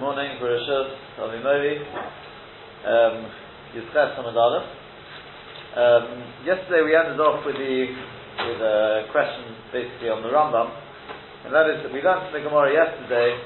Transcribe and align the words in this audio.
Morning, 0.00 0.40
Barashas, 0.40 0.96
Avimori, 1.20 1.76
um, 2.88 3.28
Yisches 3.76 4.16
Hamadalef. 4.16 4.64
Um, 5.76 6.24
yesterday 6.40 6.80
we 6.88 6.96
ended 6.96 7.20
off 7.20 7.44
with 7.44 7.56
the 7.60 7.84
with 8.48 8.60
a 8.64 9.04
question 9.12 9.44
basically 9.76 10.08
on 10.08 10.24
the 10.24 10.32
Rambam, 10.32 10.72
and 11.44 11.52
that 11.52 11.68
is 11.68 11.84
that 11.84 11.92
we 11.92 12.00
learned 12.00 12.32
from 12.32 12.32
the 12.32 12.48
Gemara 12.48 12.72
yesterday 12.72 13.44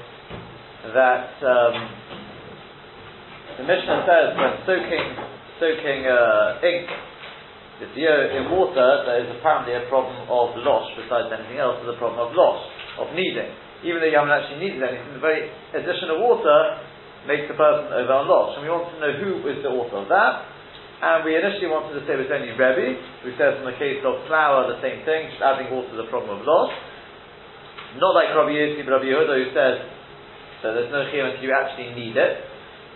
that 0.95 1.35
um, 1.43 1.75
the 3.59 3.65
Mishnah 3.67 4.07
says 4.07 4.27
when 4.39 4.53
soaking 4.63 5.05
soaking 5.59 6.07
uh, 6.07 6.63
ink 6.63 6.87
in 7.83 8.47
water, 8.47 9.03
there 9.03 9.27
is 9.27 9.29
apparently 9.35 9.75
a 9.75 9.83
problem 9.91 10.15
of 10.31 10.55
loss 10.63 10.87
besides 10.95 11.27
anything 11.35 11.59
else. 11.59 11.83
There's 11.83 11.95
a 11.95 11.99
problem 11.99 12.23
of 12.23 12.31
loss 12.31 12.63
of 13.03 13.11
kneading 13.11 13.64
even 13.83 13.99
though 13.99 14.07
you 14.07 14.15
haven't 14.15 14.31
actually 14.31 14.61
needed 14.61 14.79
anything, 14.79 15.17
the 15.17 15.23
very 15.23 15.51
addition 15.75 16.13
of 16.13 16.21
water 16.21 16.79
makes 17.27 17.49
the 17.49 17.57
person 17.57 17.89
over 17.91 18.23
loss. 18.29 18.55
And 18.55 18.63
we 18.63 18.69
want 18.69 18.93
to 18.93 18.97
know 19.01 19.13
who 19.17 19.41
is 19.49 19.59
the 19.65 19.73
author 19.73 20.05
of 20.05 20.07
that. 20.13 20.33
And 21.01 21.27
we 21.27 21.35
initially 21.35 21.67
wanted 21.67 21.99
to 21.99 22.01
say 22.07 22.15
it 22.15 22.23
was 22.23 22.31
only 22.31 22.55
Rebbe, 22.55 22.95
who 23.27 23.35
says 23.35 23.59
in 23.59 23.67
the 23.67 23.75
case 23.75 23.99
of 24.05 24.23
flour 24.31 24.71
the 24.71 24.79
same 24.79 25.03
thing, 25.03 25.27
just 25.33 25.43
adding 25.43 25.67
water 25.73 25.91
to 25.91 25.97
the 25.99 26.07
problem 26.07 26.39
of 26.39 26.47
loss. 26.47 26.71
Not 27.99 28.15
like 28.15 28.31
Rabbi 28.31 28.55
Yossi, 28.55 28.79
but 28.87 29.03
Rabbi 29.03 29.11
Yehuda, 29.11 29.33
who 29.35 29.49
says 29.51 29.75
that 30.63 30.71
there's 30.71 30.91
no 30.91 31.03
chiyah 31.11 31.35
until 31.35 31.43
you 31.43 31.51
actually 31.51 31.91
need 31.99 32.15
it. 32.15 32.33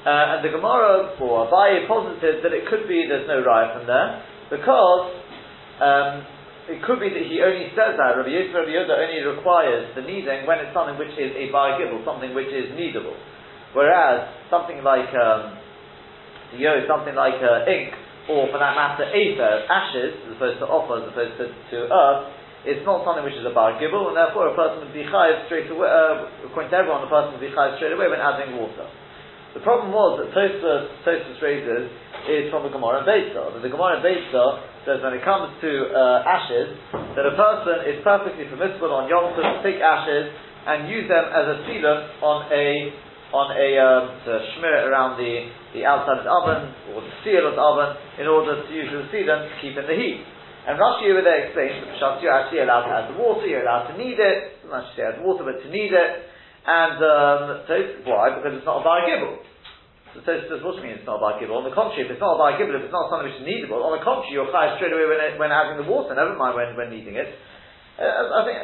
Uh, 0.08 0.40
and 0.40 0.48
the 0.48 0.52
Gemara, 0.56 1.12
or 1.20 1.52
Abaye, 1.52 1.84
posited 1.88 2.40
that 2.40 2.56
it 2.56 2.64
could 2.72 2.88
be 2.88 3.04
there's 3.04 3.28
no 3.28 3.44
raya 3.44 3.76
from 3.76 3.84
there, 3.84 4.24
because 4.48 5.12
um, 5.84 6.24
it 6.70 6.86
could 6.86 7.02
be 7.02 7.10
that 7.10 7.26
he 7.26 7.42
only 7.42 7.74
says 7.74 7.98
that, 7.98 8.14
Rabbi 8.14 8.30
Yosef 8.30 8.54
Rabbi 8.54 8.70
Yehuda 8.70 8.94
only 8.94 9.20
requires 9.26 9.90
the 9.98 10.06
kneading 10.06 10.46
when 10.46 10.62
it's 10.62 10.74
something 10.74 10.96
which 11.02 11.18
is 11.18 11.34
a 11.34 11.50
bargibble, 11.50 12.06
something 12.06 12.38
which 12.38 12.54
is 12.54 12.70
kneadable. 12.78 13.18
Whereas 13.74 14.30
something 14.50 14.86
like 14.86 15.10
um, 15.18 15.58
yo, 16.58 16.86
something 16.90 17.14
like 17.14 17.38
uh, 17.42 17.70
ink, 17.70 17.94
or 18.30 18.50
for 18.54 18.58
that 18.62 18.74
matter, 18.78 19.06
efer, 19.10 19.66
ashes, 19.70 20.14
as 20.30 20.38
opposed 20.38 20.62
to 20.62 20.68
offer, 20.70 21.02
as 21.02 21.10
opposed 21.10 21.36
to, 21.42 21.46
to 21.50 21.78
earth, 21.90 22.22
it's 22.66 22.84
not 22.86 23.06
something 23.08 23.24
which 23.24 23.38
is 23.38 23.46
a 23.46 23.54
bargibble, 23.54 24.12
and 24.12 24.18
therefore 24.18 24.52
a 24.52 24.56
person 24.58 24.86
would 24.86 24.94
be 24.94 25.06
chayiv 25.08 25.46
straight 25.50 25.70
away, 25.72 25.88
uh, 25.88 26.50
according 26.50 26.70
to 26.70 26.78
everyone, 26.78 27.06
a 27.06 27.12
person 27.12 27.34
would 27.34 27.44
be 27.44 27.50
chayiv 27.54 27.78
straight 27.78 27.94
away 27.94 28.10
when 28.10 28.20
adding 28.20 28.58
water. 28.58 28.86
The 29.54 29.66
problem 29.66 29.90
was 29.90 30.22
that 30.22 30.30
Tosfos, 30.30 31.42
raises 31.42 31.90
is 32.30 32.54
from 32.54 32.62
the 32.62 32.70
Gemara 32.70 33.02
Beitza. 33.02 33.58
The 33.58 33.72
Gemara 33.72 33.98
Beitza 33.98 34.79
says 34.90 35.06
when 35.06 35.14
it 35.14 35.22
comes 35.22 35.54
to 35.62 35.72
uh, 35.94 36.26
ashes, 36.26 36.74
that 37.14 37.22
a 37.30 37.38
person 37.38 37.86
is 37.86 38.02
perfectly 38.02 38.50
permissible 38.50 38.90
on 38.90 39.06
Yom 39.06 39.38
Tov 39.38 39.46
to 39.46 39.62
take 39.62 39.78
ashes 39.78 40.34
and 40.66 40.90
use 40.90 41.06
them 41.06 41.30
as 41.30 41.46
a 41.46 41.58
sealant 41.70 42.18
on 42.26 42.50
a 42.50 42.66
on 43.30 43.54
a 43.54 43.70
um, 43.78 44.04
to 44.26 44.34
smear 44.58 44.82
it 44.82 44.86
around 44.90 45.22
the, 45.22 45.54
the 45.78 45.86
outside 45.86 46.18
of 46.18 46.26
the 46.26 46.34
oven 46.34 46.74
or 46.98 47.06
the 47.06 47.14
seal 47.22 47.46
of 47.46 47.54
the 47.54 47.62
oven 47.62 47.94
in 48.18 48.26
order 48.26 48.66
to 48.66 48.70
use 48.74 48.90
the 48.90 49.06
sealant 49.14 49.46
to 49.46 49.54
keep 49.62 49.78
in 49.78 49.86
the 49.86 49.94
heat. 49.94 50.26
And 50.66 50.82
Rashi 50.82 51.14
over 51.14 51.22
there 51.22 51.46
explains 51.46 51.78
that 51.86 52.02
you're 52.26 52.34
actually 52.34 52.66
allowed 52.66 52.90
to 52.90 52.94
add 52.98 53.06
the 53.14 53.18
water, 53.22 53.46
you're 53.46 53.62
allowed 53.62 53.94
to 53.94 53.96
knead 54.02 54.18
it, 54.18 54.66
not 54.66 54.90
to 54.98 55.02
add 55.06 55.22
water, 55.22 55.46
but 55.46 55.62
to 55.62 55.70
knead 55.70 55.94
it, 55.94 56.12
and 56.66 56.98
um, 56.98 57.42
so 57.70 57.74
why? 58.10 58.34
Because 58.34 58.58
it's 58.58 58.66
not 58.66 58.82
a 58.82 58.84
bar 58.84 59.06
So 60.14 60.26
Tosfos 60.26 60.66
what 60.66 60.76
do 60.76 60.82
you 60.82 60.90
mean 60.90 60.98
it's 60.98 61.06
not 61.06 61.18
a 61.18 61.24
bar 61.24 61.38
gibble? 61.38 61.62
On 61.62 61.68
the 61.68 61.76
contrary, 61.76 62.06
if 62.06 62.12
it's 62.12 62.24
not 62.24 62.36
a 62.36 62.40
bar 62.42 62.58
gibble, 62.58 62.74
if 62.74 62.86
it's 62.86 62.96
not 62.96 63.14
something 63.14 63.30
which 63.30 63.38
is 63.38 63.46
needable, 63.46 63.86
on 63.86 63.94
the 63.94 64.04
contrary, 64.04 64.34
you're 64.34 64.50
chayav 64.50 64.82
straight 64.82 64.94
away 64.94 65.06
when, 65.06 65.22
when 65.38 65.52
adding 65.54 65.78
the 65.78 65.88
water. 65.88 66.18
Never 66.18 66.34
mind 66.34 66.58
when 66.58 66.74
when 66.74 66.90
kneading 66.90 67.16
it. 67.16 67.30
Uh, 67.98 68.40
I 68.40 68.42
think. 68.46 68.58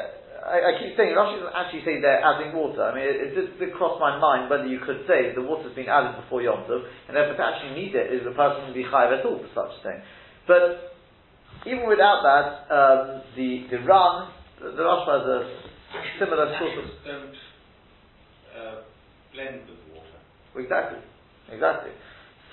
I, 0.46 0.62
I, 0.62 0.72
keep 0.78 0.94
saying 0.94 1.18
Rashi 1.18 1.42
doesn't 1.42 1.58
actually 1.58 1.82
say 1.82 1.98
they're 1.98 2.22
adding 2.22 2.54
water. 2.54 2.86
I 2.86 2.94
mean, 2.94 3.02
it, 3.02 3.34
it 3.34 3.58
did 3.58 3.74
cross 3.74 3.98
my 3.98 4.22
mind 4.22 4.46
whether 4.46 4.70
you 4.70 4.78
could 4.78 5.02
say 5.10 5.34
the 5.34 5.42
water's 5.42 5.74
been 5.74 5.90
added 5.90 6.22
before 6.22 6.46
Yom 6.46 6.70
Tov, 6.70 6.86
and 7.10 7.18
therefore 7.18 7.34
to 7.34 7.42
actually 7.42 7.74
need 7.74 7.98
it 7.98 8.14
is 8.14 8.22
the 8.22 8.36
person 8.38 8.70
to 8.70 8.74
be 8.74 8.86
chayav 8.86 9.10
at 9.10 9.26
all 9.26 9.42
for 9.42 9.50
such 9.58 9.74
a 9.74 9.82
thing. 9.82 10.00
But 10.46 10.94
even 11.66 11.90
without 11.90 12.22
that, 12.22 12.48
um, 12.70 13.02
the 13.34 13.66
the 13.74 13.82
Ran, 13.82 14.30
the, 14.62 14.78
the 14.78 14.84
Rosh 14.86 15.10
has 15.10 15.26
a 15.26 15.40
similar 16.22 16.54
sort 16.62 16.78
of. 16.78 16.86
Don't 17.02 17.38
uh, 18.54 18.76
blend 19.34 19.66
with 19.66 19.82
water. 19.98 20.20
Exactly, 20.62 21.02
exactly. 21.52 21.92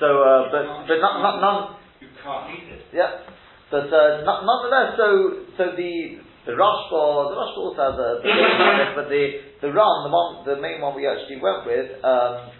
So, 0.01 0.07
uh, 0.07 0.51
but 0.51 0.89
but 0.89 0.99
not, 0.99 1.23
not 1.23 1.37
none. 1.41 1.61
You 2.01 2.09
can't 2.23 2.51
eat 2.51 2.67
it. 2.73 2.83
Yeah, 2.93 3.23
but 3.71 3.87
uh, 3.87 4.25
not, 4.27 4.43
nonetheless, 4.45 4.99
so 4.99 5.07
so 5.57 5.65
the 5.77 6.23
the 6.45 6.53
Rashba, 6.59 7.03
the 7.31 7.37
Rashba 7.39 7.61
also 7.63 7.83
has 7.87 7.97
a, 7.97 8.11
but 8.99 9.07
the 9.09 9.23
the 9.63 9.71
Ran, 9.71 9.97
the 10.03 10.11
one, 10.11 10.43
the 10.45 10.57
main 10.59 10.81
one 10.81 10.97
we 10.97 11.07
actually 11.07 11.39
went 11.39 11.67
with. 11.67 12.03
Um, 12.03 12.51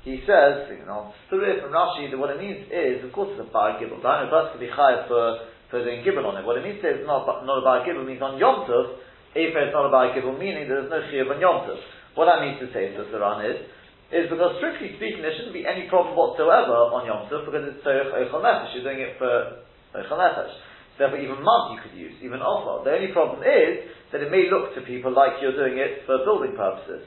he 0.00 0.24
says, 0.24 0.72
you 0.72 0.88
know, 0.88 1.12
through 1.28 1.44
from 1.60 1.76
Rashi, 1.76 2.08
that 2.08 2.16
what 2.16 2.32
it 2.32 2.40
means 2.40 2.64
is, 2.72 3.04
of 3.04 3.12
course, 3.12 3.36
it's 3.36 3.44
a 3.44 3.52
bar 3.52 3.76
gibel. 3.76 4.00
The 4.00 4.08
only 4.08 4.32
person 4.32 4.56
can 4.56 4.60
be 4.64 4.72
chayav 4.72 5.08
for 5.08 5.44
for 5.68 5.84
doing 5.84 6.00
gibel 6.00 6.24
on 6.24 6.40
it. 6.40 6.44
What 6.48 6.56
it 6.56 6.64
means 6.64 6.80
is 6.80 7.04
not 7.04 7.28
not 7.44 7.60
a 7.60 7.64
bar 7.64 7.84
gibel 7.84 8.08
means 8.08 8.24
on 8.24 8.40
Yom 8.40 8.64
Tov. 8.64 8.96
If 9.36 9.52
it's 9.52 9.74
not 9.76 9.86
a 9.86 9.92
bar 9.92 10.16
gibel, 10.16 10.32
meaning 10.40 10.72
there's 10.72 10.88
no 10.88 11.04
chiyuv 11.04 11.28
on 11.28 11.38
Yom 11.40 11.68
Tov. 11.68 11.76
What 12.16 12.32
that 12.32 12.40
means 12.40 12.58
to 12.64 12.72
say, 12.72 12.96
says 12.96 13.12
the 13.12 13.20
Ran 13.20 13.44
is, 13.44 13.60
is 14.10 14.26
because 14.26 14.58
strictly 14.58 14.98
speaking, 14.98 15.22
there 15.22 15.30
shouldn't 15.38 15.54
be 15.54 15.62
any 15.62 15.86
problem 15.86 16.18
whatsoever 16.18 16.90
on 16.90 17.06
Yom 17.06 17.30
Tov 17.30 17.46
because 17.46 17.62
it's 17.70 17.82
so 17.86 17.94
Eichel 18.10 18.42
Nefesh. 18.42 18.74
You're 18.74 18.86
doing 18.86 19.02
it 19.02 19.14
for 19.22 19.62
Eichel 19.94 20.18
Nefesh. 20.18 20.50
Therefore, 20.98 21.22
even 21.22 21.40
mud 21.40 21.62
you 21.72 21.78
could 21.80 21.96
use, 21.96 22.12
even 22.20 22.44
offer. 22.44 22.84
The 22.84 22.92
only 22.92 23.14
problem 23.14 23.40
is 23.40 23.88
that 24.12 24.20
it 24.20 24.28
may 24.28 24.50
look 24.50 24.76
to 24.76 24.84
people 24.84 25.14
like 25.14 25.40
you're 25.40 25.56
doing 25.56 25.78
it 25.80 26.04
for 26.04 26.20
building 26.26 26.52
purposes. 26.58 27.06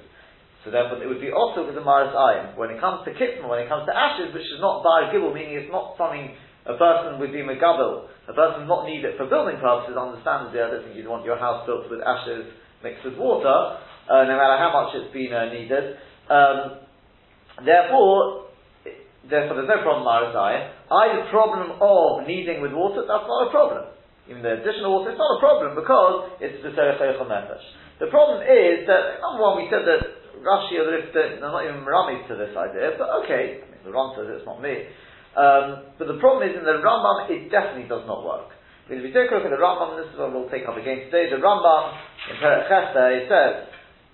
So 0.63 0.71
therefore, 0.71 1.03
it 1.03 1.07
would 1.11 1.19
be 1.19 1.29
also 1.29 1.67
with 1.67 1.75
the 1.75 1.83
Maris 1.83 2.15
Ayin. 2.15 2.55
When 2.55 2.71
it 2.71 2.79
comes 2.79 3.03
to 3.03 3.11
kitman, 3.11 3.51
when 3.51 3.59
it 3.59 3.67
comes 3.67 3.83
to 3.85 3.93
ashes, 3.93 4.31
which 4.31 4.47
is 4.47 4.63
not 4.63 4.81
Bar 4.81 5.11
meaning 5.11 5.59
it's 5.59 5.69
not 5.69 5.99
something 5.99 6.33
a 6.63 6.79
person 6.79 7.19
would 7.19 7.35
be 7.35 7.43
Megabel, 7.43 8.07
a 8.31 8.33
person 8.33 8.63
not 8.71 8.87
need 8.87 9.03
it 9.03 9.19
for 9.19 9.27
building 9.27 9.59
purposes, 9.59 9.99
understandably, 9.99 10.63
I 10.63 10.71
don't 10.71 10.87
think 10.87 10.95
you'd 10.95 11.11
want 11.11 11.27
your 11.27 11.35
house 11.35 11.67
built 11.67 11.91
with 11.91 11.99
ashes 11.99 12.47
mixed 12.79 13.03
with 13.03 13.19
water, 13.19 13.79
uh, 14.07 14.23
no 14.23 14.35
matter 14.39 14.55
how 14.59 14.71
much 14.71 14.95
it's 14.95 15.11
been 15.11 15.31
uh, 15.31 15.51
needed. 15.51 15.99
Um, 16.31 16.82
therefore, 17.61 18.49
therefore 19.29 19.53
there's 19.61 19.69
no 19.69 19.81
problem. 19.85 20.09
I, 20.09 20.73
the 20.89 21.29
problem 21.29 21.77
of 21.77 22.25
kneading 22.25 22.65
with 22.65 22.73
water, 22.73 23.05
that's 23.05 23.29
not 23.29 23.47
a 23.47 23.49
problem. 23.53 23.93
Even 24.25 24.41
the 24.41 24.63
additional 24.63 24.97
water, 24.97 25.11
it's 25.11 25.19
not 25.19 25.37
a 25.37 25.41
problem 25.43 25.75
because 25.75 26.41
it's 26.41 26.63
the 26.63 26.71
Serech 26.73 26.97
Nefesh. 26.97 27.65
The 27.99 28.09
problem 28.09 28.41
is 28.41 28.87
that, 28.87 29.19
number 29.19 29.43
one, 29.43 29.61
we 29.61 29.67
said 29.69 29.83
that 29.83 30.23
Rashi 30.43 30.75
or 30.79 30.87
the 30.89 31.39
not 31.39 31.63
even 31.63 31.85
Rami 31.85 32.25
to 32.27 32.35
this 32.35 32.55
idea, 32.55 32.97
but 32.97 33.07
okay, 33.23 33.61
I 33.61 33.65
mean, 33.69 33.81
the 33.85 33.91
Ram 33.91 34.11
says 34.15 34.27
it's 34.31 34.47
not 34.47 34.59
me. 34.59 34.89
Um, 35.33 35.95
but 35.97 36.07
the 36.07 36.19
problem 36.21 36.45
is 36.45 36.53
in 36.53 36.63
the 36.63 36.77
Rambam, 36.83 37.31
it 37.31 37.49
definitely 37.49 37.89
does 37.89 38.05
not 38.05 38.21
work. 38.21 38.53
Because 38.85 39.01
if 39.01 39.09
you 39.09 39.13
take 39.15 39.31
a 39.31 39.33
look 39.33 39.47
at 39.47 39.53
the 39.53 39.61
Rambam, 39.61 39.97
this 39.97 40.11
is 40.11 40.19
what 40.19 40.35
we'll 40.35 40.51
take 40.51 40.67
up 40.69 40.77
again 40.77 41.09
today, 41.09 41.31
the 41.31 41.41
Rambam 41.41 41.97
in 42.29 42.35
Perek 42.37 42.69
Chesta, 42.69 43.03
he 43.17 43.25
says, 43.25 43.72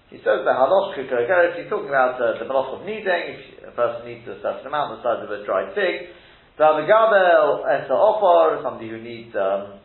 he 0.10 0.18
says 0.26 0.42
the 0.42 0.54
Halosh 0.54 0.98
Kukuragaret, 0.98 1.62
he's 1.62 1.70
talking 1.70 1.90
about 1.90 2.18
uh, 2.18 2.42
the 2.42 2.46
malach 2.50 2.74
of 2.74 2.82
kneading, 2.82 3.38
if 3.62 3.70
a 3.70 3.74
person 3.78 4.10
needs 4.10 4.26
a 4.26 4.42
certain 4.42 4.66
amount 4.66 4.98
the 4.98 5.06
size 5.06 5.22
of 5.22 5.30
a 5.30 5.46
dried 5.46 5.70
fig, 5.78 6.10
the 6.58 6.66
Amagabel, 6.66 7.62
Esa 7.70 7.94
Ofar, 7.94 8.66
somebody 8.66 8.90
who 8.90 8.98
needs 8.98 9.30
um, 9.38 9.78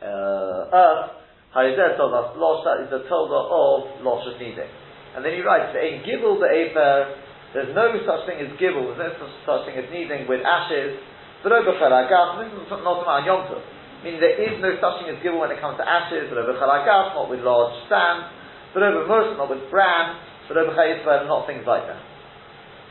uh, 0.00 0.72
earth, 0.72 1.12
Hayzer 1.52 1.96
told 1.96 2.12
us 2.12 2.36
Losh, 2.36 2.64
that 2.64 2.84
is 2.84 2.90
the 2.92 3.04
Toda 3.08 3.40
of 3.48 4.00
Losh 4.00 4.28
of 4.28 4.40
kneading. 4.40 4.68
And 5.16 5.24
then 5.24 5.32
he 5.32 5.40
writes, 5.40 5.72
"In 5.72 6.04
gibel 6.04 6.36
the 6.36 6.48
afer, 6.48 7.16
there's 7.56 7.72
no 7.72 7.88
such 8.04 8.28
thing 8.28 8.36
as 8.44 8.52
gibel, 8.60 8.92
there's 8.96 9.16
no 9.16 9.28
such 9.48 9.64
thing 9.64 9.76
as 9.80 9.88
kneading 9.88 10.28
with 10.28 10.44
ashes. 10.44 11.00
But 11.40 11.52
over 11.52 11.72
chalagas, 11.80 12.44
this 12.44 12.52
is 12.52 12.68
not 12.68 13.00
about 13.00 13.24
Yom 13.24 13.48
Tov. 13.48 13.64
Meaning 14.04 14.20
there 14.20 14.36
is 14.36 14.60
no 14.60 14.76
such 14.76 15.00
thing 15.00 15.08
as 15.16 15.20
gibel 15.24 15.40
when 15.40 15.48
it 15.48 15.60
comes 15.60 15.80
to 15.80 15.84
ashes, 15.88 16.28
but 16.28 16.36
over 16.36 16.52
not 16.60 17.28
with 17.32 17.40
large 17.40 17.76
sand, 17.88 18.35
but 18.76 18.84
over 18.84 19.08
murs, 19.08 19.32
not 19.40 19.48
with 19.48 19.64
bran, 19.72 20.20
but 20.52 20.60
over 20.60 20.76
chayisrael, 20.76 21.24
not 21.24 21.48
things 21.48 21.64
like 21.64 21.88
that. 21.88 21.96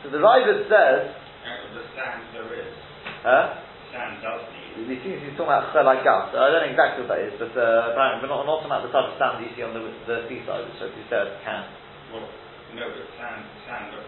So 0.02 0.10
the 0.10 0.18
Raavad 0.18 0.66
says, 0.66 1.14
the 1.14 1.84
sand 1.94 2.26
there 2.34 2.50
is. 2.58 2.74
huh? 3.22 3.62
Sand 3.94 4.18
does 4.18 4.42
need. 4.50 4.90
He 4.90 4.98
seems 5.06 5.22
he's 5.22 5.38
talking 5.38 5.54
about 5.54 5.70
chalagas. 5.70 6.34
I 6.34 6.50
don't 6.50 6.66
know 6.66 6.72
exactly 6.74 7.06
what 7.06 7.14
that 7.14 7.22
is, 7.22 7.38
but 7.38 7.54
uh, 7.54 7.94
apparently 7.94 8.26
we're 8.26 8.34
not, 8.34 8.42
not 8.50 8.66
talking 8.66 8.74
about 8.74 8.82
the 8.82 8.90
type 8.90 9.06
of 9.08 9.14
sand 9.14 9.46
you 9.46 9.54
see 9.54 9.62
on 9.62 9.78
the, 9.78 9.86
the 10.10 10.26
seaside, 10.26 10.66
which 10.66 10.82
as 10.82 10.90
you 10.90 11.06
said 11.06 11.38
can. 11.46 11.62
Well, 12.10 12.26
no, 12.74 12.82
but 12.90 13.06
sand, 13.14 13.46
sand 13.70 13.94
of 13.94 14.02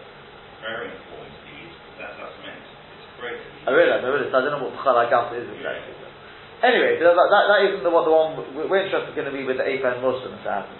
varying 0.59 0.99
forms 1.07 1.31
needs. 1.47 1.73
That's 1.95 2.19
what 2.19 2.35
meant. 2.43 2.59
It's 2.59 3.07
great. 3.23 3.39
I 3.39 3.71
realise, 3.71 4.03
I 4.03 4.09
realise. 4.11 4.35
I 4.35 4.43
don't 4.43 4.51
know 4.51 4.67
what 4.67 4.75
chalagas 4.83 5.31
is 5.39 5.47
exactly. 5.47 5.95
Anyway, 6.59 6.99
that, 6.99 7.15
that, 7.15 7.43
that 7.47 7.59
isn't 7.71 7.83
the, 7.87 7.91
what 7.91 8.03
the 8.03 8.11
one 8.11 8.35
we're 8.51 8.83
interested 8.83 9.15
going 9.15 9.31
to 9.31 9.31
be 9.31 9.47
with 9.47 9.55
the 9.55 9.63
Ape 9.63 9.79
and 9.79 10.03
Muslim 10.03 10.35
happen. 10.43 10.75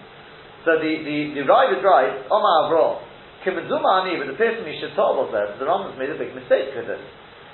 So 0.67 0.79
the 0.79 0.91
the 1.07 1.17
the 1.39 1.43
Raavad 1.47 1.83
writes, 1.83 2.27
Omar 2.27 2.67
Avro, 2.67 2.99
Kimadzuma 3.45 4.03
Ani, 4.03 4.19
but 4.19 4.27
the 4.27 4.37
person 4.39 4.67
he 4.67 4.75
should 4.79 4.95
tell 4.95 5.15
was 5.15 5.31
there. 5.31 5.55
The 5.55 5.63
Rambam's 5.63 5.95
made 5.95 6.11
a 6.11 6.19
big 6.19 6.35
mistake 6.35 6.75
with 6.75 6.87
this. 6.87 7.03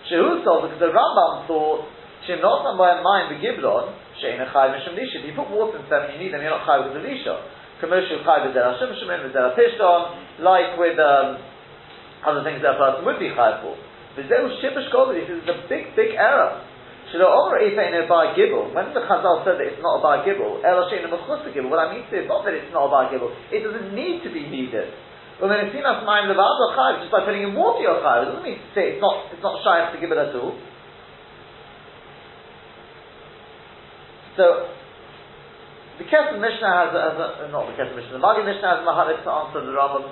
Shehu 0.10 0.42
told 0.42 0.70
because 0.70 0.82
the 0.82 0.94
Rambam 0.94 1.46
thought 1.46 1.86
Shem 2.26 2.42
not 2.42 2.66
by 2.78 3.02
mind 3.06 3.30
the 3.30 3.38
Giblon 3.38 3.94
Shein 4.18 4.42
a 4.42 4.50
Chai 4.50 4.74
Mishum 4.74 4.98
Lisha. 4.98 5.22
If 5.22 5.30
you 5.30 5.36
put 5.38 5.50
water 5.54 5.78
in 5.78 5.86
seven, 5.86 6.18
you 6.18 6.26
need 6.26 6.34
them. 6.34 6.42
You're 6.42 6.58
not 6.58 6.66
Chai 6.66 6.82
with 6.82 6.98
the 6.98 7.04
Lisha. 7.06 7.38
commercial 7.80 8.24
chai 8.24 8.50
v'zera 8.50 8.80
shimshimim, 8.82 9.30
v'zera 9.30 9.54
pishton, 9.54 10.42
like 10.42 10.78
with 10.80 10.98
um, 10.98 11.38
other 12.26 12.44
things 12.44 12.62
that 12.62 12.76
a 12.76 12.80
person 12.82 13.06
would 13.06 13.20
be 13.20 13.30
chai 13.30 13.62
for. 13.62 13.78
V'zehu 14.18 14.58
shibush 14.58 14.90
this 15.14 15.30
is 15.30 15.46
a 15.46 15.68
big, 15.70 15.96
big 15.96 16.16
error. 16.16 16.66
Shelo 17.16 17.32
omer 17.32 17.64
ifeinu 17.64 18.12
by 18.12 18.36
gibel. 18.36 18.76
When 18.76 18.92
the 18.92 19.00
Chazal 19.08 19.48
said 19.48 19.56
that 19.56 19.72
it's 19.72 19.80
not 19.80 20.00
a 20.00 20.02
by 20.04 20.28
gibel, 20.28 20.60
el 20.68 20.84
gibel, 20.92 21.72
what 21.72 21.80
I 21.80 21.96
mean 21.96 22.04
to 22.04 22.10
say 22.12 22.20
is 22.24 22.28
not 22.28 22.44
that 22.44 22.52
it's 22.52 22.76
not 22.76 22.88
a 22.88 22.92
by 22.92 23.08
gibel, 23.08 23.32
it 23.56 23.64
doesn't 23.64 23.96
need 23.96 24.20
to 24.28 24.30
be 24.36 24.44
needed. 24.44 24.92
Well, 25.40 25.48
then 25.48 25.68
it's 25.68 25.76
enough 25.76 26.04
mind 26.04 26.28
the 26.28 26.36
chayiv 26.36 27.08
just 27.08 27.12
by 27.12 27.24
putting 27.24 27.44
in 27.44 27.56
water 27.56 27.88
your 27.88 28.04
chayiv. 28.04 28.28
It 28.28 28.28
doesn't 28.36 28.44
mean 28.44 28.60
to 28.60 28.70
say 28.76 29.00
it's 29.00 29.04
not 29.04 29.32
it's 29.32 29.44
not 29.44 29.64
shy 29.64 29.96
to 29.96 30.00
give 30.00 30.12
it 30.12 30.20
at 30.20 30.36
all. 30.36 30.60
So 34.36 34.76
the 35.96 36.04
Kesef 36.04 36.36
Mishnah 36.36 36.72
has, 36.76 36.92
a, 36.92 37.00
has 37.00 37.48
a, 37.48 37.52
not 37.56 37.72
the 37.72 37.76
Kesef 37.80 37.96
Mishnah, 37.96 38.20
the 38.20 38.24
Maggid 38.24 38.44
Mishneh 38.44 38.68
has 38.68 38.84
a 38.84 38.88
Maharik 38.88 39.24
to 39.24 39.32
answer 39.32 39.64
the 39.64 39.72
Rambam. 39.72 40.12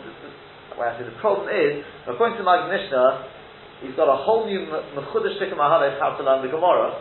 Where 0.80 0.88
I 0.88 0.96
say 0.96 1.04
the 1.04 1.20
problem 1.20 1.52
is, 1.52 1.84
according 2.08 2.40
to 2.40 2.44
Maggid 2.48 2.72
Mishneh, 2.72 3.43
he's 3.84 3.96
got 4.00 4.08
a 4.08 4.18
whole 4.18 4.48
new 4.48 4.66
Mechudesh 4.96 5.38
Tikkum 5.38 5.60
Maharik 5.60 6.00
how 6.00 6.16
to 6.16 6.24
learn 6.24 6.42
the 6.42 6.50
Gemara, 6.50 6.98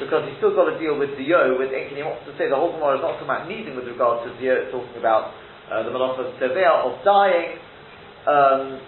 because 0.00 0.24
he's 0.26 0.40
still 0.40 0.56
got 0.56 0.72
to 0.72 0.80
deal 0.80 0.98
with 0.98 1.14
Dio, 1.14 1.54
with 1.60 1.70
Ink, 1.70 1.92
and 1.92 1.96
he 2.00 2.02
wants 2.02 2.24
to 2.26 2.32
say 2.40 2.48
the 2.48 2.56
whole 2.58 2.72
Gemara 2.72 2.98
is 2.98 3.02
not 3.04 3.20
talking 3.20 3.28
about 3.28 3.46
needing 3.46 3.76
with 3.76 3.86
regard 3.86 4.24
to 4.24 4.32
Dio, 4.40 4.66
it's 4.66 4.72
talking 4.72 4.96
about 4.96 5.36
uh, 5.68 5.84
the 5.84 5.92
Malacha 5.92 6.32
of 6.32 6.40
of 6.40 6.94
dying. 7.04 7.60
Um, 8.26 8.80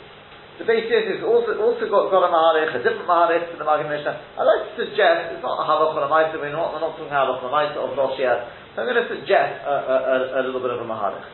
the 0.55 0.63
base 0.63 0.87
is 0.87 1.19
also 1.27 1.59
also 1.59 1.83
got, 1.91 2.15
got 2.15 2.23
a 2.23 2.31
maharich, 2.31 2.79
a 2.79 2.79
different 2.79 3.11
maharich 3.11 3.51
to 3.51 3.59
the 3.59 3.67
Magen 3.67 3.91
Mishnah. 3.91 4.39
I'd 4.39 4.47
like 4.47 4.71
to 4.71 4.87
suggest 4.87 5.35
it's 5.35 5.43
not 5.43 5.59
a 5.59 5.67
halach 5.67 5.99
or 5.99 6.07
a 6.07 6.11
we're 6.39 6.55
not 6.55 6.71
we're 6.71 6.79
not 6.79 6.95
talking 6.95 7.11
halach 7.11 7.43
or 7.43 7.51
a 7.51 7.75
of 7.75 7.99
Rosh. 7.99 8.23
So 8.23 8.79
I'm 8.79 8.87
going 8.87 9.03
to 9.03 9.11
suggest 9.11 9.67
a, 9.67 9.75
a, 9.75 9.97
a, 9.99 10.17
a 10.39 10.41
little 10.47 10.63
bit 10.63 10.71
of 10.71 10.79
a 10.79 10.87
maharich. 10.87 11.27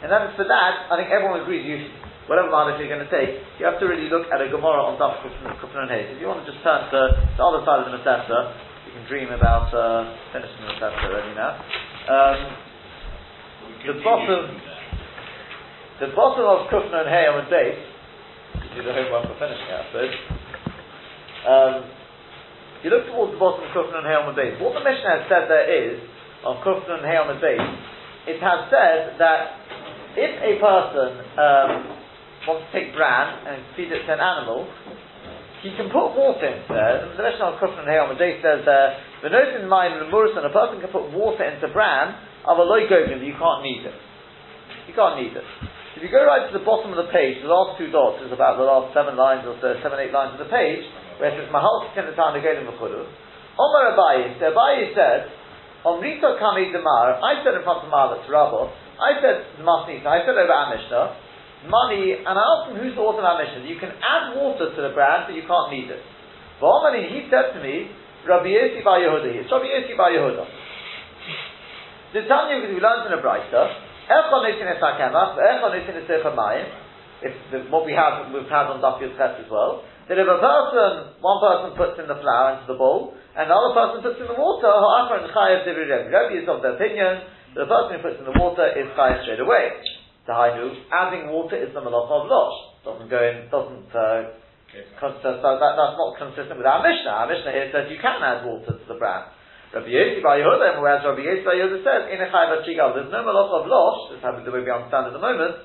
And 0.00 0.08
then 0.08 0.32
for 0.40 0.48
that, 0.48 0.88
I 0.88 0.96
think 0.96 1.12
everyone 1.12 1.44
agrees 1.44 1.68
you 1.68 1.84
whatever 2.26 2.50
maharich 2.50 2.78
you're 2.78 2.92
going 2.92 3.02
to 3.02 3.12
take, 3.12 3.42
you 3.58 3.64
have 3.66 3.78
to 3.80 3.86
really 3.86 4.10
look 4.10 4.30
at 4.30 4.38
a 4.42 4.48
Gemara 4.50 4.82
on 4.82 4.98
Daf 4.98 5.22
Kufran 5.58 5.86
and 5.86 5.90
Hayes. 5.90 6.14
If 6.14 6.20
you 6.20 6.28
want 6.28 6.44
to 6.44 6.48
just 6.50 6.62
turn 6.62 6.86
to 6.90 7.00
the 7.36 7.42
other 7.42 7.62
side 7.66 7.82
of 7.82 7.90
the 7.90 7.98
Masesta, 7.98 8.54
you 8.86 8.92
can 8.94 9.04
dream 9.08 9.30
about 9.32 9.72
uh, 9.74 10.12
finishing 10.30 10.62
the 10.62 10.76
Masesta 10.76 11.02
already 11.08 11.34
now. 11.34 11.52
Um, 12.06 12.38
the 13.82 13.98
bottom, 14.02 14.42
the 15.98 16.10
bottom 16.14 16.44
of 16.46 16.70
Kufran 16.70 17.06
and 17.06 17.10
Hay 17.10 17.26
on 17.26 17.42
the 17.42 17.50
base 17.50 17.92
do 18.74 18.82
the 18.82 18.92
homework 18.92 19.28
for 19.28 19.36
finishing 19.36 19.68
it, 19.68 19.76
I 19.76 19.84
suppose. 19.92 20.14
Um, 21.44 21.74
you 22.82 22.88
look 22.90 23.06
towards 23.06 23.36
the 23.36 23.40
bottom 23.40 23.68
of 23.68 23.70
Kufn 23.76 23.92
and 23.92 24.06
Hay 24.08 24.16
on 24.16 24.32
the 24.32 24.36
base. 24.36 24.56
What 24.58 24.72
the 24.72 24.84
Mishnah 24.84 25.22
has 25.22 25.24
said 25.28 25.46
there 25.46 25.68
is, 25.68 26.00
on 26.44 26.58
Kufn 26.64 26.88
and 26.88 27.04
Hay 27.04 27.20
on 27.20 27.28
the 27.28 27.38
base, 27.38 27.68
it 28.26 28.40
has 28.40 28.72
said 28.72 29.20
that 29.20 29.60
if 30.16 30.32
a 30.40 30.52
person 30.56 31.10
um, 31.36 31.70
wants 32.46 32.66
to 32.66 32.70
take 32.74 32.94
bran 32.94 33.46
and 33.46 33.62
feed 33.74 33.90
it 33.90 34.06
to 34.06 34.12
an 34.12 34.22
animal, 34.22 34.66
he 35.62 35.70
can 35.78 35.86
put 35.94 36.18
water 36.18 36.42
into 36.42 36.70
there. 36.74 37.06
The 37.14 37.22
Mishnah 37.22 37.54
on 37.54 37.56
Kufn 37.62 37.78
and 37.78 37.86
Hay 37.86 38.02
on 38.02 38.10
the 38.10 38.18
base 38.18 38.42
says 38.42 38.66
there, 38.66 38.98
the 39.22 39.30
note 39.30 39.62
in 39.62 39.70
mind, 39.70 39.94
the 40.02 40.10
Murison, 40.10 40.42
a 40.42 40.50
person 40.50 40.82
can 40.82 40.90
put 40.90 41.14
water 41.14 41.46
into 41.46 41.70
bran, 41.70 42.18
of 42.42 42.58
a 42.58 42.66
loy 42.66 42.90
you 42.90 43.34
can't 43.38 43.62
need 43.62 43.86
it. 43.86 43.94
You 44.90 44.94
can't 44.98 45.14
need 45.22 45.30
it. 45.38 45.46
If 45.94 46.02
you 46.02 46.10
go 46.10 46.26
right 46.26 46.50
to 46.50 46.54
the 46.56 46.64
bottom 46.66 46.90
of 46.90 46.98
the 46.98 47.06
page, 47.14 47.38
the 47.38 47.52
last 47.52 47.78
two 47.78 47.94
dots 47.94 48.18
is 48.26 48.34
about 48.34 48.58
the 48.58 48.66
last 48.66 48.90
seven 48.90 49.14
lines 49.14 49.46
or 49.46 49.54
so, 49.62 49.78
seven, 49.78 50.02
eight 50.02 50.10
lines 50.10 50.34
of 50.34 50.42
the 50.42 50.50
page, 50.50 50.82
where 51.22 51.30
it 51.30 51.38
says 51.38 51.46
Mahal 51.54 51.86
Tinatan 51.94 52.34
again 52.34 52.58
in 52.58 52.66
Mechudu. 52.66 53.06
Omar 53.54 53.94
Abayi, 53.94 54.34
so 54.42 54.50
Abayi 54.50 54.90
said, 54.98 55.30
Omrito 55.86 56.42
Kami 56.42 56.74
Demar, 56.74 57.22
I 57.22 57.44
said 57.46 57.54
in 57.54 57.62
front 57.62 57.86
of 57.86 57.92
Malat 57.92 58.26
Rabbo, 58.26 58.72
I 58.98 59.20
said 59.22 59.46
Masnita, 59.62 60.06
I 60.10 60.26
said 60.26 60.34
over 60.34 60.50
Amishna, 60.50 61.14
money, 61.68 62.18
and 62.18 62.34
I 62.34 62.42
asked 62.42 62.72
him 62.72 62.78
who's 62.82 62.94
the 62.94 63.02
author 63.02 63.22
of 63.22 63.38
Amishna. 63.38 63.66
You 63.68 63.78
can 63.78 63.94
add 64.00 64.34
water 64.34 64.70
to 64.74 64.80
the 64.80 64.92
brand, 64.94 65.30
but 65.30 65.34
you 65.36 65.46
can't 65.46 65.70
need 65.70 65.90
it. 65.90 66.02
Omar, 66.62 66.94
he 66.94 67.26
said 67.26 67.54
to 67.54 67.60
me, 67.62 67.90
Rabbi 68.22 68.54
Yossi 68.54 68.86
Bar 68.86 69.02
Yehuda, 69.02 69.26
it's 69.34 69.50
Rabbi 69.50 69.66
Yossi 69.66 69.96
Bar 69.98 70.10
Yehuda. 70.14 70.46
The 72.14 72.22
Tanya, 72.28 72.60
because 72.62 72.74
we 72.76 72.80
learned 72.80 73.10
in 73.10 73.18
a 73.18 73.22
Brisa, 73.22 73.62
if 77.22 77.34
the, 77.50 77.58
what 77.70 77.86
we 77.86 77.94
have, 77.94 78.34
we've 78.34 78.50
had 78.50 78.66
on 78.66 78.82
Daf 78.82 78.98
Yud 79.00 79.14
as 79.14 79.46
well, 79.50 79.82
that 80.08 80.18
if 80.18 80.26
a 80.26 80.38
person, 80.42 81.14
one 81.22 81.38
person 81.38 81.70
puts 81.78 81.96
in 82.02 82.10
the 82.10 82.18
flour 82.18 82.58
into 82.58 82.66
the 82.66 82.78
bowl, 82.78 83.14
and 83.38 83.48
the 83.48 83.54
other 83.54 83.72
person 83.72 84.02
puts 84.02 84.18
in 84.20 84.26
the 84.26 84.34
water, 84.34 84.68
Rabbi 84.68 86.34
is 86.34 86.48
of 86.50 86.62
the 86.62 86.74
opinion 86.74 87.22
that 87.54 87.62
the 87.62 87.70
person 87.70 87.96
who 87.96 88.02
puts 88.02 88.18
in 88.18 88.26
the 88.26 88.36
water 88.36 88.66
is 88.74 88.90
chayav 88.98 89.22
straight 89.22 89.40
away. 89.40 89.70
The 90.26 90.32
Hainu, 90.32 90.70
adding 90.92 91.34
water 91.34 91.58
is 91.58 91.74
the 91.74 91.82
malacha 91.82 92.22
of 92.22 92.30
losh. 92.30 92.58
Doesn't 92.86 93.10
go 93.10 93.18
in, 93.18 93.50
doesn't, 93.50 93.90
uh, 93.90 94.38
so 94.72 95.06
that, 95.20 95.74
that's 95.76 95.98
not 95.98 96.16
consistent 96.16 96.56
with 96.56 96.66
our 96.66 96.80
Mishnah. 96.80 97.10
Our 97.10 97.28
Mishnah 97.28 97.52
here 97.52 97.68
says 97.74 97.90
you 97.90 98.00
can 98.00 98.22
add 98.22 98.46
water 98.46 98.78
to 98.78 98.86
the 98.86 98.96
bran. 98.96 99.28
Rabbi 99.72 99.88
Yossi 99.88 100.20
Bar 100.20 100.36
Yehuda, 100.36 100.80
whereas 100.80 101.04
Rabbi 101.04 101.24
Yossi 101.24 101.44
Bar 101.44 101.56
Yehuda 101.56 101.80
says, 101.80 102.02
in 102.12 102.20
a 102.20 102.28
chayv 102.28 102.64
there's 102.64 103.12
no 103.12 103.20
malach 103.24 103.52
of 103.52 103.64
losh, 103.68 104.12
this 104.12 104.22
happens 104.22 104.44
the 104.44 104.52
way 104.52 104.60
we 104.60 104.70
understand 104.70 105.08
at 105.08 105.16
the 105.16 105.22
moment, 105.22 105.64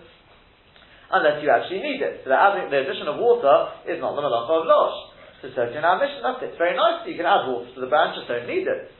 unless 1.11 1.43
you 1.43 1.51
actually 1.51 1.83
need 1.83 1.99
it. 1.99 2.23
So 2.23 2.31
the, 2.31 2.39
adding, 2.39 2.71
the 2.71 2.87
addition 2.87 3.07
of 3.07 3.19
water 3.19 3.71
is 3.87 3.99
not 3.99 4.15
the 4.15 4.23
malach 4.23 4.47
of 4.47 4.63
losh. 4.67 4.97
So 5.43 5.51
certainly 5.53 5.79
in 5.79 5.85
our 5.85 5.99
mission, 6.01 6.23
that's 6.23 6.41
it. 6.41 6.55
It's 6.55 6.59
very 6.59 6.75
nice 6.75 7.03
that 7.03 7.11
you 7.11 7.19
can 7.19 7.29
add 7.29 7.45
water 7.47 7.67
to 7.67 7.79
the 7.79 7.91
branch, 7.91 8.17
just 8.17 8.27
don't 8.27 8.47
need 8.47 8.65
it. 8.65 8.91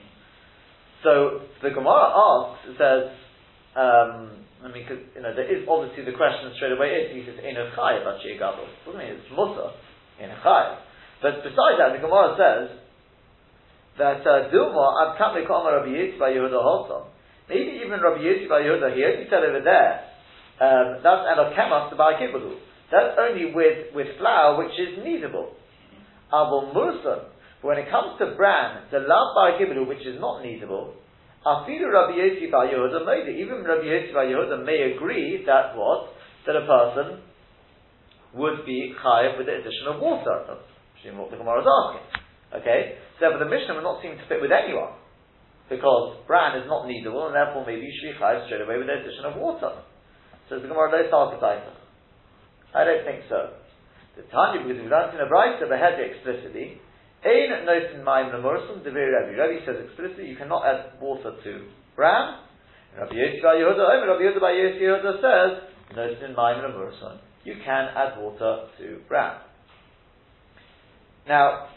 So 1.02 1.44
the 1.60 1.72
Gemara 1.72 2.14
asks, 2.14 2.72
it 2.72 2.76
says, 2.76 3.04
um, 3.76 4.47
I 4.58 4.66
mean, 4.74 4.82
cause, 4.90 4.98
you 5.14 5.22
know, 5.22 5.30
there 5.38 5.46
is 5.46 5.62
obviously 5.70 6.02
the 6.02 6.18
question 6.18 6.50
straight 6.58 6.74
away 6.74 6.90
is, 6.90 7.14
he 7.14 7.22
says, 7.22 7.38
in 7.38 7.54
a 7.54 7.70
chayiv, 7.78 8.02
actually, 8.02 8.38
Doesn't 8.42 8.98
mean 8.98 9.14
it's 9.14 9.30
mutter, 9.30 9.70
in 10.18 10.34
a. 10.34 10.38
But 11.22 11.46
besides 11.46 11.78
that, 11.78 11.94
the 11.94 12.02
Gemara 12.02 12.34
says, 12.34 12.78
that 13.98 14.22
uh, 14.22 14.50
Dilma 14.50 14.86
Ad 15.02 15.18
Kamei 15.18 15.46
Kama 15.46 15.74
Rabbi 15.74 15.90
Yossi 15.90 16.18
by 16.18 16.30
Yehuda 16.30 16.58
also. 16.58 17.10
Maybe 17.48 17.82
even 17.84 18.00
Rabbi 18.02 18.22
Yossi 18.22 18.48
by 18.48 18.62
Yehuda, 18.62 18.94
he 18.94 19.02
only 19.04 19.26
said 19.30 19.42
over 19.42 19.62
there, 19.62 20.06
um, 20.58 21.02
that's 21.02 21.22
Elokemas 21.26 21.90
to 21.90 21.96
Bar 21.96 22.14
Kibbutz. 22.18 22.58
That's 22.90 23.18
only 23.18 23.52
with, 23.54 23.94
with 23.94 24.06
flour 24.18 24.58
which 24.58 24.74
is 24.78 24.98
kneadable. 24.98 25.54
Avon 26.34 26.74
Mursa, 26.74 27.30
when 27.62 27.78
it 27.78 27.90
comes 27.90 28.18
to 28.18 28.34
bran, 28.36 28.86
the 28.90 28.98
love 29.00 29.34
Bar 29.34 29.58
Kibbutz 29.58 29.86
which 29.86 30.06
is 30.06 30.18
not 30.20 30.42
kneadable, 30.42 30.94
Afidu 31.46 31.86
Rabbi 31.86 32.18
Yossi 32.18 32.50
by 32.50 32.66
Yehuda 32.66 33.30
even 33.30 33.62
Rabbi 33.62 33.86
Yossi 33.86 34.14
by 34.14 34.26
Yehuda 34.26 34.64
may 34.64 34.94
agree 34.94 35.44
that 35.46 35.76
what? 35.76 36.10
That 36.46 36.56
a 36.56 36.64
person 36.64 37.20
would 38.34 38.64
be 38.64 38.94
chayiv 39.04 39.38
with 39.38 39.46
the 39.46 39.60
addition 39.60 39.86
of 39.88 40.00
water. 40.00 40.44
That's 40.48 41.16
what 41.16 41.30
the 41.30 41.36
Gemara 41.36 41.60
is 41.60 41.68
asking. 41.68 42.06
Okay? 42.60 42.80
So 43.20 43.32
for 43.32 43.38
the 43.38 43.50
Mishnah 43.50 43.74
would 43.74 43.86
not 43.86 44.02
seem 44.02 44.16
to 44.16 44.24
fit 44.28 44.40
with 44.40 44.50
anyone. 44.50 44.96
Because 45.68 46.16
bran 46.26 46.56
is 46.56 46.64
not 46.66 46.88
kneadable, 46.88 47.28
and 47.28 47.36
therefore 47.36 47.64
maybe 47.68 47.84
you 47.84 47.92
should 48.00 48.16
be 48.16 48.20
straight 48.48 48.64
away 48.64 48.80
with 48.80 48.88
the 48.88 49.04
addition 49.04 49.28
of 49.28 49.36
water. 49.36 49.84
So 50.48 50.58
the 50.58 50.68
Gemara 50.68 50.88
lo 50.88 51.00
started 51.08 51.44
I 52.74 52.84
don't 52.84 53.04
think 53.04 53.28
so. 53.28 53.52
The 54.16 54.24
Tanya, 54.32 54.64
because 54.64 54.80
we 54.80 54.88
in 54.88 55.20
the 55.20 55.28
Brisa, 55.28 55.68
the 55.68 55.76
head 55.76 56.00
explicitly, 56.00 56.80
Ein 57.24 57.66
notin 57.66 58.04
mayim 58.04 58.30
lemursim 58.30 58.84
devir 58.84 59.10
Rabbi. 59.12 59.34
Rabbi 59.36 59.66
says 59.66 59.76
explicitly 59.86 60.26
you 60.26 60.36
cannot 60.36 60.64
add 60.64 61.00
water 61.00 61.34
to 61.42 61.66
bran. 61.96 62.38
Rabbi 62.96 63.42
Bar 63.42 63.54
Yehuda, 63.54 64.06
Rabbi 64.06 64.22
Yehuda 64.22 64.40
Yossi 64.40 64.82
Yehuda 64.82 65.12
says 65.18 65.96
notin 65.96 66.34
mayim 66.36 66.62
lemursim. 66.62 67.18
You 67.44 67.54
can 67.64 67.88
add 67.96 68.20
water 68.20 68.68
to 68.78 69.00
bran. 69.08 69.40
Now, 71.26 71.68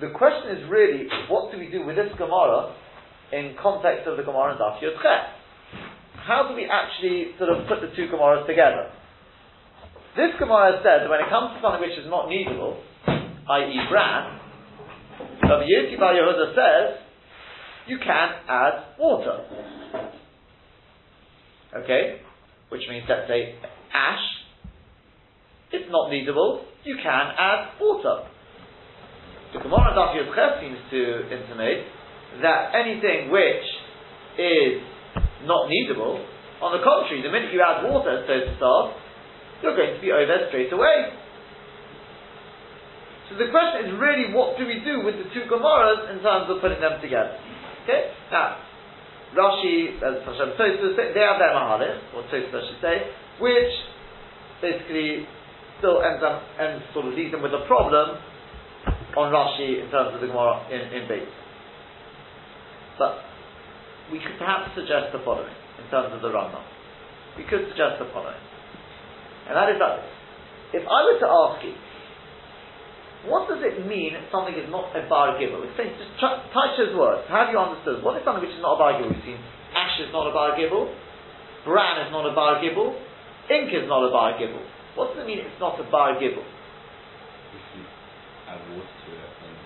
the 0.00 0.10
question 0.10 0.56
is 0.56 0.70
really, 0.70 1.06
what 1.28 1.50
do 1.52 1.58
we 1.58 1.70
do 1.70 1.84
with 1.86 1.96
this 1.96 2.10
Gemara 2.18 2.74
in 3.32 3.54
context 3.60 4.06
of 4.06 4.16
the 4.16 4.22
Gemara 4.22 4.52
in 4.52 4.58
Daf 4.58 4.82
Yud 4.82 4.94
How 6.26 6.48
do 6.48 6.54
we 6.54 6.68
actually 6.70 7.34
sort 7.38 7.50
of 7.50 7.66
put 7.68 7.80
the 7.80 7.94
two 7.94 8.06
Gemaras 8.12 8.46
together? 8.46 8.90
This 10.16 10.34
Gemara 10.38 10.80
said 10.82 11.06
that 11.06 11.10
when 11.10 11.20
it 11.20 11.30
comes 11.30 11.54
to 11.54 11.58
something 11.62 11.80
which 11.80 11.98
is 11.98 12.06
not 12.10 12.26
kneadable, 12.26 12.78
i.e. 13.06 13.78
bran, 13.90 14.40
Rabbi 15.48 15.64
Yossi 15.64 15.98
Bar 15.98 16.12
Yehuda 16.12 16.52
says, 16.52 17.00
you 17.86 17.96
can 17.96 18.28
add 18.48 19.00
water. 19.00 19.48
Okay? 21.74 22.20
Which 22.68 22.82
means, 22.90 23.04
let's 23.08 23.26
say, 23.28 23.56
ash, 23.94 24.20
it's 25.72 25.90
not 25.90 26.10
kneadable, 26.10 26.64
you 26.84 26.96
can 26.96 27.32
add 27.38 27.80
water. 27.80 28.28
The 29.54 29.60
Gemara 29.60 29.96
Daf 29.96 30.12
Yud 30.12 30.60
seems 30.60 30.78
to 30.90 31.00
intimate 31.32 31.84
that 32.42 32.74
anything 32.76 33.30
which 33.30 33.64
is 34.36 34.84
not 35.44 35.70
kneadable, 35.72 36.20
on 36.60 36.76
the 36.76 36.84
contrary, 36.84 37.22
the 37.22 37.32
minute 37.32 37.54
you 37.54 37.64
add 37.64 37.88
water, 37.88 38.22
so 38.26 38.34
to 38.36 38.56
start, 38.56 38.96
you're 39.62 39.76
going 39.76 39.94
to 39.96 40.00
be 40.00 40.12
over 40.12 40.48
straight 40.50 40.72
away. 40.72 41.08
So 43.28 43.36
the 43.36 43.52
question 43.52 43.88
is 43.88 43.92
really 44.00 44.32
what 44.32 44.56
do 44.56 44.64
we 44.64 44.80
do 44.80 45.04
with 45.04 45.20
the 45.20 45.28
two 45.36 45.44
Gemaras 45.44 46.08
in 46.16 46.24
terms 46.24 46.48
of 46.48 46.64
putting 46.64 46.80
them 46.80 46.96
together? 47.00 47.36
Okay? 47.84 48.12
Now, 48.32 48.56
Rashi, 49.36 50.00
as 50.00 50.24
Hashem 50.24 50.56
Tosfos, 50.56 50.96
they 50.96 51.20
have 51.20 51.36
their 51.36 51.52
Mahalis, 51.52 52.00
or 52.16 52.24
Tosfos 52.32 52.56
I 52.56 52.62
should 52.64 52.80
say, 52.80 52.96
which 53.40 53.72
basically 54.64 55.28
still 55.78 56.00
ends 56.00 56.24
up, 56.24 56.40
ends 56.56 56.84
sort 56.96 57.06
of 57.06 57.12
leaves 57.12 57.32
them 57.32 57.44
with 57.44 57.52
a 57.52 57.64
problem 57.68 58.16
on 59.16 59.28
Rashi 59.28 59.84
in 59.84 59.90
terms 59.92 60.16
of 60.16 60.20
the 60.20 60.26
Gemara 60.26 60.64
in, 60.72 60.80
in 60.96 61.08
Beit. 61.08 61.28
But 62.98 63.20
we 64.10 64.18
could 64.18 64.40
perhaps 64.40 64.72
suggest 64.74 65.12
the 65.12 65.20
following 65.20 65.52
in 65.76 65.84
terms 65.92 66.16
of 66.16 66.24
the 66.24 66.32
Rambam. 66.32 66.64
We 67.36 67.44
could 67.44 67.68
suggest 67.68 68.00
the 68.00 68.08
following. 68.10 68.40
And 69.48 69.54
that 69.56 69.68
is 69.68 69.78
that 69.78 70.00
if 70.72 70.84
I 70.84 70.98
were 71.04 71.18
to 71.20 71.28
ask 71.28 71.64
you, 71.64 71.72
what 73.28 73.46
does 73.48 73.60
it 73.60 73.84
mean 73.86 74.16
something 74.32 74.56
is 74.56 74.66
not 74.72 74.90
a 74.96 75.04
bar 75.08 75.36
gibel? 75.36 75.62
Explain, 75.64 75.94
just 75.96 76.16
touch 76.18 76.72
those 76.80 76.96
words. 76.96 77.28
How 77.28 77.46
have 77.46 77.52
you 77.52 77.60
understood? 77.60 78.02
What 78.02 78.16
is 78.16 78.24
something 78.24 78.42
which 78.42 78.56
is 78.56 78.64
not 78.64 78.76
a 78.76 78.80
bar 78.80 78.96
gibel? 78.96 79.12
We've 79.12 79.24
seen 79.24 79.40
ash 79.76 80.00
is 80.00 80.10
not 80.10 80.26
a 80.28 80.32
bar 80.32 80.56
gibel, 80.56 80.88
bran 81.64 82.04
is 82.04 82.10
not 82.10 82.24
a 82.24 82.34
bar 82.34 82.58
gibel, 82.58 82.96
ink 83.52 83.70
is 83.70 83.86
not 83.86 84.04
a 84.04 84.10
bar 84.10 84.34
gibel. 84.40 84.60
What 84.96 85.14
does 85.14 85.22
it 85.22 85.26
mean 85.28 85.38
it's 85.44 85.60
not 85.60 85.78
a 85.78 85.86
bar 85.86 86.16
gibel? 86.16 86.42
If 86.42 87.64
you 87.76 87.84
add 88.48 88.60
water 88.72 88.88
to 88.88 89.10
it 89.14 89.32
and 89.44 89.56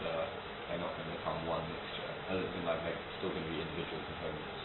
stir, 0.00 0.20
they're 0.66 0.82
not 0.82 0.92
going 0.96 1.08
to 1.08 1.14
become 1.20 1.38
one 1.46 1.62
mixture. 1.68 2.10
Other 2.32 2.42
than 2.42 2.64
like 2.64 2.80
they're 2.82 2.98
still 3.20 3.30
going 3.30 3.44
to 3.44 3.50
be 3.52 3.60
individual 3.60 4.00
components. 4.02 4.58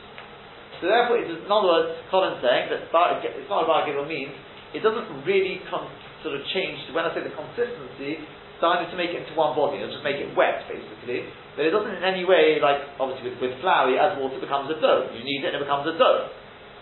So 0.82 0.92
therefore, 0.92 1.24
it 1.24 1.32
is, 1.32 1.40
in 1.40 1.52
other 1.52 1.72
words, 1.72 1.88
Colin's 2.12 2.44
saying 2.44 2.68
that 2.72 2.92
bar, 2.92 3.20
it's 3.22 3.52
not 3.52 3.64
a 3.64 3.68
bar 3.68 3.88
gibel 3.88 4.08
means 4.08 4.36
it 4.76 4.84
doesn't 4.84 5.08
really 5.24 5.64
come 5.72 5.88
sort 6.20 6.36
of 6.36 6.42
changed, 6.52 6.90
when 6.92 7.06
I 7.06 7.14
say 7.14 7.22
the 7.22 7.32
consistency, 7.32 8.20
decided 8.58 8.88
to 8.92 8.98
make 8.98 9.12
it 9.12 9.28
into 9.28 9.36
one 9.36 9.54
body, 9.56 9.80
it'll 9.84 9.92
just 9.92 10.04
make 10.08 10.18
it 10.18 10.32
wet, 10.34 10.64
basically. 10.72 11.28
But 11.56 11.68
it 11.68 11.72
doesn't 11.72 11.92
in 11.92 12.04
any 12.04 12.24
way, 12.28 12.60
like, 12.60 12.84
obviously 13.00 13.32
with, 13.32 13.40
with 13.40 13.54
flour, 13.64 13.92
as 13.96 14.16
water 14.20 14.40
becomes 14.40 14.68
a 14.72 14.78
dough. 14.80 15.12
You 15.12 15.24
need 15.24 15.44
it 15.44 15.56
and 15.56 15.60
it 15.60 15.64
becomes 15.64 15.88
a 15.88 15.96
dough, 15.96 16.32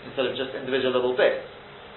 instead 0.10 0.26
of 0.30 0.34
just 0.38 0.54
individual 0.58 0.94
little 0.94 1.18
bits. 1.18 1.46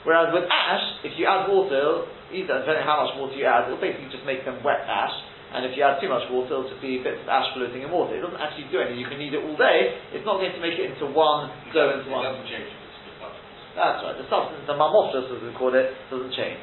Whereas 0.04 0.30
with 0.30 0.46
ash, 0.46 0.84
if 1.02 1.18
you 1.18 1.26
add 1.26 1.50
water, 1.50 2.06
either 2.30 2.62
depending 2.62 2.84
on 2.84 2.88
how 2.88 2.98
much 3.02 3.18
water 3.18 3.34
you 3.34 3.42
add, 3.48 3.66
it'll 3.66 3.80
basically 3.82 4.12
just 4.12 4.22
make 4.22 4.46
them 4.46 4.62
wet 4.62 4.86
ash. 4.86 5.14
And 5.50 5.66
if 5.66 5.74
you 5.74 5.82
add 5.82 5.98
too 6.02 6.10
much 6.10 6.26
water, 6.30 6.52
it'll 6.58 6.70
just 6.70 6.82
be 6.82 7.02
bits 7.02 7.22
of 7.22 7.28
ash 7.30 7.50
floating 7.54 7.82
in 7.82 7.90
water. 7.90 8.14
It 8.14 8.22
doesn't 8.22 8.38
actually 8.38 8.70
do 8.70 8.78
anything. 8.82 9.02
You 9.02 9.08
can 9.10 9.18
knead 9.18 9.34
it 9.34 9.42
all 9.42 9.56
day. 9.58 9.98
It's 10.14 10.26
not 10.26 10.38
going 10.38 10.54
to 10.54 10.62
make 10.62 10.78
it 10.78 10.94
into 10.94 11.10
one 11.10 11.50
dough 11.74 11.96
into 11.96 12.06
It 12.06 12.14
one. 12.14 12.22
doesn't 12.22 12.46
change 12.46 12.70
it's 12.70 13.02
the 13.02 13.14
substance. 13.18 13.58
That's 13.74 13.98
right. 14.04 14.16
The 14.20 14.26
substance, 14.30 14.62
the 14.68 14.76
mamoshes 14.78 15.26
as 15.32 15.40
we 15.42 15.50
call 15.58 15.74
it, 15.74 15.90
doesn't 16.10 16.34
change. 16.38 16.62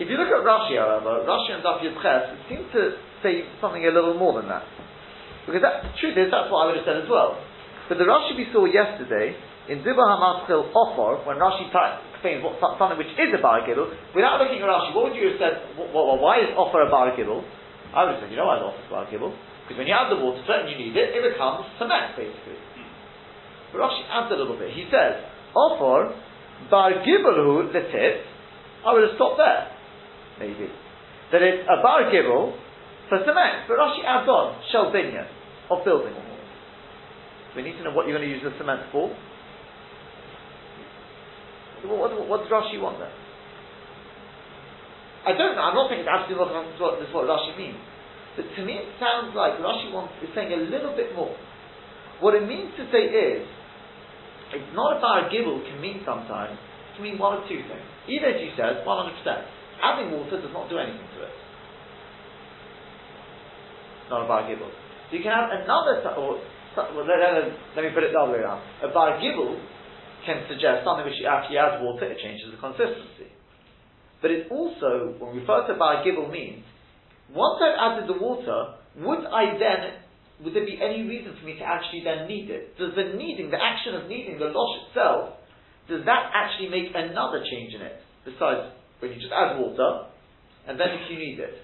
If 0.00 0.08
you 0.08 0.16
look 0.16 0.32
at 0.32 0.40
Rashi, 0.40 0.80
however, 0.80 1.28
Rashi 1.28 1.52
and 1.52 1.60
Daf 1.60 1.84
Yudches 1.84 2.48
seem 2.48 2.64
to 2.72 2.96
say 3.20 3.44
something 3.60 3.84
a 3.84 3.92
little 3.92 4.16
more 4.16 4.40
than 4.40 4.48
that. 4.48 4.64
Because 5.44 5.60
that, 5.60 5.84
the 5.84 5.92
truth 6.00 6.16
is, 6.16 6.32
that's 6.32 6.48
what 6.48 6.64
I 6.64 6.72
would 6.72 6.80
have 6.80 6.88
said 6.88 7.04
as 7.04 7.08
well. 7.12 7.36
But 7.84 8.00
the 8.00 8.08
Rashi 8.08 8.32
we 8.32 8.48
saw 8.48 8.64
yesterday, 8.64 9.36
in 9.68 9.84
Dibba 9.84 10.00
Hamaschil 10.00 10.72
Ofor, 10.72 11.20
when 11.28 11.36
Rashi 11.36 11.68
explains 11.68 12.40
what, 12.40 12.56
something 12.80 12.96
which 12.96 13.12
is 13.12 13.28
a 13.36 13.44
bar 13.44 13.60
gibel, 13.68 13.92
without 14.16 14.40
looking 14.40 14.64
at 14.64 14.72
Rashi, 14.72 14.96
what 14.96 15.12
would 15.12 15.16
you 15.20 15.36
have 15.36 15.38
said, 15.38 15.54
what, 15.76 15.92
why 16.16 16.40
is 16.40 16.48
Ofor 16.56 16.80
a 16.80 16.88
bar 16.88 17.12
gibel? 17.12 17.44
I 17.92 18.08
would 18.08 18.16
have 18.16 18.24
said, 18.24 18.32
you 18.32 18.40
know 18.40 18.48
why 18.48 18.56
Ofor 18.56 18.80
is 18.80 18.88
a 18.88 18.94
bar 18.96 19.04
gibel? 19.04 19.36
Because 19.68 19.76
when 19.76 19.84
you 19.84 19.92
add 19.92 20.08
the 20.08 20.16
water 20.16 20.40
to 20.40 20.48
it 20.48 20.60
and 20.64 20.68
you 20.72 20.80
need 20.80 20.96
it, 20.96 21.12
it 21.12 21.22
becomes 21.28 21.68
cement, 21.76 22.16
basically. 22.16 22.56
But 23.68 23.84
Rashi 23.84 24.00
adds 24.08 24.32
a 24.32 24.38
little 24.40 24.56
bit. 24.56 24.72
He 24.72 24.88
says, 24.88 25.20
Ofor, 25.52 26.16
gibelhu 26.72 27.68
letit, 27.68 28.24
I 28.80 28.96
would 28.96 29.04
have 29.04 29.20
stopped 29.20 29.36
there 29.36 29.76
maybe. 30.40 30.66
That 31.30 31.44
it's 31.44 31.68
a 31.68 31.78
bar 31.84 32.10
gibel 32.10 32.56
for 33.08 33.20
cement, 33.22 33.68
but 33.68 33.78
Rashi 33.78 34.02
adds 34.02 34.26
on 34.26 34.58
shel 34.72 34.90
binyan 34.90 35.28
of 35.70 35.84
building. 35.84 36.14
We 37.54 37.62
need 37.62 37.76
to 37.78 37.84
know 37.84 37.92
what 37.92 38.06
you're 38.06 38.16
going 38.16 38.28
to 38.28 38.32
use 38.32 38.42
the 38.42 38.54
cement 38.58 38.90
for. 38.90 39.10
What, 41.82 41.98
what, 41.98 42.28
what 42.28 42.38
does 42.42 42.50
Rashi 42.50 42.80
want 42.80 42.98
there? 42.98 43.12
I 45.26 45.36
don't 45.36 45.58
know. 45.58 45.64
I'm 45.66 45.74
not 45.74 45.90
saying 45.90 46.06
it's 46.06 46.08
absolutely 46.08 46.46
what, 46.46 47.02
is 47.02 47.12
what 47.12 47.26
Rashi 47.26 47.58
means. 47.58 47.78
But 48.36 48.46
to 48.56 48.60
me, 48.64 48.78
it 48.78 48.88
sounds 49.02 49.34
like 49.34 49.58
Rashi 49.58 49.90
wants 49.92 50.14
is 50.22 50.30
saying 50.34 50.54
a 50.54 50.62
little 50.70 50.94
bit 50.94 51.12
more. 51.14 51.34
What 52.20 52.38
it 52.38 52.46
means 52.46 52.70
to 52.78 52.86
say 52.94 53.10
is, 53.10 53.42
it's 54.54 54.70
not 54.74 54.96
a 54.96 55.00
bar 55.00 55.28
gibel 55.28 55.58
can 55.66 55.80
mean 55.80 56.02
sometimes, 56.06 56.54
it 56.54 56.96
can 56.96 57.02
mean 57.04 57.18
one 57.18 57.42
of 57.42 57.48
two 57.48 57.60
things. 57.66 57.86
Either, 58.06 58.30
as 58.32 58.40
you 58.40 58.50
said, 58.56 58.86
100%. 58.86 59.59
Adding 59.82 60.12
water 60.12 60.40
does 60.40 60.52
not 60.52 60.68
do 60.68 60.78
anything 60.78 61.08
to 61.16 61.20
it. 61.24 61.34
Not 64.10 64.24
a 64.24 64.28
bar 64.28 64.42
gibel. 64.44 64.68
So 65.08 65.16
you 65.16 65.22
can 65.22 65.32
have 65.32 65.48
another, 65.50 66.02
or, 66.18 66.42
well, 66.76 67.06
let, 67.06 67.18
let, 67.18 67.50
let, 67.76 67.82
me 67.82 67.90
put 67.94 68.04
it 68.04 68.12
the 68.12 68.20
other 68.20 68.32
way 68.32 68.42
around. 68.42 68.62
A 68.82 68.92
bar 68.92 69.18
gibel 69.18 69.58
can 70.26 70.44
suggest 70.50 70.84
something 70.84 71.06
which 71.06 71.18
you 71.18 71.26
add 71.26 71.80
water, 71.80 72.04
it 72.04 72.18
changes 72.18 72.50
the 72.50 72.60
consistency. 72.60 73.32
But 74.20 74.30
it 74.30 74.50
also, 74.50 75.16
when 75.18 75.32
we 75.34 75.40
refer 75.40 75.66
to 75.66 75.74
bar 75.78 76.04
gibel 76.04 76.30
means, 76.30 76.64
once 77.32 77.62
I've 77.62 77.78
added 77.78 78.10
the 78.10 78.18
water, 78.20 78.74
would 78.98 79.24
I 79.24 79.56
then, 79.56 80.02
would 80.44 80.54
there 80.54 80.66
be 80.66 80.78
any 80.82 81.06
reason 81.06 81.38
for 81.38 81.46
me 81.46 81.56
to 81.56 81.64
actually 81.64 82.02
then 82.04 82.26
knead 82.26 82.50
it? 82.50 82.76
Does 82.76 82.92
the 82.98 83.16
kneading, 83.16 83.50
the 83.50 83.62
action 83.62 83.94
of 83.94 84.08
kneading, 84.08 84.38
the 84.38 84.50
losh 84.50 84.90
itself, 84.90 85.38
does 85.88 86.04
that 86.04 86.30
actually 86.34 86.68
make 86.68 86.90
another 86.94 87.42
change 87.46 87.74
in 87.74 87.82
it? 87.82 88.02
Besides 88.24 88.74
when 89.00 89.12
you 89.12 89.18
just 89.18 89.32
add 89.32 89.58
water, 89.58 90.12
and 90.68 90.78
then 90.78 90.88
if 90.96 91.10
you 91.10 91.18
need 91.18 91.40
it. 91.40 91.56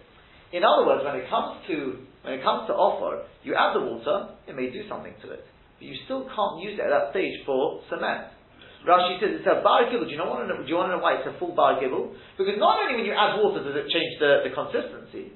In 0.52 0.64
other 0.64 0.86
words, 0.86 1.04
when 1.04 1.16
it 1.16 1.28
comes 1.28 1.60
to 1.68 2.02
when 2.26 2.34
it 2.34 2.42
comes 2.42 2.66
to 2.66 2.74
offer, 2.74 3.22
you 3.46 3.54
add 3.54 3.78
the 3.78 3.84
water, 3.86 4.34
it 4.50 4.56
may 4.56 4.66
do 4.72 4.82
something 4.90 5.14
to 5.22 5.30
it, 5.30 5.46
but 5.78 5.86
you 5.86 5.94
still 6.04 6.26
can't 6.26 6.58
use 6.58 6.74
it 6.74 6.82
at 6.82 6.90
that 6.90 7.14
stage 7.14 7.38
for 7.46 7.86
cement. 7.86 8.34
Rashi 8.82 9.18
says 9.18 9.42
it's 9.42 9.46
a 9.46 9.62
bar 9.62 9.90
gibel. 9.90 10.06
Do 10.06 10.14
you, 10.14 10.18
want 10.22 10.46
to 10.46 10.50
know, 10.50 10.62
do 10.62 10.68
you 10.70 10.78
want 10.78 10.90
to 10.90 10.98
know 10.98 11.02
why 11.02 11.18
it's 11.18 11.26
a 11.26 11.34
full 11.42 11.54
bar 11.54 11.82
gibel? 11.82 12.14
Because 12.38 12.54
not 12.58 12.82
only 12.82 12.98
when 12.98 13.06
you 13.06 13.14
add 13.14 13.38
water 13.38 13.62
does 13.62 13.74
it 13.74 13.90
change 13.90 14.14
the, 14.22 14.46
the 14.46 14.54
consistency, 14.54 15.34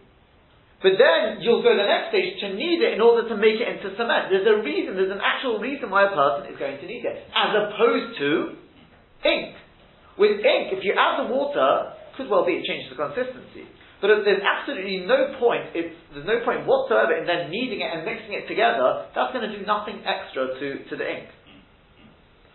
but 0.81 0.97
then 0.97 1.45
you'll 1.45 1.61
go 1.61 1.77
to 1.77 1.81
the 1.83 1.91
next 1.91 2.15
stage 2.15 2.41
to 2.41 2.57
knead 2.57 2.81
it 2.81 2.97
in 2.97 3.03
order 3.05 3.29
to 3.29 3.37
make 3.37 3.61
it 3.61 3.69
into 3.69 3.93
cement. 4.01 4.33
There's 4.33 4.49
a 4.49 4.65
reason, 4.65 4.97
there's 4.97 5.13
an 5.13 5.21
actual 5.21 5.61
reason 5.61 5.93
why 5.93 6.09
a 6.09 6.15
person 6.15 6.49
is 6.49 6.57
going 6.57 6.81
to 6.81 6.87
knead 6.89 7.05
it, 7.05 7.17
as 7.37 7.51
opposed 7.53 8.17
to 8.17 8.31
ink. 9.29 9.60
With 10.21 10.45
ink, 10.45 10.77
if 10.77 10.85
you 10.85 10.93
add 10.93 11.25
the 11.25 11.33
water, 11.33 11.97
could 12.21 12.29
well 12.29 12.45
be 12.45 12.61
it 12.61 12.69
changes 12.69 12.93
the 12.93 13.01
consistency. 13.01 13.65
But 14.05 14.21
there's 14.25 14.45
absolutely 14.45 15.09
no 15.09 15.33
point, 15.41 15.73
it's, 15.73 15.97
there's 16.13 16.29
no 16.29 16.45
point 16.45 16.69
whatsoever 16.69 17.17
in 17.17 17.25
then 17.25 17.49
kneading 17.49 17.81
it 17.81 17.89
and 17.89 18.05
mixing 18.05 18.37
it 18.37 18.45
together, 18.45 19.09
that's 19.17 19.33
going 19.33 19.45
to 19.45 19.53
do 19.53 19.65
nothing 19.65 20.05
extra 20.05 20.57
to, 20.57 20.67
to 20.89 20.95
the 20.97 21.05
ink. 21.05 21.29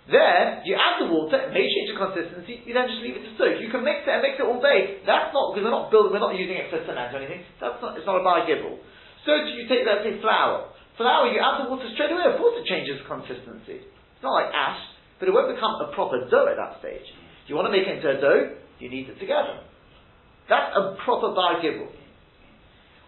There, 0.06 0.62
you 0.66 0.78
add 0.78 1.02
the 1.02 1.10
water, 1.10 1.38
it 1.42 1.54
may 1.54 1.66
change 1.66 1.90
the 1.90 1.98
consistency, 1.98 2.62
you 2.66 2.78
then 2.78 2.86
just 2.86 3.02
leave 3.02 3.18
it 3.18 3.26
to 3.26 3.34
soak. 3.38 3.58
You 3.58 3.74
can 3.74 3.82
mix 3.82 4.06
it 4.06 4.14
and 4.14 4.22
mix 4.22 4.38
it 4.38 4.46
all 4.46 4.62
day. 4.62 5.02
That's 5.02 5.34
not, 5.34 5.54
because 5.54 5.66
we're 5.66 5.74
not 5.74 5.90
building, 5.90 6.14
we're 6.14 6.22
not 6.22 6.38
using 6.38 6.62
it 6.62 6.70
for 6.70 6.82
cement 6.86 7.14
or 7.14 7.22
anything. 7.22 7.42
That's 7.58 7.82
not, 7.82 7.98
it's 7.98 8.06
not 8.06 8.22
a 8.22 8.26
bar 8.26 8.46
gibble. 8.46 8.78
So 9.26 9.34
you 9.42 9.66
take, 9.66 9.86
let's 9.90 10.06
say, 10.06 10.22
flour. 10.22 10.70
Flour, 11.02 11.34
you 11.34 11.42
add 11.42 11.66
the 11.66 11.74
water 11.74 11.90
straight 11.98 12.14
away, 12.14 12.30
of 12.30 12.38
course 12.38 12.62
it 12.62 12.70
changes 12.70 13.02
the 13.02 13.10
consistency. 13.10 13.82
It's 13.86 14.22
not 14.22 14.38
like 14.38 14.54
ash, 14.54 14.82
but 15.18 15.26
it 15.26 15.34
won't 15.34 15.50
become 15.50 15.74
a 15.82 15.90
proper 15.98 16.30
dough 16.30 16.54
at 16.54 16.58
that 16.62 16.78
stage. 16.78 17.10
If 17.46 17.50
you 17.50 17.56
want 17.56 17.70
to 17.70 17.78
make 17.78 17.86
it 17.86 18.02
into 18.02 18.10
a 18.10 18.18
dough, 18.18 18.58
you 18.82 18.90
knead 18.90 19.06
it 19.08 19.20
together. 19.22 19.62
That's 20.50 20.74
a 20.74 20.98
proper 21.06 21.30
bar 21.38 21.62
gibble. 21.62 21.94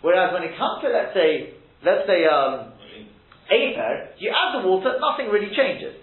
Whereas 0.06 0.30
when 0.32 0.44
it 0.46 0.54
comes 0.54 0.86
to, 0.86 0.94
let's 0.94 1.18
say, 1.18 1.58
let's 1.82 2.06
say, 2.06 2.22
um, 2.30 2.78
aper, 3.50 4.14
you 4.22 4.30
add 4.30 4.62
the 4.62 4.68
water, 4.68 4.94
nothing 5.02 5.34
really 5.34 5.50
changes. 5.58 5.98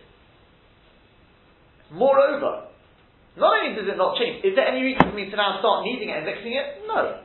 Moreover, 1.94 2.74
not 3.38 3.54
only 3.54 3.78
does 3.78 3.86
it 3.86 3.96
not 3.96 4.18
change, 4.18 4.44
is 4.44 4.58
there 4.58 4.66
any 4.66 4.82
reason 4.82 5.10
for 5.10 5.14
me 5.14 5.30
to 5.30 5.36
now 5.36 5.62
start 5.62 5.86
kneading 5.86 6.10
it 6.10 6.18
and 6.18 6.26
mixing 6.26 6.58
it? 6.58 6.82
No. 6.90 7.22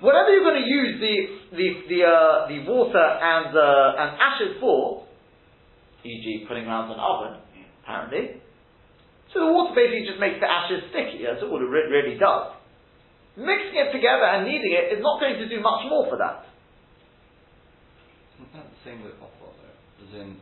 Whatever 0.00 0.30
you're 0.30 0.44
going 0.44 0.62
to 0.62 0.68
use 0.68 1.00
the 1.00 1.56
the 1.56 1.66
the, 1.88 2.00
uh, 2.04 2.48
the 2.52 2.68
water 2.70 3.00
and 3.00 3.50
uh, 3.56 3.96
and 3.96 4.10
ashes 4.20 4.60
for, 4.60 5.08
e.g., 6.04 6.44
putting 6.46 6.66
around 6.66 6.92
an 6.92 7.00
oven, 7.00 7.40
apparently. 7.82 8.37
So 9.32 9.44
the 9.44 9.52
water 9.52 9.76
basically 9.76 10.08
just 10.08 10.20
makes 10.20 10.40
the 10.40 10.48
ashes 10.48 10.88
sticky. 10.88 11.20
That's 11.24 11.44
all 11.44 11.60
it 11.60 11.68
really 11.68 12.16
does. 12.16 12.56
Mixing 13.36 13.76
it 13.76 13.92
together 13.92 14.24
and 14.24 14.48
kneading 14.48 14.72
it 14.74 14.90
is 14.96 15.00
not 15.04 15.20
going 15.20 15.36
to 15.38 15.46
do 15.46 15.60
much 15.60 15.84
more 15.86 16.08
for 16.10 16.16
that. 16.18 16.48
Isn't 18.40 18.50
that 18.56 18.66
the 18.66 18.80
same 18.82 19.04
with 19.04 19.14
opera 19.20 19.52
though? 19.52 19.76
As 20.02 20.10
in, 20.16 20.40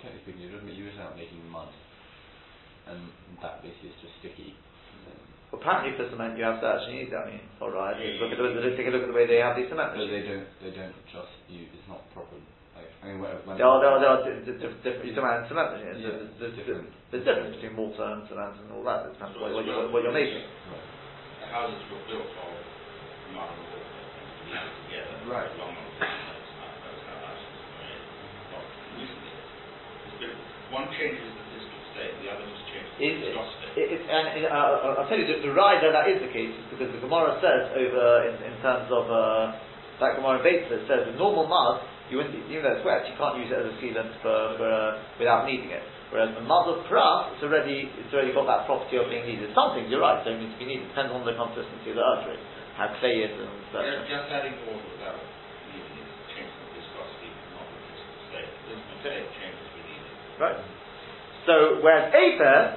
technically 0.00 0.38
you're, 0.40 0.54
just- 0.54 1.00
out 1.02 1.16
making 1.18 1.42
mud, 1.50 1.68
and 2.88 3.10
that 3.42 3.60
basically 3.60 3.90
is 3.90 3.98
just 4.00 4.14
sticky. 4.22 4.54
then- 5.04 5.18
Apparently 5.52 5.92
for 5.98 6.08
cement 6.08 6.38
you 6.38 6.44
have 6.44 6.60
to 6.62 6.68
actually 6.68 7.04
need 7.04 7.10
that. 7.12 7.26
I 7.26 7.36
mean, 7.36 7.44
alright, 7.60 7.96
look 8.22 8.32
at 8.32 8.38
the, 8.38 8.76
take 8.78 8.86
a 8.88 8.92
look 8.94 9.02
at 9.04 9.10
the 9.10 9.16
way 9.18 9.26
they 9.26 9.42
have 9.42 9.56
these 9.56 9.68
cement 9.68 9.92
But 9.92 10.06
machines. 10.06 10.14
they 10.14 10.24
don't, 10.24 10.48
they 10.62 10.72
don't 10.72 10.96
just 11.12 11.34
use, 11.50 11.68
it's 11.74 11.88
not 11.90 12.00
proper, 12.14 12.38
I 13.02 13.10
mean, 13.10 13.18
when, 13.18 13.34
when 13.42 13.58
There 13.58 13.66
are, 13.66 13.82
there 13.82 13.90
are, 13.90 13.98
there 13.98 14.12
are 14.14 14.22
di- 14.22 14.46
di- 14.46 14.62
di- 14.62 14.78
different, 14.86 15.02
you're 15.10 15.18
talking 15.18 15.26
about 15.26 15.50
cement 15.50 15.74
machines. 15.74 15.98
Yeah, 16.06 16.22
there's, 16.22 16.30
there's, 16.38 16.54
different. 16.54 16.86
there's 17.10 17.26
difference 17.26 17.58
between 17.58 17.74
mortar 17.74 18.06
and 18.14 18.22
cement 18.30 18.62
and 18.62 18.70
all 18.70 18.86
that. 18.86 19.10
It 19.10 19.18
depends 19.18 19.34
what, 19.42 19.50
what, 19.50 19.66
you're, 19.66 19.90
what 19.90 20.06
you're 20.06 20.14
making. 20.14 20.46
Right. 20.70 20.86
The 21.42 21.48
houses 21.50 21.82
were 21.90 21.98
built 22.06 22.30
of 22.30 22.54
mud 23.34 23.50
and 23.50 23.62
water, 23.74 24.06
kneaded 24.46 24.74
together. 24.86 25.14
Right. 25.26 25.50
Long, 25.58 25.74
long 25.74 25.90
time. 25.98 26.14
That's 26.30 26.54
how, 26.62 26.70
that's 26.78 27.02
how 27.10 27.16
houses 27.26 27.50
were 27.50 27.74
made. 27.82 28.02
Not 28.54 28.64
recently. 28.94 29.34
one 30.70 30.86
changes 30.94 31.26
the 31.26 31.44
physical 31.58 31.82
state, 31.98 32.14
the 32.22 32.28
other 32.30 32.46
just 32.46 32.64
changes 32.70 32.90
the 32.94 33.02
Is 33.02 33.18
it, 33.18 33.34
it, 33.82 33.88
it, 33.98 34.02
and 34.06 34.46
uh, 34.46 34.54
uh, 34.54 34.98
I'll 35.02 35.08
tell 35.10 35.18
you, 35.18 35.26
the, 35.26 35.42
the 35.42 35.54
rider 35.58 35.90
that 35.90 36.06
is 36.06 36.22
the 36.22 36.30
case 36.30 36.54
is 36.54 36.66
because 36.70 36.94
the 36.94 37.02
Gemara 37.02 37.34
says 37.42 37.66
over 37.74 38.30
in, 38.30 38.38
in 38.46 38.54
terms 38.62 38.86
of 38.94 39.10
uh, 39.10 39.58
that 39.98 40.22
Gemara 40.22 40.38
in 40.38 40.46
Beitzah 40.46 40.86
says 40.86 41.10
the 41.10 41.18
normal 41.18 41.50
mud, 41.50 41.82
you 42.12 42.20
wouldn't, 42.20 42.36
even 42.52 42.60
though 42.60 42.76
it's 42.76 42.84
wet, 42.84 43.08
you 43.08 43.16
can't 43.16 43.40
use 43.40 43.48
it 43.48 43.56
as 43.56 43.72
a 43.72 43.76
sealant 43.80 44.12
for, 44.20 44.60
for 44.60 44.68
uh, 44.68 45.00
without 45.16 45.48
needing 45.48 45.72
it. 45.72 45.80
Whereas 46.12 46.36
the 46.36 46.44
mud 46.44 46.68
of 46.68 46.84
pras, 46.84 47.32
it's 47.32 47.40
already 47.40 47.88
it's 47.88 48.12
already 48.12 48.36
got 48.36 48.44
that 48.44 48.68
property 48.68 49.00
of 49.00 49.08
being 49.08 49.24
needed. 49.24 49.48
Some 49.56 49.72
things 49.72 49.88
you're 49.88 50.04
right, 50.04 50.20
don't 50.20 50.36
need 50.36 50.52
to 50.52 50.60
be 50.60 50.68
needed. 50.68 50.92
Depends 50.92 51.08
on 51.08 51.24
the 51.24 51.32
consistency 51.32 51.96
of 51.96 51.96
the 51.96 52.04
really. 52.04 52.36
how 52.76 52.92
clay 53.00 53.24
is 53.24 53.32
and 53.32 53.48
such. 53.72 53.88
Just, 53.88 54.12
just 54.12 54.28
adding 54.28 54.52
water 54.68 54.84
without 54.92 55.16
needing 55.72 56.04
it 56.04 56.08
changes 56.36 56.52
the 56.52 56.68
viscosity, 56.76 57.32
not 57.56 57.64
the 57.64 57.80
physical 57.80 58.20
state. 58.28 58.44
The 58.44 58.60
physical 58.76 58.96
state 59.00 59.24
changes 59.40 59.66
we 59.72 59.80
need 59.88 60.02
it. 60.04 60.14
Right. 60.36 60.60
So 61.48 61.80
whereas 61.80 62.12
Efer, 62.12 62.76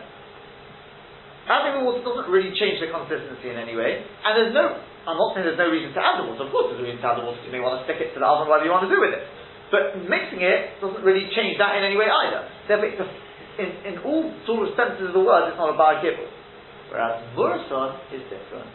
adding 1.52 1.74
the 1.76 1.84
water 1.84 2.08
doesn't 2.08 2.32
really 2.32 2.56
change 2.56 2.80
the 2.80 2.88
consistency 2.88 3.52
in 3.52 3.60
any 3.60 3.76
way, 3.76 4.00
and 4.00 4.32
there's 4.32 4.56
no, 4.56 4.80
I'm 5.06 5.18
not 5.22 5.38
saying 5.38 5.46
there's 5.46 5.62
no 5.62 5.70
reason 5.70 5.94
to 5.94 6.02
add 6.02 6.22
the 6.22 6.26
water, 6.26 6.46
of 6.46 6.52
course 6.52 6.74
there's 6.74 6.82
a 6.82 6.86
reason 6.86 7.02
to 7.02 7.08
add 7.08 7.18
the 7.22 7.26
water, 7.26 7.38
you 7.46 7.54
may 7.54 7.62
want 7.62 7.78
to 7.78 7.86
stick 7.86 8.02
it 8.02 8.18
to 8.18 8.20
the 8.20 8.26
oven, 8.26 8.50
whatever 8.50 8.66
you 8.66 8.74
want 8.74 8.90
to 8.90 8.94
do 8.94 8.98
with 8.98 9.14
it. 9.14 9.24
But 9.70 10.02
mixing 10.06 10.42
it 10.42 10.82
doesn't 10.82 11.02
really 11.06 11.30
change 11.34 11.58
that 11.62 11.78
in 11.78 11.86
any 11.86 11.98
way 11.98 12.10
either. 12.10 12.46
Therefore, 12.70 12.90
it's 12.90 13.02
a, 13.02 13.08
in, 13.62 13.70
in 13.86 13.96
all 14.06 14.30
sort 14.46 14.66
of 14.66 14.74
senses 14.78 15.10
of 15.10 15.14
the 15.14 15.22
word, 15.22 15.50
it's 15.50 15.58
not 15.58 15.74
a 15.74 15.78
bar 15.78 16.02
gibble. 16.02 16.30
Whereas 16.90 17.22
Murasan 17.34 17.98
is 18.14 18.22
different. 18.30 18.70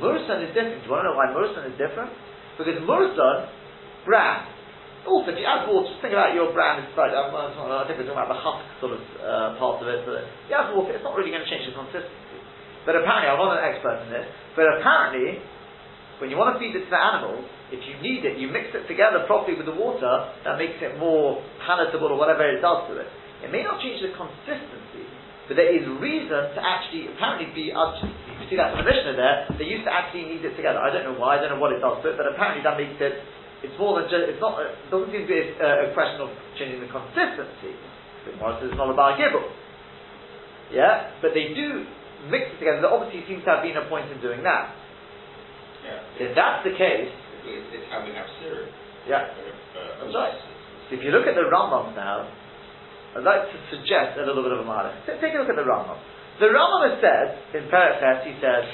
Murasan 0.00 0.44
is 0.44 0.52
different. 0.52 0.84
Do 0.84 0.88
you 0.88 0.92
want 0.92 1.04
to 1.04 1.12
know 1.12 1.16
why 1.16 1.32
Murasan 1.32 1.72
is 1.72 1.76
different? 1.80 2.12
Because 2.56 2.76
Murasan, 2.84 3.48
bran, 4.04 4.44
also, 5.06 5.30
if 5.30 5.38
you 5.38 5.46
add 5.46 5.70
water, 5.70 5.86
just 5.86 6.02
think 6.02 6.12
about 6.18 6.34
your 6.34 6.50
brand. 6.50 6.82
It's 6.82 6.98
like, 6.98 7.14
I 7.14 7.30
think 7.86 7.94
we're 7.94 8.10
talking 8.10 8.18
about 8.18 8.26
the 8.26 8.42
husk 8.42 8.66
sort 8.82 8.98
of 8.98 9.02
uh, 9.22 9.54
part 9.54 9.78
of 9.78 9.86
it. 9.86 10.02
So 10.02 10.10
that 10.18 10.26
you 10.50 10.54
add 10.58 10.74
water, 10.74 10.90
it's 10.90 11.06
not 11.06 11.14
really 11.14 11.30
going 11.30 11.46
to 11.46 11.50
change 11.50 11.62
the 11.70 11.74
consistency. 11.78 12.10
But 12.86 12.96
apparently, 12.96 13.28
I'm 13.28 13.42
not 13.42 13.58
an 13.58 13.66
expert 13.66 14.06
in 14.06 14.08
this, 14.14 14.26
but 14.54 14.64
apparently, 14.78 15.42
when 16.22 16.30
you 16.30 16.38
want 16.38 16.54
to 16.54 16.62
feed 16.62 16.72
it 16.72 16.86
to 16.86 16.90
the 16.90 17.02
animals, 17.02 17.44
if 17.74 17.82
you 17.82 17.98
need 17.98 18.22
it, 18.22 18.38
you 18.38 18.46
mix 18.46 18.70
it 18.70 18.86
together 18.86 19.26
properly 19.26 19.58
with 19.58 19.66
the 19.66 19.74
water, 19.74 20.30
that 20.46 20.54
makes 20.56 20.78
it 20.78 20.96
more 20.96 21.42
palatable 21.66 22.14
or 22.14 22.16
whatever 22.16 22.46
it 22.46 22.62
does 22.62 22.86
to 22.86 22.94
it. 23.02 23.10
It 23.42 23.50
may 23.50 23.66
not 23.66 23.82
change 23.82 24.00
the 24.00 24.14
consistency, 24.14 25.04
but 25.50 25.58
there 25.58 25.68
is 25.68 25.82
reason 25.98 26.54
to 26.54 26.60
actually, 26.62 27.10
apparently 27.10 27.50
be, 27.52 27.74
uh, 27.74 28.00
you 28.40 28.46
see 28.46 28.56
that 28.56 28.70
from 28.70 28.86
the 28.86 28.88
Mishnah 28.88 29.18
there, 29.18 29.50
they 29.58 29.66
used 29.66 29.84
to 29.84 29.92
actually 29.92 30.30
knead 30.30 30.46
it 30.46 30.54
together. 30.54 30.78
I 30.78 30.94
don't 30.94 31.04
know 31.04 31.18
why, 31.18 31.36
I 31.36 31.42
don't 31.42 31.58
know 31.58 31.62
what 31.62 31.74
it 31.74 31.82
does 31.82 32.00
to 32.06 32.14
it, 32.14 32.16
but 32.16 32.30
apparently 32.30 32.62
that 32.62 32.78
makes 32.78 32.96
it 33.02 33.18
it's 33.64 33.76
more 33.80 33.96
than 33.96 34.10
just, 34.12 34.28
it's 34.28 34.40
not, 34.40 34.60
it 34.60 34.76
doesn't 34.92 35.08
seem 35.08 35.24
to 35.24 35.30
be 35.30 35.40
a, 35.40 35.88
a 35.88 35.94
question 35.96 36.20
of 36.20 36.28
changing 36.60 36.80
the 36.84 36.92
consistency. 36.92 37.72
Because 38.28 38.60
it's 38.62 38.76
not 38.76 38.90
about 38.90 39.16
gibble. 39.16 39.48
Yeah? 40.74 41.14
But 41.22 41.32
they 41.32 41.54
do 41.54 41.86
mix 42.30 42.50
it 42.52 42.58
together. 42.58 42.80
There 42.82 42.92
obviously 42.92 43.22
seems 43.28 43.44
to 43.44 43.50
have 43.56 43.62
been 43.62 43.76
a 43.76 43.86
point 43.88 44.10
in 44.10 44.18
doing 44.20 44.42
that. 44.42 44.72
Yeah. 45.84 46.26
If 46.26 46.30
that's 46.34 46.64
the 46.66 46.74
case, 46.74 47.12
It's, 47.46 47.66
it's 47.70 47.86
how 47.92 48.02
we 48.02 48.10
have 48.16 48.26
syrup. 48.42 48.66
yeah. 49.06 49.30
Uh, 49.30 50.02
That's 50.02 50.14
right. 50.16 50.34
So 50.90 50.98
if 50.98 51.02
you 51.04 51.10
look 51.14 51.26
at 51.30 51.34
the 51.38 51.46
Rambam 51.46 51.94
now, 51.94 52.26
I'd 53.14 53.22
like 53.24 53.48
to 53.54 53.58
suggest 53.70 54.18
a 54.18 54.26
little 54.26 54.42
bit 54.42 54.52
of 54.52 54.60
a 54.60 54.66
matter. 54.68 54.92
Take 55.06 55.34
a 55.34 55.38
look 55.40 55.48
at 55.50 55.56
the 55.56 55.64
Rambam. 55.66 55.98
The 56.42 56.50
Rambam 56.52 57.00
said, 57.00 57.26
in 57.56 57.70
Parakhet, 57.70 58.26
he 58.28 58.34
says, 58.42 58.64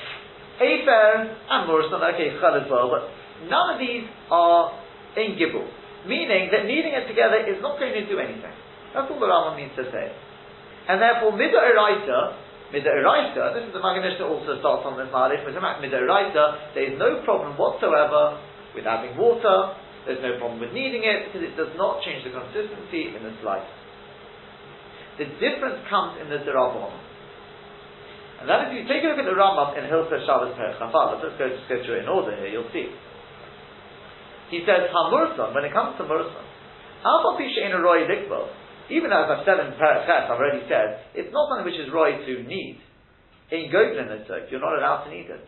Afer 0.59 1.37
and 1.51 1.61
Mursan, 1.69 2.01
okay, 2.15 2.35
Chal 2.41 2.55
as 2.59 2.67
well, 2.71 2.91
but 2.91 3.07
none 3.49 3.75
of 3.75 3.79
these 3.79 4.05
are 4.31 4.73
in 5.17 5.39
Gibble. 5.39 5.69
Meaning 6.07 6.51
that 6.51 6.67
kneading 6.67 6.93
it 6.97 7.07
together 7.07 7.39
is 7.47 7.63
not 7.63 7.79
going 7.79 7.95
to 7.95 8.05
do 8.09 8.19
anything. 8.19 8.51
That's 8.95 9.07
all 9.11 9.21
the 9.21 9.27
Rambam 9.31 9.57
means 9.57 9.73
to 9.77 9.85
say. 9.93 10.11
And 10.89 11.01
therefore, 11.01 11.33
Mida 11.39 11.57
Eraita, 11.63 12.21
Mida 12.73 12.89
Eraita, 12.89 13.53
this 13.53 13.69
is 13.69 13.73
the 13.77 13.85
Magen 13.85 14.01
also 14.25 14.57
starts 14.57 14.89
on 14.89 14.97
this 14.97 15.13
Mida 15.13 15.99
Eraita, 16.01 16.73
there 16.73 16.89
is 16.89 16.97
no 16.97 17.21
problem 17.21 17.53
whatsoever 17.61 18.41
with 18.73 18.89
adding 18.89 19.13
water, 19.21 19.77
there's 20.09 20.25
no 20.25 20.41
problem 20.41 20.59
with 20.59 20.73
kneading 20.73 21.05
it, 21.05 21.29
because 21.29 21.45
it 21.45 21.55
does 21.55 21.77
not 21.77 22.01
change 22.01 22.25
the 22.25 22.33
consistency 22.33 23.13
in 23.13 23.21
the 23.21 23.37
slightest. 23.45 23.77
The 25.21 25.29
difference 25.37 25.85
comes 25.93 26.17
in 26.17 26.33
the 26.33 26.41
Derabon. 26.41 26.97
And 28.41 28.49
that 28.49 28.73
is, 28.73 28.75
if 28.75 28.83
you 28.83 28.85
take 28.89 29.05
a 29.05 29.13
look 29.13 29.21
at 29.21 29.29
the 29.29 29.37
Rambam 29.37 29.77
in 29.77 29.87
Hilchah 29.87 30.25
Shabbos 30.25 30.57
Perech 30.57 30.81
Chafal, 30.81 31.21
let's 31.21 31.37
go, 31.37 31.47
just 31.53 31.69
go 31.69 31.77
through 31.85 32.01
it 32.01 32.03
in 32.03 32.11
order 32.11 32.35
here, 32.35 32.49
you'll 32.49 32.73
see. 32.73 32.89
He 34.49 34.65
says, 34.65 34.89
Hamurson, 34.91 35.55
when 35.55 35.69
it 35.69 35.71
comes 35.77 35.95
to 36.01 36.09
Murson, 36.09 36.43
Alpha 37.05 37.37
Pisha 37.37 37.69
in 37.69 37.73
a 37.77 37.81
Roy 37.85 38.09
Likbal, 38.09 38.49
even 38.91 39.13
as 39.13 39.31
I've 39.31 39.45
said 39.45 39.61
in 39.61 39.77
Ches, 39.77 40.09
I've 40.09 40.39
already 40.39 40.65
said, 40.69 41.05
it's 41.15 41.33
not 41.33 41.49
something 41.51 41.67
which 41.67 41.79
is 41.79 41.93
right 41.93 42.19
to 42.19 42.43
need. 42.43 42.81
In 43.53 43.69
Goglin, 43.69 44.09
you're 44.51 44.61
not 44.61 44.79
allowed 44.79 45.05
to 45.05 45.11
need 45.11 45.29
it. 45.29 45.45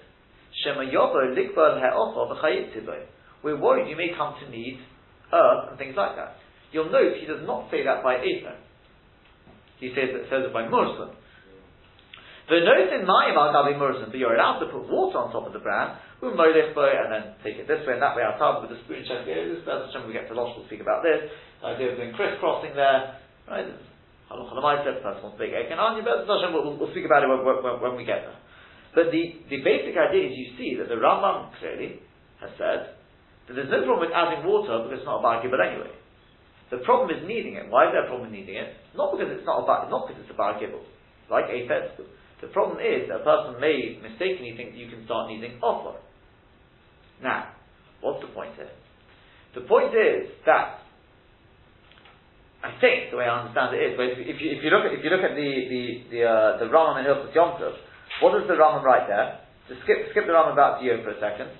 We're 3.42 3.60
worried 3.60 3.88
you 3.88 3.96
may 3.96 4.10
come 4.16 4.34
to 4.40 4.50
need 4.50 4.78
earth 5.32 5.68
and 5.70 5.78
things 5.78 5.96
like 5.96 6.16
that. 6.16 6.36
You'll 6.72 6.90
note 6.90 7.16
he 7.20 7.26
does 7.26 7.46
not 7.46 7.70
say 7.70 7.84
that 7.84 8.02
by 8.02 8.22
Ephraim. 8.22 8.60
He 9.80 9.88
says 9.90 10.10
it, 10.14 10.26
says 10.30 10.46
it 10.46 10.52
by 10.52 10.68
Murson. 10.68 11.16
The 12.44 12.60
note 12.60 12.92
in 12.92 13.08
Mayim 13.08 13.40
al 13.40 13.56
Gabi 13.56 13.80
Murson, 13.80 14.12
but 14.12 14.20
you're 14.20 14.36
allowed 14.36 14.60
to 14.60 14.66
put 14.68 14.84
water 14.84 15.16
on 15.16 15.32
top 15.32 15.46
of 15.48 15.52
the 15.56 15.64
bran, 15.64 15.96
we'll 16.20 16.36
by 16.36 16.52
and 16.52 17.08
then 17.08 17.24
take 17.40 17.56
it 17.56 17.64
this 17.64 17.80
way 17.88 17.96
and 17.96 18.02
that 18.04 18.12
way 18.12 18.22
outside 18.22 18.60
with 18.60 18.68
a 18.76 18.80
spoon 18.84 19.00
check. 19.08 19.24
This 19.24 19.64
when 19.64 20.06
we 20.06 20.12
get 20.12 20.28
to 20.28 20.36
Losh, 20.36 20.52
we'll 20.56 20.68
speak 20.68 20.84
about 20.84 21.00
this. 21.00 21.24
The 21.60 21.72
idea 21.72 21.92
of 21.92 21.96
doing 21.96 22.12
crisscrossing 22.12 22.76
there, 22.76 23.16
right? 23.48 23.66
The 23.66 25.00
person 25.04 25.22
wants 25.22 25.36
to 25.36 25.42
make 25.42 25.52
egg 25.52 25.70
and 25.70 25.78
onion, 25.78 26.04
but 26.04 26.26
we'll, 26.26 26.74
we'll 26.80 26.90
speak 26.90 27.04
about 27.04 27.22
it 27.22 27.28
when, 27.28 27.44
when, 27.44 27.76
when 27.78 27.94
we 27.94 28.04
get 28.04 28.24
there. 28.24 28.40
But 28.94 29.10
the, 29.10 29.22
the 29.50 29.58
basic 29.62 29.94
idea 29.98 30.30
is 30.30 30.38
you 30.38 30.48
see 30.56 30.78
that 30.78 30.88
the 30.88 30.98
Rambam 30.98 31.50
clearly 31.58 32.00
has 32.40 32.50
said 32.56 32.94
that 33.46 33.54
there's 33.54 33.70
no 33.70 33.84
problem 33.84 34.08
with 34.08 34.14
adding 34.14 34.46
water 34.46 34.86
because 34.86 35.02
it's 35.02 35.08
not 35.08 35.20
a 35.20 35.22
bar 35.22 35.42
but 35.42 35.60
anyway. 35.60 35.92
The 36.70 36.80
problem 36.86 37.10
is 37.12 37.20
kneading 37.26 37.60
it. 37.60 37.68
Why 37.68 37.90
is 37.90 37.92
there 37.92 38.06
a 38.06 38.08
problem 38.08 38.30
with 38.30 38.34
kneading 38.34 38.56
it? 38.56 38.72
Not 38.96 39.12
because 39.12 39.28
it's 39.30 39.44
not 39.44 39.62
a 39.62 39.66
bar, 39.66 39.90
not 39.90 40.08
because 40.08 40.22
it's 40.22 40.32
a 40.32 40.38
bar 40.38 40.56
like 41.30 41.50
a 41.50 41.68
festival. 41.68 42.08
The 42.40 42.48
problem 42.48 42.78
is 42.80 43.08
that 43.08 43.20
a 43.20 43.24
person 43.24 43.60
may 43.60 43.98
mistakenly 44.00 44.54
think 44.56 44.72
that 44.72 44.78
you 44.78 44.88
can 44.88 45.04
start 45.04 45.28
kneading 45.28 45.58
offer. 45.62 45.98
Now, 47.22 47.52
what's 48.00 48.20
the 48.20 48.32
point 48.32 48.54
here? 48.56 48.70
The 49.54 49.62
point 49.62 49.94
is 49.94 50.30
that 50.46 50.83
I 52.64 52.72
think 52.80 53.12
the 53.12 53.20
way 53.20 53.28
I 53.28 53.44
understand 53.44 53.76
it 53.76 53.84
is, 53.84 53.92
but 53.92 54.08
if, 54.08 54.16
if, 54.24 54.40
you, 54.40 54.48
if 54.56 54.64
you 54.64 54.72
look 54.72 54.88
at 54.88 54.96
if 54.96 55.04
you 55.04 55.12
look 55.12 55.20
at 55.20 55.36
the 55.36 55.50
the 55.68 55.84
the 56.08 56.20
uh, 56.24 56.50
the 56.56 56.64
in 56.64 57.04
Hilchos 57.04 57.36
Yom 57.36 57.60
Tov, 57.60 57.76
what 58.24 58.32
does 58.32 58.48
the 58.48 58.56
Rambam 58.56 58.80
write 58.80 59.04
there? 59.04 59.44
Just 59.68 59.84
skip 59.84 60.08
skip 60.16 60.24
the 60.24 60.32
Rambam 60.32 60.56
back 60.56 60.80
to 60.80 60.82
you 60.88 60.96
for 61.04 61.12
a 61.12 61.20
second. 61.20 61.52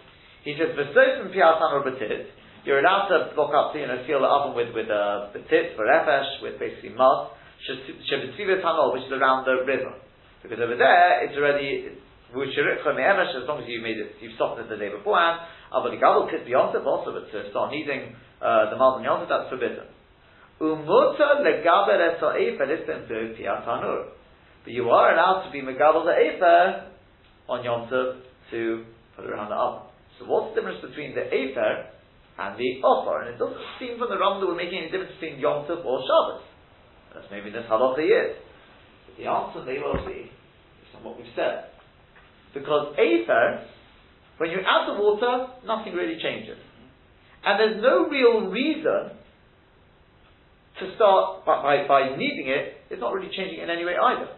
He 0.48 0.56
says, 0.56 0.72
"V'sosim 0.72 1.28
piatan 1.28 1.76
or 1.76 1.84
betit." 1.84 2.32
You're 2.64 2.80
allowed 2.80 3.12
to 3.12 3.36
block 3.36 3.52
up, 3.52 3.76
you 3.76 3.84
know, 3.84 4.00
seal 4.08 4.24
the 4.24 4.32
oven 4.32 4.56
with 4.56 4.72
with 4.72 4.88
uh, 4.88 5.28
betit 5.36 5.76
for 5.76 5.84
refesh, 5.84 6.40
with 6.40 6.56
basically 6.56 6.96
mud. 6.96 7.36
Shebetzivit 7.68 8.64
hanol, 8.64 8.96
which 8.96 9.04
is 9.04 9.12
around 9.12 9.44
the 9.44 9.60
river, 9.68 10.00
because 10.40 10.56
over 10.56 10.76
there 10.76 11.20
it's 11.28 11.36
already 11.36 12.00
as 12.34 13.46
long 13.46 13.62
as 13.62 13.68
you 13.68 13.80
made 13.80 13.96
it, 14.00 14.16
you've 14.20 14.34
softened 14.36 14.66
it 14.66 14.68
the 14.72 14.80
day 14.80 14.88
beforehand. 14.88 15.46
Avaligabel 15.70 16.30
kit 16.30 16.44
beyond 16.46 16.74
also, 16.74 17.12
but 17.12 17.30
to 17.30 17.50
start 17.50 17.70
kneading 17.70 18.16
uh, 18.42 18.70
the 18.70 18.76
mud 18.76 18.98
and 18.98 19.06
yontif, 19.06 19.28
that's 19.28 19.48
forbidden. 19.52 19.86
Umuta 20.60 21.42
legaber 21.42 21.98
efer 22.14 22.66
listem 22.66 23.08
tanur. 23.08 24.08
But 24.64 24.72
you 24.72 24.88
are 24.90 25.12
allowed 25.12 25.46
to 25.46 25.52
be 25.52 25.60
megabel 25.60 26.04
the 26.04 26.14
efer 26.14 26.90
on 27.48 27.64
yontif 27.64 28.20
to 28.50 28.84
put 29.16 29.24
it 29.24 29.30
around 29.30 29.50
the 29.50 29.56
oven. 29.56 29.88
So 30.18 30.26
what's 30.26 30.54
the 30.54 30.60
difference 30.60 30.80
between 30.80 31.14
the 31.14 31.26
efer 31.26 31.90
and 32.38 32.58
the 32.58 32.80
offer? 32.86 33.22
And 33.22 33.34
it 33.34 33.38
doesn't 33.38 33.60
seem 33.78 33.98
from 33.98 34.08
the 34.08 34.18
Ram 34.18 34.40
that 34.40 34.46
we're 34.46 34.56
making 34.56 34.78
any 34.78 34.90
difference 34.90 35.12
between 35.20 35.42
yontif 35.42 35.84
or 35.84 36.00
Shabbos. 36.06 36.46
That's 37.12 37.26
maybe 37.30 37.50
this 37.50 37.66
halacha 37.70 38.02
is. 38.02 38.38
But 39.06 39.14
the 39.18 39.26
answer 39.30 39.62
may 39.66 39.78
well 39.78 40.00
be, 40.06 40.30
based 40.30 40.94
on 40.96 41.04
what 41.04 41.18
we've 41.18 41.34
said, 41.34 41.74
because 42.54 42.94
Efer, 42.94 43.66
when 44.38 44.50
you 44.50 44.58
add 44.62 44.94
the 44.94 45.02
water, 45.02 45.50
nothing 45.66 45.94
really 45.94 46.18
changes. 46.22 46.58
And 47.44 47.60
there's 47.60 47.82
no 47.82 48.08
real 48.08 48.48
reason 48.50 49.18
to 50.80 50.94
start 50.96 51.46
by, 51.46 51.62
by, 51.62 51.74
by 51.87 52.00
kneading 52.16 52.50
it, 52.50 52.82
it's 52.90 53.00
not 53.00 53.14
really 53.14 53.30
changing 53.30 53.62
in 53.62 53.70
any 53.70 53.84
way 53.84 53.94
either. 53.94 54.28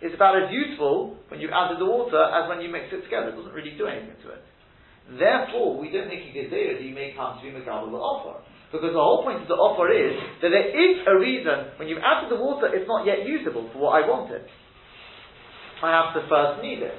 It's 0.00 0.14
about 0.14 0.40
as 0.40 0.48
useful 0.48 1.18
when 1.28 1.40
you 1.40 1.50
added 1.52 1.76
the 1.78 1.84
water 1.84 2.16
as 2.16 2.48
when 2.48 2.64
you 2.64 2.72
mix 2.72 2.88
it 2.88 3.04
together. 3.04 3.34
It 3.34 3.36
doesn't 3.36 3.52
really 3.52 3.76
do 3.76 3.86
anything 3.86 4.16
to 4.24 4.28
it. 4.32 4.42
Therefore, 5.18 5.76
we 5.76 5.90
don't 5.90 6.06
make 6.06 6.22
a 6.24 6.30
gezerah 6.30 6.78
that 6.78 6.86
you 6.86 6.94
may 6.94 7.12
come 7.12 7.36
to 7.36 7.42
be 7.42 7.50
Megal 7.50 7.90
the 7.90 7.98
offer. 7.98 8.40
Because 8.70 8.94
the 8.94 9.02
whole 9.02 9.26
point 9.26 9.42
of 9.42 9.48
the 9.50 9.58
offer 9.58 9.90
is 9.90 10.14
that 10.40 10.54
there 10.54 10.70
is 10.70 11.02
a 11.02 11.18
reason 11.18 11.74
when 11.76 11.90
you've 11.90 12.00
added 12.00 12.30
the 12.30 12.38
water, 12.38 12.70
it's 12.70 12.86
not 12.86 13.02
yet 13.02 13.26
usable 13.26 13.66
for 13.74 13.90
what 13.90 13.98
I 13.98 14.06
wanted. 14.06 14.46
I 15.82 15.90
have 15.90 16.14
to 16.14 16.22
first 16.30 16.62
knead 16.62 16.86
it. 16.86 16.94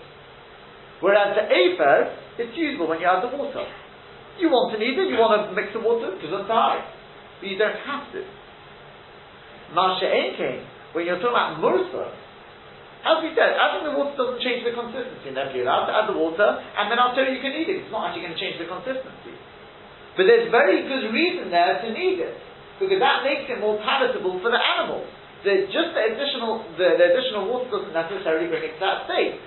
Whereas 0.99 1.33
the 1.33 1.47
afer, 1.47 2.11
it's 2.43 2.53
usable 2.53 2.91
when 2.91 2.99
you 2.99 3.07
add 3.07 3.23
the 3.23 3.31
water. 3.31 3.63
You 4.37 4.51
want 4.51 4.75
to 4.75 4.77
knead 4.77 4.99
it, 4.99 5.07
you 5.07 5.17
want 5.17 5.47
to 5.47 5.55
mix 5.55 5.71
the 5.71 5.79
water, 5.79 6.11
to 6.11 6.27
the 6.27 6.43
time. 6.45 6.83
But 7.41 7.49
you 7.49 7.57
don't 7.57 7.81
have 7.89 8.13
to. 8.13 8.21
Masha 9.73 10.05
Enkin, 10.05 10.61
when 10.93 11.09
you're 11.09 11.17
talking 11.17 11.33
about 11.33 11.57
Mursa, 11.57 12.13
as 13.01 13.17
we 13.25 13.33
said, 13.33 13.57
adding 13.57 13.89
the 13.89 13.97
water 13.97 14.13
doesn't 14.13 14.45
change 14.45 14.61
the 14.61 14.77
consistency. 14.77 15.33
Therefore, 15.33 15.57
you're 15.57 15.65
allowed 15.65 15.89
to 15.89 15.93
add 15.97 16.05
the 16.05 16.13
water, 16.13 16.45
and 16.45 16.85
then 16.85 17.01
I'll 17.01 17.17
tell 17.17 17.25
you 17.25 17.33
you 17.33 17.41
can 17.41 17.57
eat 17.57 17.65
it. 17.65 17.81
It's 17.81 17.89
not 17.89 18.13
actually 18.13 18.29
going 18.29 18.37
to 18.37 18.41
change 18.41 18.61
the 18.61 18.69
consistency. 18.69 19.33
But 20.13 20.29
there's 20.29 20.53
very 20.53 20.85
good 20.85 21.09
reason 21.09 21.49
there 21.49 21.81
to 21.81 21.89
need 21.89 22.21
it, 22.21 22.37
because 22.77 23.01
that 23.01 23.25
makes 23.25 23.49
it 23.49 23.57
more 23.57 23.81
palatable 23.81 24.37
for 24.45 24.53
the 24.53 24.61
animals. 24.61 25.09
The, 25.41 25.65
just 25.73 25.97
the 25.97 26.13
additional, 26.13 26.61
the, 26.77 27.01
the 27.01 27.05
additional 27.17 27.49
water 27.49 27.73
doesn't 27.73 27.95
necessarily 27.97 28.45
bring 28.45 28.69
it 28.69 28.77
to 28.77 28.81
that 28.85 29.09
state. 29.09 29.41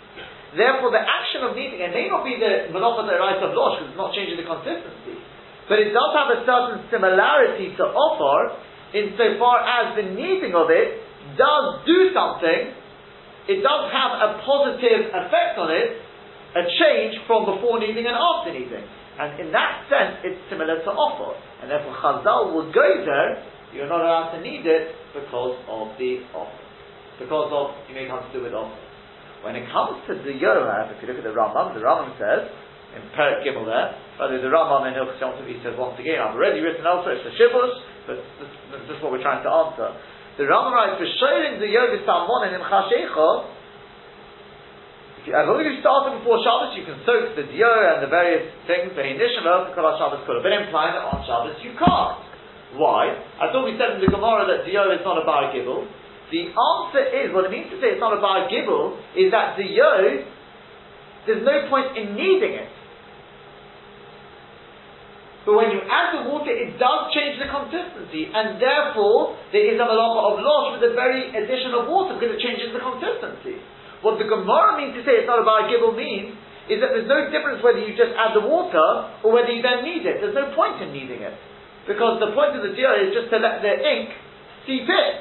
Therefore, 0.59 0.90
the 0.90 1.02
action 1.02 1.46
of 1.46 1.54
kneading 1.54 1.78
it 1.78 1.94
may 1.94 2.11
not 2.11 2.26
be 2.26 2.35
the 2.35 2.74
monopoly 2.74 3.14
right 3.14 3.38
of 3.38 3.54
losh 3.54 3.78
because 3.78 3.94
it's 3.94 4.00
not 4.02 4.11
changing 4.14 4.38
the 4.38 4.46
consistency, 4.46 5.14
but 5.68 5.81
it 5.81 5.92
does 5.92 6.11
have 6.12 6.29
a 6.35 6.40
certain 6.44 6.85
similarity 6.92 7.72
to 7.77 7.85
offer 7.88 8.61
insofar 8.92 9.64
as 9.64 9.96
the 9.96 10.07
kneading 10.14 10.55
of 10.55 10.70
it 10.70 11.00
does 11.37 11.83
do 11.88 12.12
something 12.12 12.74
it 13.44 13.61
does 13.61 13.92
have 13.92 14.12
a 14.24 14.29
positive 14.40 15.12
effect 15.12 15.61
on 15.61 15.68
it, 15.68 16.00
a 16.57 16.64
change 16.81 17.20
from 17.29 17.44
before 17.44 17.77
kneading 17.77 18.09
and 18.09 18.16
after 18.16 18.57
kneading. 18.57 18.88
And 19.20 19.37
in 19.37 19.53
that 19.53 19.85
sense, 19.92 20.24
it's 20.24 20.40
similar 20.48 20.81
to 20.81 20.90
offer. 20.96 21.37
And 21.61 21.68
therefore, 21.68 21.92
Chazal 22.00 22.57
would 22.57 22.72
go 22.72 22.88
there, 23.05 23.44
you're 23.77 23.88
not 23.88 24.00
allowed 24.00 24.33
to 24.33 24.40
knead 24.40 24.64
it 24.64 24.96
because 25.12 25.61
of 25.68 25.92
the 26.00 26.24
offer. 26.33 26.62
Because 27.20 27.53
of, 27.53 27.77
you 27.87 27.94
may 27.94 28.09
have 28.09 28.24
to 28.24 28.33
do 28.33 28.42
with 28.42 28.57
offer. 28.57 28.81
When 29.44 29.55
it 29.61 29.68
comes 29.68 30.00
to 30.09 30.16
the 30.16 30.33
Yorav, 30.40 30.96
if 30.96 31.05
you 31.05 31.07
look 31.12 31.20
at 31.20 31.27
the 31.29 31.37
Rambam, 31.37 31.77
the 31.77 31.85
Rambam 31.85 32.16
says, 32.16 32.48
in 32.94 33.02
Perik 33.12 33.42
Gimel 33.42 33.66
there, 33.66 33.98
but 34.16 34.30
the 34.30 34.46
Rambam 34.46 34.87
in 34.87 34.94
Hilchot 34.94 35.18
Yom 35.18 35.46
he 35.50 35.59
says 35.61 35.74
once 35.74 35.98
again, 35.98 36.22
I've 36.22 36.38
already 36.38 36.62
written 36.62 36.87
elsewhere, 36.87 37.18
it's 37.18 37.26
a 37.26 37.35
Shibush, 37.35 37.74
but 38.07 38.16
this, 38.38 38.50
this 38.87 38.96
is 38.96 39.02
what 39.02 39.11
we're 39.11 39.24
trying 39.24 39.42
to 39.42 39.50
answer. 39.50 39.90
The 40.38 40.46
Rambam 40.46 40.74
writes, 40.74 40.98
for 40.98 41.09
showing 41.18 41.59
the 41.59 41.70
yoga 41.70 41.98
salmon 42.07 42.54
in 42.54 42.62
chashecha, 42.62 43.54
as 45.24 45.48
long 45.48 45.57
as 45.57 45.64
you 45.72 45.80
start 45.80 46.12
before 46.20 46.37
Shabbos, 46.44 46.76
you 46.76 46.85
can 46.85 47.00
soak 47.09 47.33
the 47.33 47.48
dio 47.48 47.64
and 47.64 48.04
the 48.04 48.12
various 48.12 48.44
things, 48.68 48.92
the 48.92 49.00
inishim, 49.00 49.40
the 49.40 49.72
kol 49.72 49.88
Shabbos 49.96 50.20
kula, 50.28 50.44
but 50.44 50.52
implying 50.52 50.92
that 50.92 51.09
on 51.09 51.24
Shabbos 51.24 51.57
you 51.64 51.72
can't. 51.80 52.20
Why? 52.76 53.16
I 53.40 53.48
thought 53.48 53.64
we 53.64 53.72
said 53.80 53.96
in 53.96 54.04
the 54.04 54.12
Gemara 54.12 54.44
that 54.52 54.68
dio 54.68 54.85
is 54.92 55.00
not 55.00 55.16
a 55.16 55.24
bar 55.24 55.48
gibble. 55.48 55.88
The 56.28 56.52
answer 56.52 57.04
is, 57.24 57.33
what 57.33 57.48
it 57.48 57.52
means 57.57 57.72
to 57.72 57.80
say 57.80 57.96
it's 57.96 58.04
not 58.04 58.12
a 58.12 58.20
bar 58.20 58.52
gibble, 58.52 59.00
is 59.16 59.33
that 59.33 59.57
the 59.57 59.64
yo, 59.64 60.28
there's 61.24 61.40
no 61.40 61.72
point 61.72 61.96
in 61.96 62.12
needing 62.12 62.61
it. 62.61 62.68
But 65.44 65.61
when 65.61 65.68
you 65.76 65.85
add 65.85 66.16
the 66.16 66.22
water, 66.33 66.48
it 66.48 66.80
does 66.80 67.12
change 67.12 67.37
the 67.37 67.48
consistency, 67.52 68.33
and 68.33 68.57
therefore 68.57 69.37
there 69.52 69.68
is 69.68 69.76
a 69.76 69.85
malacha 69.85 70.20
of 70.33 70.35
loss 70.40 70.64
with 70.72 70.88
the 70.88 70.96
very 70.96 71.28
addition 71.37 71.76
of 71.76 71.85
water 71.85 72.16
because 72.16 72.33
it 72.33 72.40
changes 72.40 72.72
the 72.72 72.80
consistency. 72.80 73.61
What 74.00 74.16
the 74.16 74.24
Gemara 74.24 74.80
means 74.80 74.96
to 74.96 75.04
say 75.04 75.20
it's 75.20 75.28
not 75.28 75.44
about 75.44 75.68
gibble 75.68 75.92
means 75.92 76.37
is 76.68 76.80
that 76.80 76.96
there's 76.96 77.09
no 77.09 77.28
difference 77.28 77.61
whether 77.61 77.80
you 77.80 77.92
just 77.92 78.16
add 78.16 78.33
the 78.33 78.44
water 78.44 78.85
or 79.20 79.37
whether 79.37 79.52
you 79.52 79.61
then 79.61 79.85
knead 79.85 80.09
it. 80.09 80.24
There's 80.24 80.37
no 80.37 80.48
point 80.57 80.80
in 80.80 80.96
kneading 80.96 81.20
it. 81.20 81.37
Because 81.85 82.16
the 82.20 82.33
point 82.33 82.57
of 82.57 82.64
the 82.64 82.72
deal 82.72 82.92
is 82.96 83.12
just 83.12 83.28
to 83.28 83.37
let 83.37 83.61
the 83.61 83.72
ink 83.76 84.16
seep 84.64 84.88
in. 84.88 85.12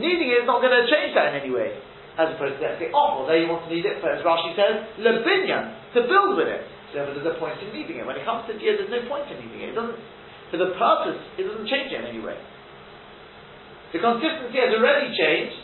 Kneading 0.00 0.32
it 0.32 0.44
is 0.44 0.48
not 0.48 0.64
going 0.64 0.72
to 0.72 0.88
change 0.88 1.12
that 1.12 1.36
in 1.36 1.44
any 1.44 1.52
way. 1.52 1.76
As 2.16 2.32
opposed 2.32 2.56
to, 2.56 2.64
let's 2.64 2.80
say, 2.80 2.88
oh, 2.92 3.20
well, 3.20 3.26
there 3.28 3.36
you 3.36 3.48
want 3.52 3.68
to 3.68 3.70
knead 3.70 3.84
it, 3.84 4.00
as 4.00 4.24
Rashi 4.24 4.56
says, 4.56 4.88
lebinyan, 4.96 5.92
to 5.92 6.08
build 6.08 6.40
with 6.40 6.48
it. 6.48 6.64
Therefore, 6.92 7.14
there's 7.14 7.30
a 7.30 7.38
point 7.38 7.60
in 7.60 7.72
leaving 7.72 8.00
it. 8.00 8.04
When 8.06 8.16
it 8.16 8.24
comes 8.24 8.48
to 8.48 8.56
dia, 8.56 8.80
there's 8.80 8.92
no 8.92 9.04
point 9.08 9.28
in 9.28 9.36
leaving 9.44 9.60
it. 9.60 9.72
It 9.72 9.76
doesn't, 9.76 10.00
for 10.50 10.56
the 10.56 10.72
purpose, 10.76 11.20
it 11.36 11.44
doesn't 11.44 11.68
change 11.68 11.92
in 11.92 12.04
any 12.04 12.20
way. 12.20 12.36
The 13.92 14.00
consistency 14.00 14.58
has 14.60 14.72
already 14.72 15.12
changed 15.12 15.60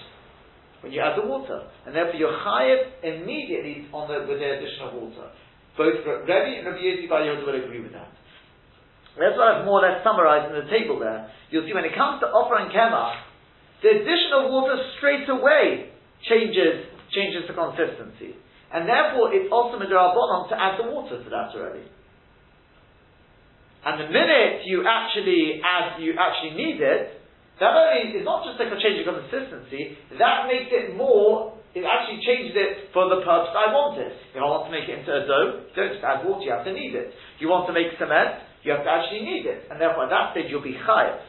when 0.80 0.92
you 0.92 1.00
add 1.00 1.16
the 1.16 1.24
water, 1.24 1.64
and 1.88 1.96
therefore 1.96 2.16
you're 2.20 2.36
chayav 2.36 3.00
immediately 3.00 3.88
on 3.92 4.08
the, 4.08 4.28
with 4.28 4.40
the 4.40 4.48
addition 4.48 4.84
of 4.84 4.92
water. 4.92 5.32
Both 5.76 6.04
Rebbe 6.04 6.52
and 6.60 6.64
Rabbi 6.68 6.84
Yossi 6.84 7.08
Bar 7.08 7.24
Yehuda 7.24 7.44
will 7.44 7.56
agree 7.56 7.80
with 7.80 7.92
that. 7.92 8.12
That's 9.16 9.36
what 9.38 9.48
I've 9.48 9.64
more 9.64 9.80
or 9.80 9.88
less 9.88 10.02
summarized 10.04 10.52
in 10.52 10.60
the 10.60 10.68
table 10.70 10.98
there. 10.98 11.30
You'll 11.50 11.66
see 11.66 11.74
when 11.74 11.86
it 11.86 11.94
comes 11.94 12.20
to 12.20 12.28
offer 12.28 12.58
and 12.58 12.70
the 13.84 13.90
addition 14.00 14.32
of 14.32 14.50
water 14.50 14.80
straight 14.96 15.28
away 15.28 15.92
changes 16.24 16.88
changes 17.12 17.44
the 17.46 17.54
consistency. 17.54 18.32
And 18.74 18.90
therefore, 18.90 19.30
it's 19.30 19.46
also 19.54 19.78
midrabanon 19.78 20.50
to 20.50 20.58
add 20.58 20.74
the 20.82 20.90
water 20.90 21.22
to 21.22 21.28
that 21.30 21.54
already. 21.54 21.86
And 23.86 24.02
the 24.02 24.10
minute 24.10 24.66
you 24.66 24.82
actually 24.82 25.62
add, 25.62 26.02
you 26.02 26.18
actually 26.18 26.58
need 26.58 26.82
it, 26.82 27.22
that 27.62 27.70
only 27.70 28.18
is 28.18 28.26
not 28.26 28.42
just 28.42 28.58
like 28.58 28.74
a 28.74 28.80
change 28.82 28.98
of 28.98 29.14
consistency, 29.14 29.94
that 30.18 30.50
makes 30.50 30.74
it 30.74 30.98
more, 30.98 31.54
it 31.70 31.86
actually 31.86 32.18
changes 32.26 32.58
it 32.58 32.90
for 32.90 33.06
the 33.06 33.22
purpose 33.22 33.54
I 33.54 33.70
want 33.70 33.94
it. 34.02 34.10
If 34.34 34.42
I 34.42 34.42
want 34.42 34.66
to 34.66 34.74
make 34.74 34.90
it 34.90 34.98
into 34.98 35.12
a 35.14 35.22
dough, 35.22 35.70
don't 35.78 35.94
just 35.94 36.02
add 36.02 36.26
water, 36.26 36.42
you 36.42 36.50
have 36.50 36.66
to 36.66 36.74
knead 36.74 36.98
it. 36.98 37.14
You 37.38 37.46
want 37.46 37.70
to 37.70 37.74
make 37.76 37.94
cement, 37.94 38.42
you 38.66 38.74
have 38.74 38.82
to 38.82 38.90
actually 38.90 39.22
knead 39.22 39.46
it. 39.46 39.70
And 39.70 39.78
therefore 39.78 40.10
at 40.10 40.10
that 40.10 40.34
stage 40.34 40.50
you'll 40.50 40.66
be 40.66 40.74
chayav. 40.74 41.22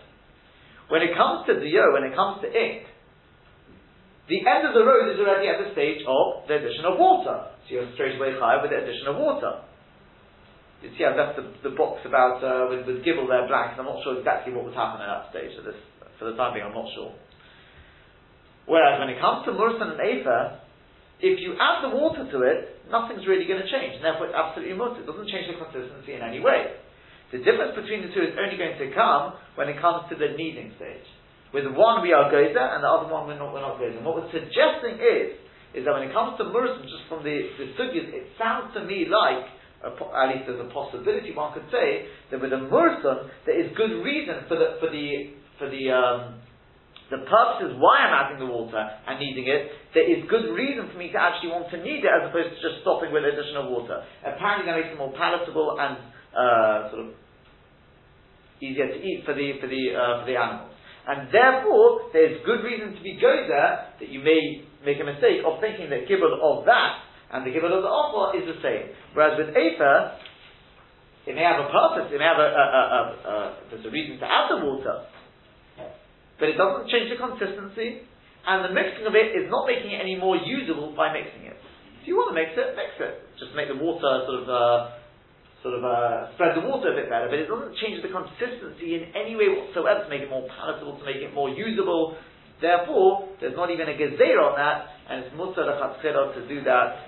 When 0.89 1.05
it 1.05 1.13
comes 1.13 1.45
to 1.45 1.61
the 1.61 1.69
dough, 1.69 1.93
when 1.93 2.09
it 2.09 2.17
comes 2.17 2.41
to 2.41 2.49
ink, 2.49 2.89
the 4.25 4.41
end 4.41 4.65
of 4.65 4.73
the 4.73 4.81
road 4.81 5.13
is 5.13 5.21
already 5.21 5.45
at 5.45 5.61
the 5.61 5.69
stage 5.77 6.01
of 6.09 6.49
the 6.49 6.57
addition 6.57 6.85
of 6.85 6.97
water. 6.97 7.53
So 7.65 7.77
you're 7.77 7.93
straight 7.93 8.17
away 8.17 8.33
higher 8.33 8.61
with 8.61 8.73
the 8.73 8.81
addition 8.81 9.05
of 9.05 9.21
water. 9.21 9.61
You 10.81 10.89
see, 10.97 11.05
I've 11.05 11.17
left 11.17 11.37
the, 11.37 11.45
the 11.69 11.73
box 11.73 12.01
about 12.05 12.41
uh, 12.41 12.69
with, 12.69 12.85
with 12.85 13.05
Gibble 13.05 13.29
there 13.29 13.45
blank, 13.49 13.77
and 13.77 13.85
I'm 13.85 13.89
not 13.89 14.01
sure 14.01 14.17
exactly 14.17 14.53
what 14.53 14.65
was 14.65 14.77
happening 14.77 15.05
at 15.05 15.13
that 15.13 15.25
stage. 15.33 15.53
This, 15.61 15.77
for 16.17 16.29
the 16.29 16.37
time 16.37 16.53
being, 16.53 16.65
I'm 16.65 16.77
not 16.77 16.89
sure. 16.93 17.13
Whereas 18.65 18.97
when 18.97 19.13
it 19.13 19.21
comes 19.21 19.45
to 19.45 19.53
Mursan 19.53 19.93
and 19.93 20.01
Afer, 20.01 20.61
if 21.21 21.39
you 21.39 21.53
add 21.57 21.85
the 21.85 21.93
water 21.93 22.25
to 22.25 22.37
it, 22.43 22.81
nothing's 22.89 23.25
really 23.29 23.45
going 23.45 23.61
to 23.61 23.69
change, 23.69 23.97
and 23.97 24.03
therefore 24.03 24.29
it's 24.29 24.37
absolutely 24.37 24.73
mutter. 24.73 25.05
It 25.05 25.07
doesn't 25.07 25.29
change 25.29 25.47
the 25.47 25.57
consistency 25.57 26.17
in 26.17 26.21
any 26.25 26.41
way. 26.41 26.75
The 27.31 27.41
difference 27.41 27.73
between 27.77 28.05
the 28.05 28.11
two 28.13 28.21
is 28.21 28.37
only 28.37 28.57
going 28.57 28.77
to 28.77 28.87
come 28.93 29.37
when 29.57 29.69
it 29.69 29.81
comes 29.81 30.09
to 30.11 30.15
the 30.17 30.33
kneading 30.37 30.73
stage. 30.77 31.07
With 31.53 31.65
one 31.73 32.01
we 32.01 32.11
are 32.13 32.31
gozer, 32.31 32.57
and 32.57 32.83
the 32.83 32.89
other 32.89 33.11
one 33.11 33.27
we're 33.27 33.37
not, 33.37 33.53
we're 33.53 33.61
not 33.61 33.79
what 34.03 34.15
we're 34.15 34.31
suggesting 34.31 34.99
is, 34.99 35.37
is 35.75 35.83
that 35.83 35.93
when 35.93 36.07
it 36.07 36.13
comes 36.15 36.39
to 36.39 36.47
Mursim, 36.47 36.83
just 36.83 37.07
from 37.07 37.23
the, 37.23 37.51
the 37.59 37.75
sugyas, 37.75 38.07
it 38.11 38.31
sounds 38.39 38.73
to 38.73 38.83
me 38.83 39.07
like, 39.07 39.45
at 39.83 40.27
least 40.31 40.47
there's 40.47 40.63
a 40.63 40.71
possibility 40.71 41.35
one 41.35 41.53
could 41.53 41.67
say, 41.71 42.07
that 42.31 42.39
with 42.41 42.51
a 42.51 42.61
Mursim, 42.71 43.29
there 43.45 43.59
is 43.59 43.71
good 43.75 44.03
reason 44.03 44.47
for 44.47 44.55
the, 44.55 44.79
for 44.79 44.89
the, 44.91 45.35
for 45.59 45.67
the, 45.69 45.83
um, 45.91 46.39
the 47.11 47.21
purposes 47.27 47.77
why 47.77 48.01
I'm 48.01 48.13
adding 48.13 48.39
the 48.41 48.49
water 48.49 48.81
and 48.81 49.19
needing 49.19 49.45
it, 49.45 49.69
there 49.93 50.07
is 50.09 50.25
good 50.25 50.49
reason 50.51 50.89
for 50.91 50.97
me 50.97 51.11
to 51.13 51.19
actually 51.21 51.53
want 51.53 51.69
to 51.69 51.77
need 51.77 52.01
it 52.01 52.09
as 52.09 52.29
opposed 52.29 52.57
to 52.57 52.59
just 52.59 52.81
stopping 52.81 53.13
with 53.13 53.23
additional 53.23 53.69
water. 53.69 54.01
Apparently 54.25 54.65
that 54.65 54.75
makes 54.75 54.89
it 54.89 54.97
more 54.97 55.13
palatable 55.13 55.77
and 55.77 56.01
uh, 56.33 56.77
sort 56.89 57.01
of 57.05 57.09
easier 58.59 58.87
to 58.89 58.97
eat 58.97 59.21
for 59.25 59.35
the 59.35 59.59
for 59.61 59.67
the 59.67 59.83
uh, 59.93 60.23
for 60.23 60.25
the 60.25 60.37
animals. 60.37 60.74
And 61.05 61.29
therefore, 61.29 62.09
there's 62.13 62.41
good 62.45 62.65
reason 62.65 62.97
to 62.97 63.01
be 63.01 63.21
gozer 63.21 64.01
that 64.01 64.09
you 64.09 64.25
may 64.25 64.65
make 64.85 64.97
a 64.97 65.05
mistake 65.05 65.45
of 65.45 65.61
thinking 65.61 65.89
that 65.93 66.09
gibble 66.09 66.33
of 66.41 66.65
that 66.65 67.05
and 67.33 67.45
the 67.45 67.51
gibble 67.51 67.73
of 67.73 67.81
the 67.81 67.89
offer 67.89 68.37
is 68.37 68.45
the 68.45 68.57
same. 68.61 68.93
Whereas 69.13 69.37
with 69.37 69.53
Afer, 69.53 70.17
it 71.25 71.33
may 71.33 71.41
have 71.41 71.61
a 71.61 71.69
purpose, 71.73 72.13
it 72.13 72.17
may 72.21 72.29
have 72.29 72.41
a, 72.41 72.49
a, 72.53 72.63
a, 72.65 72.81
a, 72.81 73.33
there's 73.69 73.85
a 73.85 73.89
reason 73.89 74.21
to 74.21 74.25
add 74.29 74.45
the 74.53 74.61
water, 74.61 75.09
but 76.37 76.47
it 76.49 76.57
doesn't 76.57 76.85
change 76.93 77.09
the 77.09 77.17
consistency, 77.17 78.05
and 78.45 78.57
the 78.61 78.73
mixing 78.73 79.09
of 79.09 79.17
it 79.17 79.33
is 79.33 79.49
not 79.49 79.65
making 79.65 79.89
it 79.89 79.99
any 79.99 80.13
more 80.13 80.37
usable 80.37 80.93
by 80.93 81.09
mixing 81.09 81.49
it. 81.49 81.57
If 82.01 82.07
you 82.07 82.13
want 82.13 82.29
to 82.29 82.37
mix 82.37 82.53
it, 82.53 82.77
mix 82.77 82.93
it. 83.01 83.25
Just 83.41 83.57
make 83.57 83.73
the 83.73 83.81
water 83.81 84.05
sort 84.29 84.45
of 84.45 84.45
uh, 84.45 85.04
sort 85.65 85.81
of 85.81 85.81
uh, 85.81 86.29
spread 86.37 86.53
the 86.53 86.61
water 86.61 86.93
a 86.93 86.95
bit 86.95 87.09
better, 87.09 87.25
but 87.25 87.41
it 87.41 87.49
doesn't 87.49 87.73
change 87.81 87.97
the 88.05 88.13
consistency 88.13 89.01
in 89.01 89.09
any 89.17 89.33
way 89.33 89.49
whatsoever 89.49 90.05
to 90.05 90.09
make 90.13 90.21
it 90.21 90.29
more 90.29 90.45
palatable, 90.45 91.01
to 91.01 91.05
make 91.09 91.17
it 91.17 91.33
more 91.33 91.49
usable. 91.49 92.13
Therefore, 92.61 93.33
there's 93.41 93.57
not 93.57 93.73
even 93.73 93.89
a 93.89 93.97
gezer 93.97 94.37
on 94.37 94.53
that, 94.61 94.93
and 95.09 95.25
it's 95.25 95.33
mutar 95.33 95.65
to 95.65 96.41
do 96.45 96.61
that. 96.69 97.01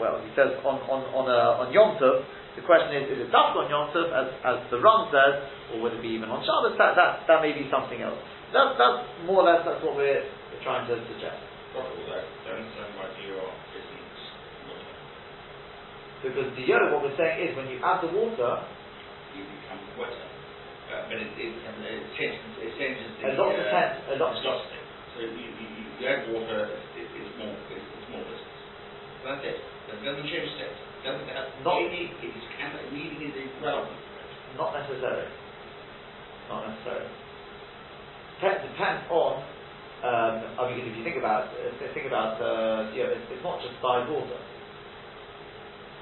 Well, 0.00 0.24
he 0.24 0.32
says 0.32 0.56
on 0.64 0.80
on 0.88 1.04
on, 1.12 1.28
uh, 1.28 1.60
on 1.60 1.66
Yom 1.68 2.00
Tov. 2.00 2.24
The 2.56 2.64
question 2.64 2.96
is, 2.96 3.08
is 3.12 3.18
it 3.24 3.28
just 3.28 3.52
on 3.60 3.68
Yom 3.68 3.92
Tov, 3.92 4.08
as, 4.08 4.28
as 4.44 4.56
the 4.72 4.80
Ram 4.80 5.12
says, 5.12 5.36
or 5.72 5.84
would 5.84 5.92
it 5.92 6.00
be 6.00 6.16
even 6.16 6.32
on 6.32 6.40
Shabbos? 6.44 6.80
That, 6.80 6.96
that, 6.96 7.28
that 7.28 7.40
may 7.40 7.52
be 7.52 7.68
something 7.68 8.00
else. 8.00 8.20
That's, 8.52 8.76
that's 8.76 9.04
more 9.24 9.40
or 9.40 9.46
less 9.48 9.64
that's 9.64 9.80
what 9.80 9.96
we're 9.96 10.24
trying 10.60 10.84
to 10.88 10.96
suggest. 11.12 11.40
Because 16.22 16.54
the 16.54 16.62
yellow, 16.62 16.94
what 16.94 17.02
we're 17.02 17.18
saying 17.18 17.42
is, 17.42 17.50
when 17.58 17.66
you 17.66 17.82
add 17.82 17.98
the 17.98 18.10
water, 18.14 18.62
you 19.34 19.42
become 19.42 19.82
wetter. 19.98 20.28
Uh, 20.86 21.10
but 21.10 21.18
it, 21.18 21.34
it, 21.34 21.50
it, 21.50 22.04
changes, 22.14 22.42
it 22.62 22.72
changes 22.78 23.10
the... 23.18 23.34
A 23.34 23.38
lot 23.38 23.50
of 23.50 23.66
uh, 23.66 24.14
a 24.14 24.16
lot 24.22 24.38
viscosity. 24.38 24.78
So 25.18 25.26
you, 25.26 25.50
you, 25.50 25.66
you 25.98 26.04
add 26.06 26.30
water, 26.30 26.70
it, 26.94 27.06
it's 27.10 27.32
more, 27.42 27.50
it's, 27.74 27.82
it's 27.82 28.08
more 28.14 28.22
viscous. 28.22 28.62
That's 29.26 29.42
it. 29.42 29.58
It 29.58 30.04
doesn't 30.06 30.28
change 30.30 30.46
state. 30.54 30.72
It 30.72 31.02
doesn't 31.04 31.26
have, 31.26 31.50
not, 31.66 31.82
need, 31.90 32.14
it's, 32.22 32.46
needing 32.94 33.18
is 33.26 33.34
irrelevant. 33.58 33.98
Not 34.56 34.78
necessarily. 34.78 35.26
Not 36.48 36.70
necessarily. 36.70 37.10
depends, 38.38 38.62
depends 38.68 39.02
on. 39.10 39.42
Um, 40.02 40.34
I 40.58 40.62
mean, 40.66 40.82
if 40.82 40.98
you 40.98 41.04
think 41.06 41.14
about 41.14 41.46
uh, 41.54 41.70
think 41.94 42.10
about 42.10 42.42
uh, 42.42 42.90
you 42.90 43.06
know, 43.06 43.14
it's, 43.14 43.22
it's 43.30 43.44
not 43.46 43.62
just 43.62 43.78
by 43.78 44.02
water. 44.02 44.34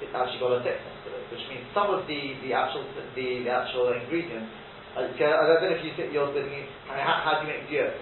It's 0.01 0.13
actually 0.17 0.41
got 0.41 0.57
a 0.57 0.61
thickness 0.65 0.97
to 1.05 1.09
it, 1.13 1.25
which 1.29 1.45
means 1.53 1.65
some 1.77 1.93
of 1.93 2.09
the, 2.09 2.21
the 2.41 2.57
actual 2.57 2.85
the, 2.97 3.05
the 3.45 3.53
actual 3.53 3.93
ingredients. 3.93 4.49
Uh, 4.97 5.07
I 5.07 5.45
don't 5.47 5.61
know 5.63 5.77
if 5.77 5.85
you 5.87 5.93
think 5.95 6.11
you're 6.11 6.33
thinking, 6.35 6.67
I 6.91 6.99
mean, 6.99 7.05
how, 7.05 7.17
how 7.23 7.33
do 7.39 7.47
you 7.47 7.53
make 7.53 7.69
beer? 7.71 7.95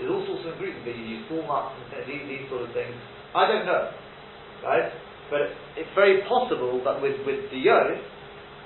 There's 0.00 0.10
all 0.10 0.24
sorts 0.26 0.48
of 0.48 0.56
ingredients 0.56 0.82
that 0.88 0.96
you 0.98 1.20
use, 1.20 1.24
walnuts 1.30 1.78
and 1.78 2.02
these, 2.08 2.24
these 2.26 2.44
sort 2.50 2.66
of 2.66 2.72
things. 2.74 2.96
I 3.36 3.46
don't 3.46 3.68
know, 3.68 3.92
right? 4.66 4.88
But 5.30 5.52
it's 5.78 5.92
very 5.94 6.24
possible 6.26 6.82
that 6.82 6.98
with, 6.98 7.22
with 7.28 7.52
the 7.54 7.60
yolk, 7.60 7.96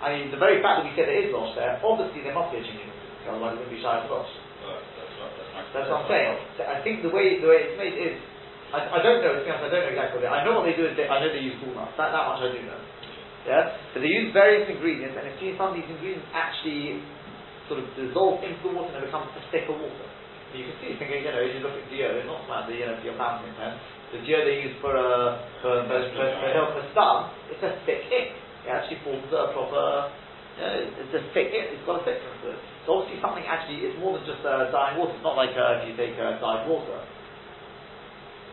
I 0.01 0.17
mean, 0.17 0.31
the 0.31 0.41
very 0.41 0.63
fact 0.63 0.81
that 0.81 0.87
we 0.87 0.95
said 0.97 1.11
there 1.11 1.21
is 1.21 1.35
losh 1.35 1.55
there, 1.59 1.77
obviously 1.83 2.25
there 2.25 2.35
must 2.35 2.55
be 2.55 2.63
a 2.63 2.65
genuine 2.65 2.97
otherwise 3.29 3.59
it 3.59 3.67
wouldn't 3.67 3.75
be 3.75 3.83
shy 3.83 3.99
of 3.99 4.11
losh. 4.11 4.31
That's 5.75 5.91
what 5.91 6.07
I'm 6.07 6.09
saying. 6.09 6.35
I 6.63 6.79
think 6.83 7.03
the 7.03 7.11
way 7.11 7.43
the 7.43 7.49
way 7.51 7.67
it's 7.67 7.77
made 7.79 7.97
is, 7.99 8.17
I, 8.75 8.79
I 8.87 8.99
don't 9.03 9.23
know. 9.23 9.39
To 9.39 9.43
be 9.43 9.51
honest, 9.51 9.67
I 9.67 9.71
don't 9.71 9.85
know 9.87 9.93
exactly 9.95 10.15
what 10.19 10.25
they. 10.27 10.33
I 10.33 10.43
know 10.43 10.55
what 10.59 10.67
they 10.67 10.75
do 10.75 10.87
is 10.87 10.95
they, 10.99 11.07
I 11.07 11.23
know 11.23 11.31
they 11.31 11.43
use 11.43 11.59
walnuts. 11.63 11.95
That 11.95 12.11
that 12.11 12.25
much 12.27 12.43
I 12.43 12.51
do 12.51 12.61
know. 12.67 12.81
Yeah, 13.47 13.63
but 13.95 14.03
they 14.03 14.11
use 14.11 14.35
various 14.35 14.67
ingredients, 14.67 15.15
and 15.15 15.31
if 15.31 15.39
you 15.39 15.55
some 15.55 15.71
of 15.71 15.79
these 15.79 15.87
ingredients 15.87 16.27
actually 16.35 16.99
sort 17.69 17.83
of 17.83 17.87
dissolve 17.99 18.43
into 18.43 18.59
the 18.63 18.73
water 18.75 18.95
and 18.95 19.03
it 19.03 19.11
becomes 19.11 19.31
a 19.35 19.43
thicker 19.51 19.75
water. 19.75 20.09
You 20.55 20.73
can 20.73 20.77
see, 20.81 20.95
thinking, 20.97 21.27
you 21.27 21.31
know, 21.35 21.43
if 21.43 21.53
you 21.53 21.61
look 21.61 21.75
at 21.75 21.85
Dio, 21.91 22.17
it's 22.17 22.25
not 22.25 22.47
about 22.47 22.65
the, 22.71 22.79
you 22.79 22.87
know, 22.87 22.97
your 23.03 23.19
fountain 23.19 23.53
pen. 23.59 23.77
The 24.15 24.25
Dio 24.25 24.41
they 24.47 24.65
use 24.65 24.79
for, 24.81 24.95
uh, 24.95 25.43
for, 25.61 25.85
for, 25.85 25.99
for, 26.17 26.25
for, 26.25 26.87
for, 26.95 27.15
it's 27.51 27.61
a 27.61 27.77
thick 27.85 28.09
ink. 28.09 28.33
It 28.65 28.71
actually 28.71 29.03
forms 29.05 29.29
a 29.35 29.53
proper, 29.53 30.15
you 30.57 30.63
know, 30.65 30.75
it's 31.03 31.15
a 31.19 31.23
thick 31.35 31.53
ink, 31.53 31.77
it's 31.77 31.85
got 31.85 32.01
a 32.01 32.05
thickness 32.07 32.37
to 32.47 32.57
it. 32.57 32.61
So 32.87 33.03
obviously 33.03 33.21
something 33.21 33.45
actually, 33.45 33.85
it's 33.85 33.99
more 33.99 34.17
than 34.17 34.25
just 34.25 34.41
uh, 34.47 34.71
dyeing 34.71 34.97
water. 34.97 35.13
It's 35.13 35.27
not 35.27 35.37
like 35.37 35.53
uh, 35.53 35.83
if 35.83 35.91
you 35.91 35.95
take 35.99 36.17
uh, 36.17 36.39
dyed 36.39 36.65
water. 36.71 37.03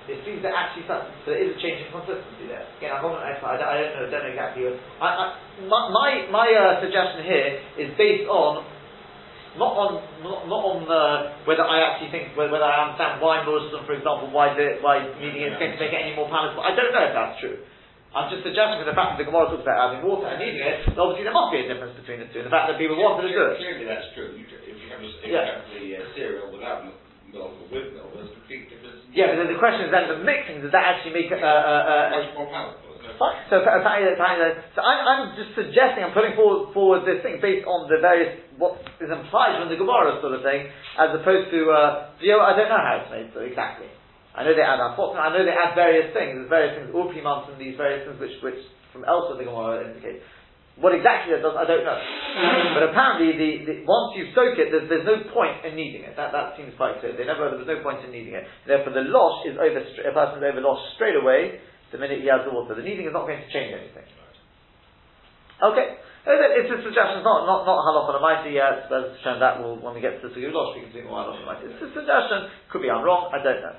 It 0.03 0.19
seems 0.27 0.43
that 0.43 0.51
actually 0.51 0.83
some, 0.83 0.99
there 1.23 1.39
is 1.39 1.55
a 1.55 1.57
change 1.63 1.79
in 1.79 1.87
consistency 1.87 2.51
there. 2.51 2.67
Again, 2.75 2.91
I'm 2.91 2.99
not 3.07 3.23
an 3.23 3.31
expert. 3.31 3.55
I 3.55 3.57
don't, 3.59 3.69
I 3.71 3.75
don't 3.79 3.91
know. 3.95 4.05
Don't 4.11 4.23
know 4.27 4.33
exactly. 4.35 4.61
What, 4.67 4.75
I, 4.99 5.07
I, 5.07 5.25
my 5.63 5.81
my, 5.95 6.09
my 6.27 6.47
uh, 6.51 6.83
suggestion 6.83 7.23
here 7.23 7.63
is 7.79 7.95
based 7.95 8.27
on 8.27 8.67
not 9.55 9.73
on 9.79 9.91
not, 10.19 10.39
not 10.51 10.61
on 10.75 10.77
uh, 10.91 11.39
whether 11.47 11.63
I 11.63 11.87
actually 11.87 12.11
think 12.11 12.35
whether, 12.35 12.51
whether 12.51 12.67
I 12.67 12.89
understand 12.89 13.23
why 13.23 13.47
Muslim, 13.47 13.87
for 13.87 13.95
example, 13.95 14.27
why 14.35 14.51
the, 14.51 14.83
why 14.83 15.07
it 15.07 15.33
is 15.39 15.55
going 15.55 15.71
to 15.71 15.79
make 15.79 15.95
it 15.95 16.01
any 16.03 16.17
more 16.19 16.27
palatable. 16.27 16.67
I 16.67 16.75
don't 16.75 16.91
know 16.91 17.05
if 17.07 17.13
that's 17.15 17.39
true. 17.39 17.63
I'm 18.13 18.29
just 18.29 18.45
suggesting 18.45 18.77
with 18.77 18.85
the 18.85 18.93
fact 18.93 19.17
that 19.17 19.19
the 19.23 19.25
Gemara 19.25 19.49
talks 19.49 19.65
about 19.65 19.89
adding 19.89 20.05
water 20.05 20.29
and 20.29 20.37
needing 20.37 20.61
it, 20.61 20.85
obviously 20.93 21.25
there 21.25 21.33
must 21.33 21.49
be 21.49 21.65
a 21.65 21.67
difference 21.71 21.97
between 21.97 22.21
the 22.21 22.29
two, 22.29 22.45
and 22.45 22.47
the 22.49 22.53
fact 22.53 22.69
that 22.69 22.77
people 22.77 22.93
wanted 22.93 23.25
to 23.25 23.33
do 23.33 23.41
it. 23.41 23.57
Clearly 23.57 23.89
that's 23.89 24.05
true. 24.13 24.37
You, 24.37 24.45
if 24.45 24.77
you 24.77 24.87
have, 24.93 25.01
if 25.01 25.25
yeah. 25.25 25.33
you 25.33 25.49
have 25.49 25.65
the 25.73 25.85
uh, 25.97 26.13
cereal 26.13 26.47
without 26.53 26.85
milk 26.85 27.57
or 27.57 27.65
with 27.73 27.89
milk, 27.97 28.13
there's 28.13 28.29
a 28.29 28.37
complete 28.37 28.69
difference. 28.69 29.02
Yeah, 29.13 29.29
but 29.29 29.45
then 29.45 29.49
the 29.53 29.61
question 29.61 29.85
is 29.85 29.91
then 29.93 30.09
the 30.09 30.25
mixing, 30.25 30.65
does 30.65 30.73
that 30.73 30.83
actually 30.83 31.13
make 31.13 31.29
it, 31.29 31.37
uh, 31.37 31.45
uh, 31.45 32.17
much 32.17 32.33
more 32.33 32.49
palatable. 32.49 32.93
Fine. 33.13 33.45
So, 33.53 33.61
so 33.61 34.79
I'm, 34.81 35.01
I'm 35.05 35.23
just 35.37 35.53
suggesting, 35.53 36.01
I'm 36.01 36.17
putting 36.17 36.33
forward, 36.33 36.73
forward 36.73 37.05
this 37.05 37.21
thing 37.21 37.37
based 37.37 37.67
on 37.69 37.85
the 37.85 38.01
various, 38.01 38.41
what 38.57 38.81
is 38.97 39.11
implied 39.11 39.61
from 39.61 39.69
the 39.69 39.77
Gemara 39.77 40.17
sort 40.17 40.33
of 40.33 40.41
thing, 40.41 40.65
as 40.97 41.13
opposed 41.13 41.53
to, 41.53 41.59
uh, 41.69 42.09
you 42.17 42.33
know, 42.33 42.41
I 42.41 42.57
don't 42.57 42.73
know 42.73 42.81
how 42.81 43.05
it's 43.05 43.11
made, 43.13 43.29
so 43.37 43.45
exactly. 43.45 43.85
I 44.33 44.41
know 44.41 44.57
they 44.57 44.65
add 44.65 44.81
unfortunately, 44.81 45.29
I 45.29 45.29
know 45.29 45.45
they 45.45 45.53
add 45.53 45.77
various 45.77 46.09
things, 46.09 46.41
there's 46.41 46.49
various 46.49 46.73
things, 46.73 46.89
ulpimants 46.89 47.53
and 47.53 47.61
these 47.61 47.77
various 47.77 48.09
things 48.09 48.17
which, 48.17 48.41
which 48.41 48.61
from 48.89 49.05
elsewhere 49.05 49.37
the 49.37 49.45
Gemara 49.45 49.93
indicate. 49.93 50.25
What 50.81 50.97
exactly 50.97 51.37
that 51.37 51.45
does, 51.45 51.53
I 51.53 51.69
don't 51.69 51.85
know. 51.85 51.99
but 52.73 52.83
apparently, 52.89 53.37
the, 53.37 53.49
the, 53.61 53.73
once 53.85 54.17
you 54.17 54.33
soak 54.33 54.57
it, 54.57 54.73
there's, 54.73 54.89
there's 54.89 55.05
no 55.05 55.21
point 55.29 55.61
in 55.61 55.77
kneading 55.77 56.01
it. 56.01 56.17
That, 56.17 56.33
that 56.33 56.57
seems 56.57 56.73
quite 56.73 56.97
clear. 56.97 57.13
They 57.13 57.29
never, 57.29 57.53
there's 57.53 57.69
no 57.69 57.85
point 57.85 58.01
in 58.01 58.09
kneading 58.09 58.33
it. 58.33 58.49
Therefore, 58.65 58.89
the 58.89 59.05
losh 59.05 59.45
is 59.45 59.53
over, 59.53 59.79
a 59.85 60.13
person 60.13 60.41
is 60.41 60.45
over 60.49 60.61
losh 60.65 60.81
straight 60.97 61.13
away, 61.13 61.61
the 61.93 62.01
minute 62.01 62.25
he 62.25 62.29
adds 62.29 62.49
the 62.49 62.53
water. 62.53 62.73
The 62.73 62.81
kneading 62.81 63.05
is 63.05 63.13
not 63.13 63.29
going 63.29 63.37
to 63.37 63.49
change 63.53 63.69
anything. 63.69 64.09
Okay. 65.61 66.01
It's 66.25 66.71
a 66.71 66.79
suggestion, 66.79 67.19
it's 67.19 67.27
not, 67.27 67.43
not, 67.43 67.67
not 67.67 67.83
halacha 67.83 68.15
l'maisi 68.15 68.55
yet, 68.55 68.87
but 68.87 69.19
that 69.21 69.59
will, 69.59 69.77
when 69.77 69.93
we 69.93 69.99
get 69.99 70.23
to 70.23 70.31
the 70.31 70.33
Sugulosh, 70.33 70.73
we 70.73 70.87
can 70.87 70.91
see 70.95 71.03
more 71.03 71.21
halacha 71.21 71.43
l'maisi. 71.43 71.69
It's 71.69 71.83
a 71.83 71.91
suggestion, 71.91 72.49
could 72.71 72.81
be 72.81 72.89
I'm 72.89 73.03
wrong, 73.03 73.29
I 73.29 73.43
don't 73.43 73.59
know. 73.61 73.75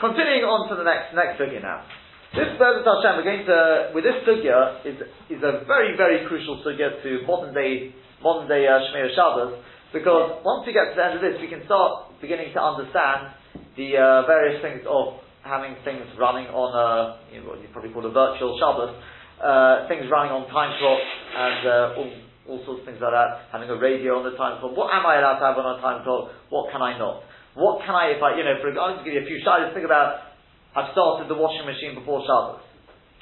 Continuing 0.00 0.48
on 0.48 0.72
to 0.72 0.74
the 0.74 0.82
next, 0.88 1.12
next 1.14 1.36
sugya 1.38 1.60
now. 1.60 1.84
This 2.30 2.46
Bezat 2.62 2.86
Hashem, 2.86 3.26
going 3.26 3.42
to, 3.42 3.90
with 3.90 4.06
this 4.06 4.22
sugya, 4.22 4.86
is, 4.86 5.02
is 5.26 5.42
a 5.42 5.66
very, 5.66 5.98
very 5.98 6.22
crucial 6.30 6.62
sugya 6.62 7.02
to 7.02 7.26
modern 7.26 7.50
day, 7.50 7.90
modern 8.22 8.46
day 8.46 8.70
uh, 8.70 8.78
Shabbos, 8.86 9.58
because 9.90 10.38
once 10.46 10.62
we 10.62 10.70
get 10.70 10.94
to 10.94 10.94
the 10.94 11.04
end 11.10 11.14
of 11.18 11.22
this, 11.26 11.42
we 11.42 11.50
can 11.50 11.66
start 11.66 12.14
beginning 12.22 12.54
to 12.54 12.62
understand 12.62 13.34
the 13.74 13.98
uh, 13.98 14.30
various 14.30 14.62
things 14.62 14.86
of 14.86 15.18
having 15.42 15.74
things 15.82 16.06
running 16.22 16.46
on 16.54 16.70
a, 16.70 17.18
you 17.34 17.42
know, 17.42 17.50
what 17.50 17.58
you 17.58 17.66
probably 17.74 17.90
call 17.90 18.06
a 18.06 18.14
virtual 18.14 18.54
Shabbos, 18.62 18.94
uh, 19.42 19.90
things 19.90 20.06
running 20.06 20.30
on 20.30 20.46
time 20.54 20.78
clock 20.78 21.02
and 21.34 21.60
uh, 21.66 21.98
all, 21.98 22.10
all 22.46 22.60
sorts 22.62 22.86
of 22.86 22.86
things 22.86 23.02
like 23.02 23.10
that, 23.10 23.50
having 23.50 23.66
a 23.66 23.74
radio 23.74 24.22
on 24.22 24.22
the 24.22 24.38
time 24.38 24.62
clock. 24.62 24.78
What 24.78 24.94
am 24.94 25.02
I 25.02 25.18
allowed 25.18 25.42
to 25.42 25.46
have 25.50 25.58
on 25.58 25.66
a 25.66 25.82
time 25.82 26.06
clock? 26.06 26.30
What 26.46 26.70
can 26.70 26.78
I 26.78 26.94
not? 26.94 27.26
What 27.58 27.82
can 27.82 27.98
I, 27.98 28.14
if 28.14 28.22
I, 28.22 28.38
you 28.38 28.46
know, 28.46 28.54
for 28.62 28.70
to 28.70 29.02
give 29.02 29.18
you 29.18 29.26
a 29.26 29.26
few 29.26 29.42
shilas, 29.42 29.74
think 29.74 29.82
about, 29.82 30.29
I've 30.76 30.94
started 30.94 31.26
the 31.26 31.34
washing 31.34 31.66
machine 31.66 31.98
before 31.98 32.22
Shabbos. 32.22 32.62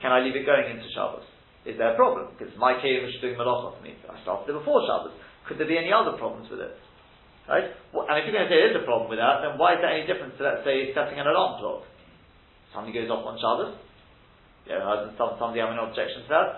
Can 0.05 0.13
I 0.13 0.21
leave 0.21 0.37
it 0.37 0.45
going 0.45 0.69
into 0.69 0.85
Shabbos? 0.93 1.25
Is 1.65 1.81
there 1.81 1.93
a 1.93 1.97
problem? 1.97 2.33
Because 2.37 2.53
my 2.61 2.77
kelim 2.77 3.09
is 3.09 3.17
doing 3.21 3.41
malacha 3.41 3.77
for 3.77 3.83
me. 3.83 3.97
I 4.05 4.21
started 4.23 4.53
it 4.53 4.57
before 4.57 4.85
Shabbos. 4.85 5.17
Could 5.49 5.57
there 5.57 5.69
be 5.69 5.81
any 5.81 5.93
other 5.93 6.17
problems 6.21 6.53
with 6.53 6.61
it? 6.61 6.77
Right? 7.49 7.73
Well, 7.97 8.05
and 8.05 8.21
if 8.21 8.29
you're 8.29 8.37
going 8.37 8.45
to 8.45 8.53
say 8.53 8.61
there 8.61 8.73
is 8.73 8.77
a 8.77 8.85
problem 8.85 9.09
with 9.09 9.17
that, 9.17 9.41
then 9.41 9.57
why 9.57 9.77
is 9.77 9.81
there 9.81 9.89
any 9.89 10.05
difference 10.05 10.37
to, 10.37 10.45
let's 10.45 10.65
say, 10.69 10.93
setting 10.93 11.17
an 11.17 11.25
alarm 11.25 11.57
clock? 11.61 11.89
Somebody 12.77 12.93
goes 12.93 13.09
off 13.09 13.25
on 13.25 13.41
Shabbos. 13.41 13.81
Yeah, 14.69 14.85
some, 15.17 15.41
somebody 15.41 15.65
have 15.65 15.73
an 15.73 15.81
objection 15.81 16.29
to 16.29 16.31
that. 16.37 16.49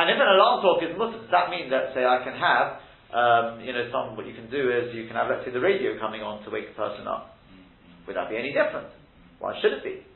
And 0.00 0.08
if 0.08 0.16
an 0.16 0.24
alarm 0.24 0.64
clock 0.64 0.80
is 0.80 0.96
mutter, 0.96 1.20
does 1.20 1.28
that 1.28 1.52
mean 1.52 1.68
that, 1.68 1.92
say, 1.92 2.08
I 2.08 2.24
can 2.24 2.32
have, 2.40 2.80
um, 3.12 3.60
you 3.60 3.76
know, 3.76 3.84
some, 3.92 4.16
what 4.16 4.24
you 4.24 4.32
can 4.32 4.48
do 4.48 4.72
is 4.72 4.96
you 4.96 5.04
can 5.04 5.20
have, 5.20 5.28
let's 5.28 5.44
say, 5.44 5.52
the 5.52 5.60
radio 5.60 6.00
coming 6.00 6.24
on 6.24 6.40
to 6.44 6.48
wake 6.48 6.72
the 6.72 6.76
person 6.80 7.04
up. 7.04 7.36
Would 8.08 8.16
that 8.16 8.32
be 8.32 8.40
any 8.40 8.56
different? 8.56 8.88
Why 9.44 9.52
should 9.60 9.76
it 9.76 9.84
be? 9.84 10.08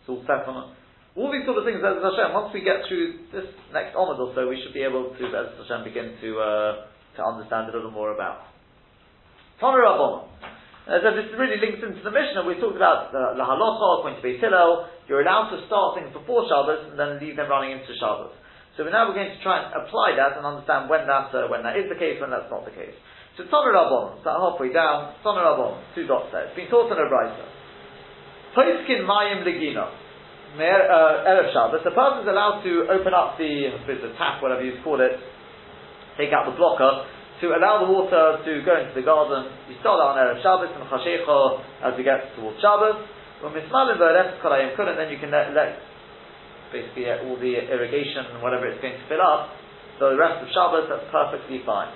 It's 0.00 0.08
all 0.08 0.24
set 0.26 0.48
on 0.48 0.74
all 1.18 1.30
these 1.34 1.42
sort 1.42 1.58
of 1.58 1.66
things, 1.66 1.82
as 1.82 1.98
Hashem, 1.98 2.30
once 2.30 2.54
we 2.54 2.62
get 2.62 2.86
through 2.86 3.26
this 3.34 3.50
next 3.74 3.98
Omid 3.98 4.18
or 4.22 4.30
so, 4.32 4.46
we 4.46 4.62
should 4.62 4.74
be 4.74 4.86
able 4.86 5.10
to, 5.10 5.24
as 5.34 5.58
Hashem, 5.58 5.82
begin 5.82 6.14
to, 6.22 6.28
uh, 6.38 6.72
to 7.18 7.20
understand 7.20 7.66
a 7.66 7.74
little 7.74 7.90
more 7.90 8.14
about. 8.14 8.46
Tomer 9.58 9.82
Rabbanah. 9.82 10.30
Uh, 10.86 10.96
so 11.02 11.08
this 11.12 11.28
really 11.34 11.58
links 11.58 11.82
into 11.82 12.00
the 12.00 12.14
Mishnah. 12.14 12.46
We 12.46 12.56
talked 12.62 12.78
about 12.78 13.10
the, 13.10 13.36
the 13.36 13.44
halacha, 13.44 14.00
according 14.00 14.22
to 14.22 14.24
Beit 14.24 14.40
Hillel, 14.40 14.88
you're 15.10 15.20
allowed 15.20 15.50
to 15.52 15.58
start 15.66 15.98
things 15.98 16.14
before 16.14 16.46
Shabbos 16.46 16.94
and 16.94 16.96
then 16.96 17.18
leave 17.18 17.34
them 17.34 17.50
running 17.50 17.74
into 17.74 17.90
Shabbos. 17.98 18.32
So 18.78 18.86
now 18.86 19.10
we're 19.10 19.18
going 19.18 19.34
to 19.34 19.42
try 19.42 19.60
and 19.60 19.68
apply 19.76 20.14
that 20.16 20.38
and 20.38 20.46
understand 20.46 20.88
when 20.88 21.04
that, 21.10 21.34
uh, 21.34 21.50
when 21.50 21.66
that 21.66 21.76
is 21.76 21.90
the 21.90 21.98
case, 21.98 22.22
when 22.22 22.30
that's 22.30 22.48
not 22.48 22.64
the 22.64 22.72
case. 22.72 22.94
So 23.36 23.44
Toner 23.50 23.74
Rabban, 23.74 24.22
start 24.22 24.40
halfway 24.40 24.72
down, 24.72 25.20
Toner 25.26 25.42
Rabban, 25.42 25.94
two 25.98 26.06
dots 26.06 26.30
there. 26.32 26.48
It's 26.48 26.56
been 26.56 26.70
taught 26.70 26.88
in 26.88 26.96
a 26.96 27.06
writer. 27.10 27.59
Poiskin 28.54 29.06
Mayim 29.06 29.46
Legina. 29.46 29.90
Uh, 30.50 31.30
Erev 31.30 31.54
Shabbos, 31.54 31.86
the 31.86 31.94
person 31.94 32.26
is 32.26 32.28
allowed 32.28 32.66
to 32.66 32.90
open 32.90 33.14
up 33.14 33.38
the, 33.38 33.70
the 33.86 34.10
tap, 34.18 34.42
whatever 34.42 34.66
you 34.66 34.82
call 34.82 34.98
it, 34.98 35.14
take 36.18 36.34
out 36.34 36.50
the 36.50 36.56
blocker, 36.58 37.06
to 37.38 37.54
allow 37.54 37.86
the 37.86 37.88
water 37.88 38.42
to 38.42 38.52
go 38.66 38.74
into 38.74 38.90
the 38.98 39.06
garden. 39.06 39.46
We 39.70 39.78
start 39.78 40.02
out 40.02 40.18
on 40.18 40.20
Erev 40.20 40.42
Shabbos 40.42 40.74
and 40.74 40.82
Chashecha 40.90 41.86
as 41.86 41.94
we 41.94 42.02
get 42.02 42.34
towards 42.34 42.58
Shabbos. 42.58 42.98
When 43.40 43.54
Mismalim 43.54 43.96
V'Eref 43.96 44.42
Kolayim 44.42 44.74
Kulim, 44.74 44.98
then 44.98 45.08
you 45.08 45.22
can 45.22 45.30
let, 45.30 45.54
let 45.54 45.78
basically 46.74 47.06
get 47.06 47.22
all 47.24 47.38
the 47.38 47.54
irrigation 47.70 48.26
and 48.34 48.42
whatever 48.42 48.66
it's 48.66 48.82
going 48.82 48.98
to 48.98 49.06
fill 49.06 49.22
up. 49.22 49.54
So 50.02 50.10
the 50.10 50.18
rest 50.18 50.42
of 50.42 50.50
Shabbos, 50.50 50.90
that's 50.90 51.06
perfectly 51.14 51.62
fine. 51.64 51.94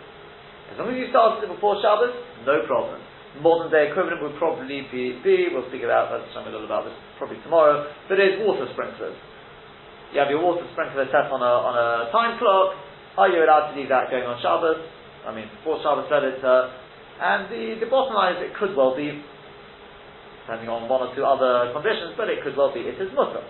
As 0.72 0.78
long 0.78 0.94
as 0.94 0.96
you 0.96 1.10
started 1.10 1.44
it 1.44 1.50
before 1.50 1.76
Shabbos, 1.82 2.14
no 2.46 2.62
problem. 2.70 3.02
Modern 3.42 3.66
day 3.66 3.90
equivalent 3.90 4.22
would 4.22 4.38
probably 4.38 4.86
be, 4.94 5.18
be 5.18 5.50
we'll 5.50 5.66
speak 5.66 5.82
about, 5.82 6.14
let's 6.14 6.30
a 6.30 6.46
little 6.46 6.70
about 6.70 6.86
this 6.86 6.94
probably 7.18 7.42
tomorrow, 7.42 7.90
but 8.06 8.22
it 8.22 8.38
is 8.38 8.46
water 8.46 8.66
sprinklers. 8.70 9.18
You 10.14 10.22
have 10.22 10.30
your 10.30 10.38
water 10.38 10.62
sprinkler 10.70 11.10
set 11.10 11.26
on 11.34 11.42
a, 11.42 11.54
on 11.66 11.74
a 11.74 11.88
time 12.14 12.38
clock. 12.38 12.78
Are 13.18 13.26
you 13.26 13.42
allowed 13.42 13.74
to 13.74 13.78
leave 13.78 13.90
that 13.90 14.14
going 14.14 14.22
on 14.22 14.38
Shabbos? 14.38 14.78
I 15.26 15.34
mean, 15.34 15.50
before 15.58 15.82
Shabbos 15.82 16.06
it, 16.06 16.38
uh, 16.46 16.70
and 17.18 17.50
the, 17.50 17.82
the 17.82 17.90
bottom 17.90 18.14
line 18.14 18.38
is 18.38 18.46
it 18.46 18.54
could 18.54 18.78
well 18.78 18.94
be, 18.94 19.10
depending 20.46 20.70
on 20.70 20.86
one 20.86 21.02
or 21.02 21.10
two 21.18 21.26
other 21.26 21.74
conditions, 21.74 22.14
but 22.14 22.30
it 22.30 22.46
could 22.46 22.54
well 22.54 22.70
be 22.70 22.86
it 22.86 22.94
is 22.94 23.10
mutter. 23.10 23.42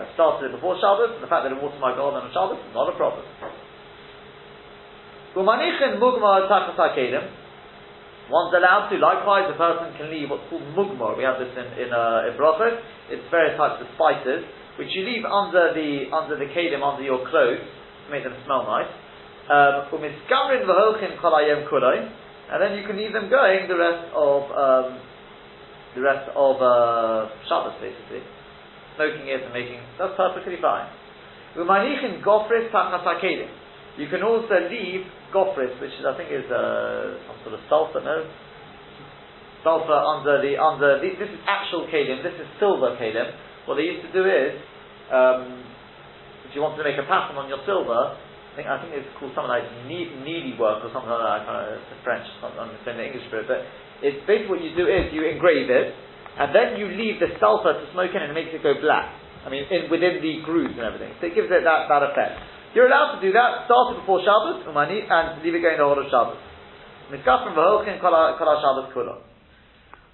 I 0.00 0.08
started 0.16 0.56
before 0.56 0.80
Shabbos, 0.80 1.20
and 1.20 1.22
the 1.22 1.28
fact 1.28 1.44
that 1.44 1.52
it 1.52 1.60
water 1.60 1.76
my 1.76 1.92
garden 1.92 2.24
on 2.24 2.32
Shabbos 2.32 2.56
is 2.56 2.72
not 2.72 2.88
a 2.88 2.96
problem. 2.96 3.28
One's 8.30 8.54
allowed 8.56 8.88
to, 8.88 8.96
likewise, 8.96 9.44
a 9.52 9.56
person 9.56 9.92
can 10.00 10.08
leave 10.08 10.32
what's 10.32 10.48
called 10.48 10.64
mugmar. 10.72 11.12
We 11.16 11.24
have 11.28 11.36
this 11.36 11.52
in 11.52 11.66
in, 11.76 11.92
uh, 11.92 12.28
in 12.28 12.32
brachot. 12.40 12.80
It's 13.12 13.28
various 13.28 13.56
types 13.60 13.84
of 13.84 13.88
spices 14.00 14.48
which 14.78 14.88
you 14.96 15.04
leave 15.04 15.28
under 15.28 15.76
the 15.76 16.08
under 16.10 16.36
the 16.40 16.48
kelim, 16.50 16.80
under 16.80 17.04
your 17.04 17.20
clothes 17.28 17.60
to 17.60 18.08
make 18.10 18.24
them 18.24 18.32
smell 18.44 18.64
nice. 18.64 18.88
Um, 19.44 19.92
and 22.44 22.60
then 22.62 22.76
you 22.76 22.84
can 22.86 22.96
leave 22.96 23.12
them 23.12 23.28
going 23.28 23.68
the 23.68 23.76
rest 23.76 24.08
of 24.16 24.50
um, 24.56 24.98
the 25.94 26.00
rest 26.00 26.30
of 26.34 26.56
uh, 26.58 27.28
Shabbos, 27.46 27.74
basically, 27.78 28.22
smoking 28.96 29.28
it 29.28 29.44
and 29.44 29.52
making 29.52 29.80
that's 29.98 30.16
perfectly 30.16 30.56
fine. 30.60 30.88
You 31.54 31.66
can 34.08 34.22
also 34.24 34.54
leave 34.70 35.04
gofris, 35.34 35.74
which 35.82 35.92
is, 35.98 36.06
I 36.06 36.14
think 36.14 36.30
is 36.30 36.46
uh, 36.46 37.18
some 37.26 37.38
sort 37.42 37.54
of 37.58 37.60
sulfur, 37.66 38.00
no? 38.00 38.22
Sulfur 39.66 39.98
under 39.98 40.38
the 40.38 40.54
under 40.54 41.02
the, 41.02 41.10
this 41.18 41.26
is 41.26 41.40
actual 41.50 41.90
kalim. 41.90 42.22
This 42.22 42.38
is 42.38 42.46
silver 42.62 42.94
kalim. 42.94 43.34
What 43.66 43.76
they 43.76 43.90
used 43.90 44.06
to 44.06 44.12
do 44.14 44.22
is, 44.22 44.54
um, 45.10 45.66
if 46.46 46.54
you 46.54 46.62
wanted 46.62 46.78
to 46.78 46.86
make 46.86 47.00
a 47.00 47.06
pattern 47.08 47.34
on 47.34 47.48
your 47.48 47.58
silver, 47.66 48.14
I 48.14 48.52
think 48.54 48.68
I 48.70 48.78
think 48.78 48.94
it's 48.94 49.10
called 49.18 49.34
something 49.34 49.50
like 49.50 49.66
needle 49.90 50.54
work 50.54 50.86
or 50.86 50.94
something 50.94 51.10
like 51.10 51.18
that. 51.18 51.34
I 51.34 51.40
can't 51.42 51.58
know, 51.58 51.74
it's 51.74 52.04
French. 52.06 52.26
I 52.38 52.54
don't 52.54 52.70
understand 52.70 53.02
the 53.02 53.06
English 53.10 53.26
for 53.26 53.42
it, 53.42 53.50
but 53.50 53.66
it's 54.04 54.22
basically 54.30 54.52
what 54.54 54.62
you 54.62 54.76
do 54.78 54.86
is 54.86 55.10
you 55.10 55.26
engrave 55.26 55.66
it, 55.66 55.90
and 56.38 56.54
then 56.54 56.78
you 56.78 56.86
leave 56.94 57.18
the 57.18 57.34
sulfur 57.42 57.74
to 57.74 57.84
smoke 57.90 58.14
in, 58.14 58.22
and 58.22 58.30
it 58.30 58.36
makes 58.38 58.54
it 58.54 58.62
go 58.62 58.78
black. 58.78 59.10
I 59.44 59.50
mean, 59.50 59.66
in, 59.68 59.90
within 59.90 60.22
the 60.24 60.40
grooves 60.40 60.72
and 60.76 60.86
everything. 60.86 61.12
So 61.20 61.28
it 61.28 61.34
gives 61.36 61.52
it 61.52 61.64
that, 61.64 61.88
that 61.88 62.02
effect. 62.14 62.53
You're 62.74 62.90
allowed 62.90 63.16
to 63.16 63.20
do 63.22 63.30
that, 63.30 63.70
start 63.70 63.94
it 63.94 64.02
before 64.02 64.18
Shabbos, 64.26 64.66
umani, 64.66 65.06
and 65.06 65.38
leave 65.46 65.54
it 65.54 65.62
going 65.62 65.78
the 65.78 65.86
whole 65.86 65.94
of 65.94 66.10
Shabbos. 66.10 66.42
Miskafim 67.06 67.54
v'holchin 67.54 68.02
kol 68.02 68.10
Shabbos 68.10 68.90
kula. 68.90 69.22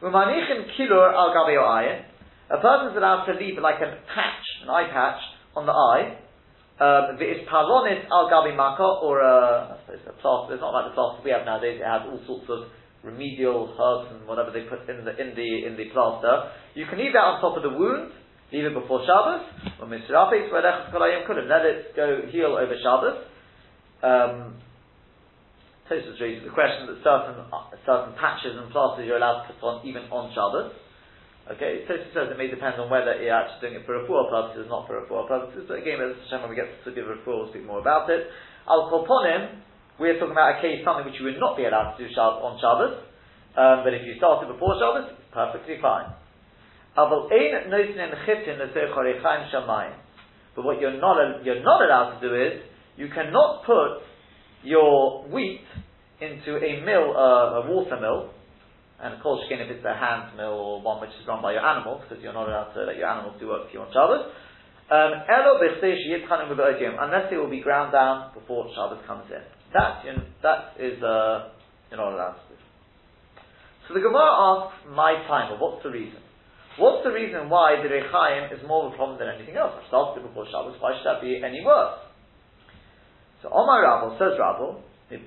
Umanichin 0.04 0.68
kilur 0.76 1.08
al 1.12 1.32
gabi 1.32 1.56
ayin. 1.56 2.04
A 2.50 2.60
person 2.60 2.92
is 2.92 2.96
allowed 2.96 3.24
to 3.26 3.32
leave 3.32 3.56
like 3.60 3.80
a 3.80 3.96
patch, 4.12 4.44
an 4.64 4.68
eye 4.68 4.92
patch, 4.92 5.20
on 5.56 5.64
the 5.64 5.72
eye. 5.72 6.20
Um, 6.80 7.16
is 7.16 7.48
palonis 7.48 8.04
al 8.12 8.28
gabi 8.28 8.56
mako, 8.56 9.08
or 9.08 9.20
a, 9.20 9.80
I 9.80 9.96
suppose 9.96 10.04
a 10.08 10.12
plaster. 10.20 10.54
It's 10.54 10.60
not 10.60 10.76
like 10.76 10.92
the 10.92 10.94
plaster 10.96 11.24
we 11.24 11.30
have 11.32 11.44
nowadays. 11.48 11.80
It 11.80 11.88
has 11.88 12.04
all 12.08 12.20
sorts 12.28 12.44
of 12.48 12.68
remedial 13.02 13.72
herbs 13.72 14.12
and 14.12 14.28
whatever 14.28 14.52
they 14.52 14.68
put 14.68 14.84
in 14.84 15.04
the 15.04 15.16
in 15.16 15.32
the 15.32 15.50
in 15.64 15.76
the 15.76 15.88
plaster. 15.92 16.52
You 16.74 16.84
can 16.84 17.00
leave 17.00 17.12
that 17.16 17.24
on 17.24 17.40
top 17.40 17.56
of 17.56 17.64
the 17.64 17.72
wound, 17.72 18.12
leave 18.52 18.66
it 18.66 18.74
before 18.74 19.06
Shabbos, 19.06 19.46
let 19.80 21.62
it 21.64 21.96
go 21.96 22.22
heal 22.30 22.58
over 22.58 22.74
Shabbos. 22.82 23.24
Um, 24.02 24.56
Tosfos 25.90 26.22
raises 26.22 26.46
the 26.46 26.54
question 26.54 26.86
that 26.86 27.02
certain 27.02 27.34
certain 27.82 28.14
patches 28.14 28.54
and 28.54 28.70
plasters 28.70 29.10
you're 29.10 29.18
allowed 29.18 29.50
to 29.50 29.54
put 29.58 29.66
on 29.66 29.76
even 29.82 30.06
on 30.14 30.30
Shabbos. 30.30 30.70
Okay, 31.50 31.82
Tosfos 31.90 32.14
says 32.14 32.30
it 32.30 32.38
may 32.38 32.46
depend 32.46 32.78
on 32.78 32.86
whether 32.86 33.18
you're 33.18 33.34
actually 33.34 33.74
doing 33.74 33.82
it 33.82 33.86
for 33.86 33.98
a 33.98 34.06
refuah 34.06 34.30
purposes, 34.30 34.70
not 34.70 34.86
for 34.86 34.98
a 34.98 35.02
refuah 35.02 35.26
purposes. 35.26 35.66
But 35.66 35.82
again, 35.82 35.98
as 35.98 36.14
when 36.30 36.46
we 36.46 36.54
get 36.54 36.70
to 36.86 36.94
give 36.94 37.10
refuah, 37.10 37.42
we'll 37.42 37.50
speak 37.50 37.66
more 37.66 37.82
about 37.82 38.06
it. 38.06 38.30
Al 38.70 38.86
Kolponim, 38.86 39.58
we're 39.98 40.14
talking 40.22 40.30
about 40.30 40.58
a 40.58 40.62
case 40.62 40.78
something 40.86 41.04
which 41.04 41.18
you 41.18 41.26
would 41.26 41.42
not 41.42 41.58
be 41.58 41.66
allowed 41.66 41.98
to 41.98 42.06
do 42.06 42.06
on 42.14 42.54
Shabbos. 42.62 43.02
Um, 43.58 43.82
but 43.82 43.90
if 43.90 44.06
you 44.06 44.14
start 44.14 44.46
it 44.46 44.52
before 44.54 44.78
Shabbos, 44.78 45.10
it's 45.10 45.26
perfectly 45.34 45.82
fine. 45.82 46.14
But 50.54 50.64
what 50.64 50.80
you're 50.80 51.00
not, 51.00 51.44
you're 51.44 51.62
not 51.62 51.80
allowed 51.82 52.20
to 52.20 52.28
do 52.28 52.34
is, 52.34 52.60
you 52.96 53.08
cannot 53.08 53.64
put 53.64 54.02
your 54.62 55.24
wheat 55.28 55.64
into 56.20 56.56
a 56.56 56.84
mill, 56.84 57.16
uh, 57.16 57.62
a 57.62 57.70
water 57.70 57.98
mill, 58.00 58.30
and 59.02 59.14
of 59.14 59.22
course, 59.22 59.40
if 59.48 59.70
it's 59.70 59.84
a 59.84 59.94
hand 59.94 60.36
mill 60.36 60.52
or 60.52 60.82
one 60.82 61.00
which 61.00 61.10
is 61.10 61.26
run 61.26 61.40
by 61.40 61.52
your 61.52 61.64
animals, 61.64 62.02
because 62.06 62.22
you're 62.22 62.34
not 62.34 62.48
allowed 62.48 62.74
to 62.74 62.84
let 62.84 62.96
your 62.96 63.08
animals 63.08 63.36
do 63.40 63.48
work 63.48 63.68
for 63.68 63.72
you 63.72 63.80
on 63.80 63.88
Shabbos, 63.88 64.26
um, 64.90 65.24
unless 67.00 67.32
it 67.32 67.36
will 67.36 67.48
be 67.48 67.60
ground 67.62 67.92
down 67.92 68.34
before 68.34 68.68
Shabbos 68.74 68.98
comes 69.06 69.24
in. 69.30 69.40
That, 69.72 70.04
that 70.42 70.74
is, 70.78 71.02
uh, 71.02 71.48
you're 71.88 71.96
not 71.96 72.12
allowed 72.12 72.36
to 72.36 72.48
do. 72.52 72.56
So 73.88 73.94
the 73.94 74.00
Gemara 74.00 74.28
asks, 74.28 74.76
my 74.90 75.14
time, 75.26 75.58
what's 75.58 75.82
the 75.82 75.90
reason? 75.90 76.20
What's 76.78 77.02
the 77.04 77.10
reason 77.10 77.50
why 77.50 77.82
the 77.82 77.88
Rechaim 77.88 78.52
is 78.52 78.60
more 78.66 78.86
of 78.86 78.92
a 78.92 78.96
problem 78.96 79.18
than 79.18 79.28
anything 79.28 79.56
else? 79.56 79.72
I 79.74 79.82
started 79.88 80.22
before 80.22 80.46
Shabbos, 80.46 80.76
why 80.78 80.96
should 80.96 81.06
that 81.06 81.20
be 81.20 81.42
any 81.42 81.64
worse? 81.64 81.98
So 83.42 83.48
Omar 83.48 83.82
Rabel 83.82 84.16
says 84.20 84.38
Rabel, 84.38 84.80
This 85.10 85.18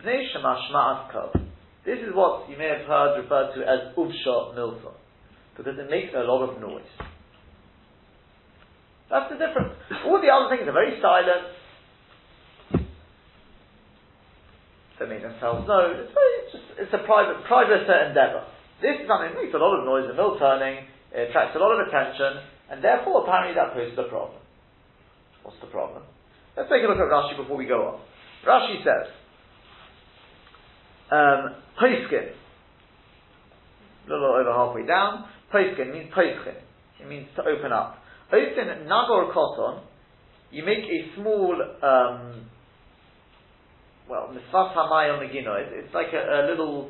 is 1.99 2.15
what 2.15 2.49
you 2.49 2.57
may 2.57 2.69
have 2.69 2.87
heard 2.87 3.21
referred 3.21 3.53
to 3.55 3.61
as 3.67 3.93
Uvsha 3.97 4.55
Milton, 4.55 4.93
because 5.57 5.77
it 5.77 5.89
makes 5.89 6.13
a 6.15 6.23
lot 6.23 6.43
of 6.47 6.61
noise. 6.61 6.87
That's 9.09 9.29
the 9.29 9.37
difference. 9.37 9.73
All 10.05 10.21
the 10.21 10.31
other 10.31 10.47
things 10.49 10.65
are 10.67 10.73
very 10.73 11.01
silent. 11.01 11.47
They 14.99 15.05
make 15.05 15.21
themselves 15.21 15.67
known. 15.67 15.99
It's, 15.99 16.13
very, 16.13 16.33
it's, 16.41 16.51
just, 16.53 16.63
it's 16.79 16.93
a 16.93 16.99
private, 17.05 17.43
private 17.45 17.83
endeavor. 17.83 18.45
This 18.81 19.01
is 19.01 19.05
something 19.05 19.29
that 19.35 19.37
makes 19.37 19.53
a 19.53 19.59
lot 19.59 19.77
of 19.77 19.85
noise, 19.85 20.07
the 20.07 20.15
mill 20.15 20.39
turning, 20.39 20.87
it 21.13 21.29
attracts 21.29 21.55
a 21.55 21.59
lot 21.59 21.71
of 21.77 21.87
attention, 21.87 22.41
and 22.71 22.83
therefore 22.83 23.23
apparently 23.23 23.53
that 23.55 23.73
poses 23.73 23.97
a 23.97 24.09
problem. 24.09 24.41
What's 25.43 25.59
the 25.61 25.67
problem? 25.67 26.03
Let's 26.57 26.69
take 26.69 26.83
a 26.83 26.87
look 26.87 26.97
at 26.97 27.09
Rashi 27.09 27.37
before 27.37 27.57
we 27.57 27.65
go 27.65 27.87
on. 27.87 27.99
Rashi 28.45 28.83
says, 28.83 29.13
um, 31.11 31.55
Poiskin, 31.79 32.33
a 34.05 34.09
little 34.09 34.33
over 34.33 34.51
halfway 34.51 34.85
down, 34.85 35.25
Poiskin 35.51 35.91
means 35.91 36.11
Poischin. 36.13 36.55
It 36.99 37.07
means 37.07 37.27
to 37.35 37.41
open 37.43 37.71
up. 37.71 37.97
Open 38.31 38.87
Nagor 38.87 39.33
Koton, 39.33 39.81
you 40.51 40.63
make 40.63 40.85
a 40.85 41.15
small, 41.15 41.53
um, 41.83 42.49
well, 44.09 44.33
Misfas 44.33 44.75
Hamayel 44.75 45.19
Megino, 45.19 45.55
it's 45.59 45.93
like 45.93 46.13
a, 46.13 46.45
a 46.45 46.49
little 46.49 46.89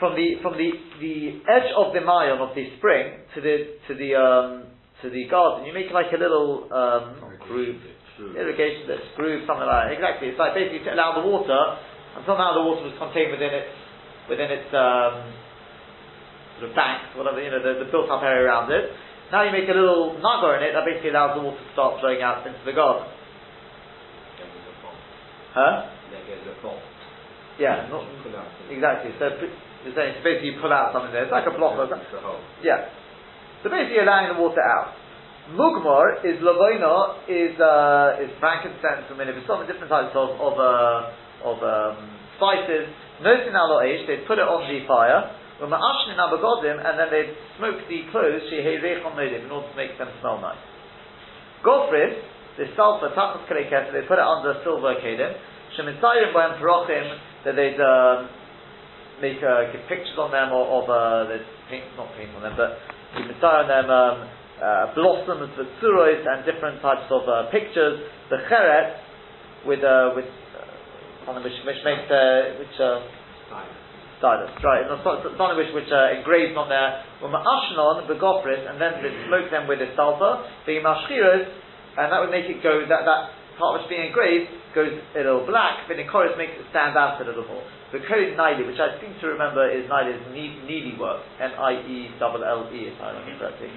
from 0.00 0.16
the 0.16 0.40
from 0.42 0.56
the, 0.56 0.72
the 0.98 1.44
edge 1.44 1.70
of 1.76 1.92
the 1.92 2.00
mayon 2.00 2.40
of 2.40 2.56
the 2.56 2.64
spring 2.80 3.20
to 3.36 3.38
the 3.44 3.76
to 3.86 3.92
the 3.94 4.16
um, 4.16 4.48
to 5.04 5.12
the 5.12 5.28
garden, 5.28 5.68
you 5.68 5.72
make 5.72 5.92
like 5.92 6.10
a 6.12 6.20
little 6.20 6.66
um, 6.72 7.20
groove, 7.44 7.80
irrigation 8.36 8.88
that's 8.88 9.04
groove, 9.14 9.44
something 9.46 9.68
like 9.68 9.92
that. 9.92 9.96
Exactly, 9.96 10.32
it's 10.32 10.40
like 10.40 10.56
basically 10.56 10.84
to 10.88 10.92
allow 10.96 11.20
the 11.20 11.24
water, 11.24 11.60
and 12.16 12.24
somehow 12.24 12.56
the 12.56 12.64
water 12.64 12.88
was 12.88 12.96
contained 12.96 13.32
within 13.32 13.52
its 13.52 13.72
within 14.28 14.48
its 14.48 14.68
um, 14.72 15.30
sort 16.56 16.72
of 16.72 16.76
banks, 16.76 17.12
whatever 17.16 17.40
you 17.40 17.52
know, 17.52 17.60
the, 17.60 17.84
the 17.84 17.88
built 17.92 18.08
up 18.08 18.24
area 18.24 18.48
around 18.48 18.72
it. 18.72 18.92
Now 19.32 19.44
you 19.46 19.52
make 19.52 19.68
a 19.68 19.76
little 19.76 20.18
nugger 20.18 20.58
in 20.58 20.62
it 20.64 20.72
that 20.74 20.84
basically 20.84 21.14
allows 21.14 21.38
the 21.38 21.44
water 21.44 21.60
to 21.60 21.70
start 21.72 22.00
flowing 22.00 22.20
out 22.20 22.44
into 22.44 22.60
the 22.66 22.74
garden. 22.74 23.06
Huh? 25.54 25.92
Yeah, 27.58 27.88
not, 27.90 28.06
exactly. 28.70 29.10
So 29.18 29.34
you're 29.84 29.96
saying 29.96 30.18
so 30.18 30.24
basically 30.24 30.52
you 30.52 30.60
pull 30.60 30.72
out 30.72 30.92
something 30.92 31.12
there. 31.12 31.24
It's 31.24 31.32
like 31.32 31.48
a 31.48 31.56
block. 31.56 31.78
Of 31.80 31.88
the 31.88 32.20
hole. 32.20 32.40
Yeah. 32.60 32.92
So 33.62 33.72
basically 33.72 34.00
you're 34.00 34.08
allowing 34.08 34.36
the 34.36 34.40
water 34.40 34.60
out. 34.60 34.96
Mugmor 35.56 36.22
is 36.22 36.38
lavoina 36.38 37.26
is 37.26 37.58
uh, 37.58 38.22
is 38.22 38.30
frankincense 38.38 39.08
and 39.08 39.18
many 39.18 39.32
some 39.48 39.66
different 39.66 39.90
types 39.90 40.14
of 40.14 40.36
of 40.38 40.54
uh, 40.60 41.48
of 41.48 41.56
um, 41.64 41.96
spices. 42.36 42.86
Nosin 43.24 43.52
aloish, 43.52 44.06
they 44.06 44.24
put 44.28 44.38
it 44.38 44.46
on 44.46 44.64
the 44.68 44.86
fire. 44.86 45.36
Ashan 45.60 46.16
Abagodim 46.16 46.80
and 46.80 46.96
then 46.96 47.08
they 47.12 47.36
smoke 47.58 47.84
the 47.88 48.08
clothes 48.10 48.48
she 48.48 48.64
hey 48.64 48.80
recharim 48.80 49.44
in 49.44 49.50
order 49.50 49.68
to 49.68 49.76
make 49.76 49.98
them 49.98 50.08
smell 50.20 50.40
nice. 50.40 50.56
Gofris, 51.60 52.16
the 52.56 52.64
sulfur 52.76 53.12
tachas 53.12 53.44
they 53.92 54.08
put 54.08 54.16
it 54.16 54.24
under 54.24 54.56
silver 54.64 54.94
kelim. 55.04 55.36
Shemitzayim 55.76 56.32
parochim 56.32 57.18
that 57.44 57.56
they'd 57.56 57.76
um, 57.76 58.28
make 59.20 59.38
uh, 59.44 59.72
give 59.72 59.84
pictures 59.88 60.16
on 60.16 60.32
them 60.32 60.52
or 60.52 60.82
of 60.82 60.84
uh, 60.88 61.28
there's 61.28 61.46
paint, 61.68 61.84
not 61.96 62.08
paint 62.16 62.32
on 62.34 62.42
them, 62.42 62.56
but 62.56 62.80
you 63.16 63.28
can 63.28 63.36
on 63.44 63.68
them 63.68 63.86
um, 63.92 64.16
uh, 64.60 64.92
blossoms, 64.96 65.52
the 65.56 65.68
tsuros, 65.80 66.24
and 66.24 66.44
different 66.44 66.80
types 66.80 67.08
of 67.12 67.28
uh, 67.28 67.48
pictures. 67.52 68.00
The 68.28 68.44
cheret 68.48 68.96
with 69.66 69.84
uh, 69.84 70.16
with 70.16 70.28
uh, 71.28 71.40
which, 71.40 71.56
which 71.64 71.80
makes 71.84 72.08
uh, 72.08 72.56
which 72.60 72.76
uh, 72.80 73.04
stylus, 74.20 74.52
right? 74.64 74.84
Something 74.88 75.56
which 75.56 75.72
which 75.72 75.90
uh, 75.92 76.16
engraved 76.16 76.56
on 76.56 76.68
there. 76.68 77.04
Ashnon 77.20 78.08
begofris, 78.08 78.64
and 78.68 78.80
then 78.80 79.00
they 79.04 79.12
smoke 79.28 79.50
them 79.50 79.68
with 79.68 79.80
a 79.80 79.92
sulfur. 79.96 80.44
The 80.66 80.80
mashchiros, 80.80 81.48
and 81.98 82.12
that 82.12 82.20
would 82.20 82.30
make 82.30 82.48
it 82.48 82.62
go 82.62 82.84
that 82.88 83.04
that 83.04 83.22
part 83.58 83.80
which 83.80 83.88
being 83.88 84.08
engraved 84.08 84.48
goes 84.74 84.92
a 84.92 85.18
little 85.18 85.44
black, 85.46 85.88
but 85.88 85.98
in 85.98 86.08
chorus 86.08 86.32
makes 86.38 86.52
it 86.56 86.64
stand 86.70 86.96
out 86.96 87.20
a 87.20 87.24
little 87.24 87.44
more. 87.44 87.64
The 87.90 87.98
code 88.06 88.38
Nile, 88.38 88.62
which 88.66 88.78
I 88.78 88.94
seem 89.02 89.18
to 89.18 89.26
remember 89.34 89.66
is 89.66 89.88
Nile 89.90 90.14
is 90.14 90.22
needy 90.30 90.94
work, 90.94 91.26
N-I-E 91.42 92.22
double 92.22 92.44
L-E, 92.44 92.86
if 92.86 92.94
I 93.02 93.18
remember 93.18 93.50
correctly. 93.50 93.70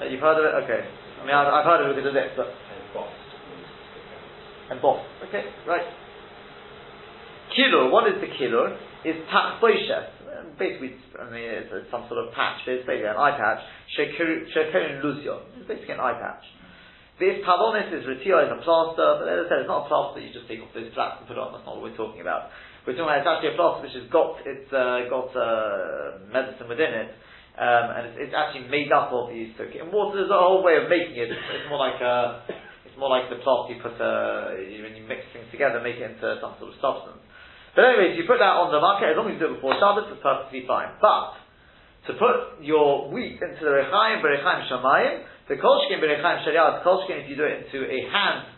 Uh, 0.00 0.04
you've 0.04 0.20
heard 0.20 0.36
of 0.36 0.44
it? 0.44 0.54
Okay. 0.68 0.84
I 0.84 1.22
mean, 1.24 1.32
I've, 1.32 1.48
I've 1.48 1.64
heard 1.64 1.80
of 1.80 1.92
it 1.92 1.96
because 1.96 2.12
of 2.12 2.14
this, 2.14 2.28
but... 2.36 2.52
Embossed. 4.70 5.04
Okay, 5.28 5.44
right. 5.68 5.84
Kilur, 7.52 7.92
what 7.92 8.08
is 8.08 8.20
the 8.20 8.28
kilur? 8.32 8.76
Is 9.04 9.16
tachboishes. 9.28 10.12
Basically, 10.58 10.96
I 11.20 11.28
mean, 11.28 11.44
it's, 11.44 11.68
it's, 11.72 11.90
some 11.90 12.06
sort 12.08 12.24
of 12.24 12.32
patch, 12.32 12.64
but 12.64 12.80
it's 12.80 12.86
basically 12.86 13.10
an 13.10 13.20
eye 13.20 13.36
patch. 13.36 13.60
Shekon 13.96 15.04
luzio. 15.04 15.44
It's 15.58 15.68
basically 15.68 15.94
an 15.94 16.00
eye 16.00 16.16
patch. 16.16 16.44
This 17.20 17.44
pavonis 17.46 17.92
is 17.94 18.06
retio 18.06 18.42
is 18.42 18.50
a 18.50 18.58
plaster, 18.64 19.22
but 19.22 19.28
as 19.28 19.46
I 19.46 19.48
said, 19.48 19.58
it's 19.62 19.70
not 19.70 19.86
a 19.86 19.88
plaster 19.88 20.18
that 20.18 20.26
you 20.26 20.32
just 20.34 20.48
take 20.48 20.58
off 20.64 20.72
those 20.74 20.90
flaps 20.94 21.22
and 21.22 21.28
put 21.30 21.36
it 21.36 21.42
on. 21.42 21.52
That's 21.54 21.66
not 21.66 21.78
what 21.78 21.86
we're 21.86 21.98
talking 21.98 22.22
about. 22.22 22.50
We're 22.84 22.92
talking 23.00 23.08
about 23.08 23.24
it's 23.24 23.32
actually 23.32 23.52
a 23.52 23.56
flask 23.56 23.80
which 23.80 23.96
has 23.96 24.04
got 24.12 24.44
it's 24.44 24.68
uh, 24.68 25.08
got 25.08 25.32
uh, 25.32 26.20
medicine 26.28 26.68
within 26.68 26.92
it, 26.92 27.10
um, 27.56 27.86
and 27.96 28.02
it's, 28.12 28.28
it's, 28.28 28.36
actually 28.36 28.68
made 28.68 28.92
up 28.92 29.08
of 29.08 29.32
these. 29.32 29.56
In 29.56 29.88
water, 29.88 30.20
there's 30.20 30.28
a 30.28 30.36
whole 30.36 30.60
way 30.60 30.76
of 30.76 30.92
making 30.92 31.16
it. 31.16 31.32
It's, 31.32 31.48
it's 31.48 31.68
more 31.72 31.80
like 31.80 31.96
a, 32.04 32.44
it's 32.84 32.92
more 33.00 33.08
like 33.08 33.32
the 33.32 33.40
flask 33.40 33.72
you 33.72 33.80
put 33.80 33.96
uh, 33.96 34.52
when 34.84 34.92
you 35.00 35.08
mix 35.08 35.24
things 35.32 35.48
together, 35.48 35.80
make 35.80 35.96
it 35.96 36.12
into 36.12 36.28
some 36.44 36.60
sort 36.60 36.76
of 36.76 36.76
substance. 36.76 37.24
But 37.72 37.88
anyways, 37.88 38.20
you 38.20 38.28
put 38.28 38.44
that 38.44 38.52
on 38.52 38.68
the 38.68 38.84
market 38.84 39.10
as 39.10 39.16
long 39.16 39.32
as 39.32 39.40
you 39.40 39.40
do 39.40 39.56
it 39.56 39.64
before 39.64 39.80
Shabbos, 39.80 40.12
it's 40.12 40.20
perfectly 40.20 40.68
fine. 40.68 40.92
But 41.00 41.40
to 42.06 42.20
put 42.20 42.60
your 42.60 43.08
wheat 43.08 43.40
into 43.40 43.64
the 43.64 43.72
rechaim, 43.80 44.20
berechaim 44.20 44.68
shamayim, 44.68 45.24
the 45.48 45.56
kolshkin 45.56 46.04
berechaim 46.04 46.44
shariah, 46.44 46.84
kolshkin 46.84 47.24
if 47.24 47.32
you 47.32 47.36
do 47.40 47.48
it 47.48 47.64
into 47.64 47.80
a 47.88 47.98
hand 48.12 48.52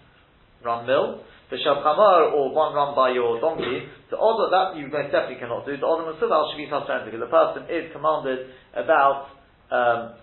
run 0.67 0.83
mill, 0.83 1.23
the 1.51 1.57
shabchamar 1.57 2.33
or 2.35 2.51
one 2.53 2.75
run 2.75 2.95
by 2.95 3.11
your 3.13 3.41
donkey, 3.41 3.87
the 4.11 4.17
order 4.17 4.51
that 4.51 4.77
you 4.77 4.91
most 4.91 5.13
definitely 5.13 5.39
cannot 5.39 5.65
do. 5.67 5.77
The 5.77 5.87
order 5.87 6.11
masuv 6.11 6.31
al 6.31 6.51
shavis 6.55 7.05
because 7.07 7.21
the 7.21 7.31
person 7.31 7.71
is 7.71 7.93
commanded 7.93 8.51
about 8.75 9.31
um, 9.71 10.15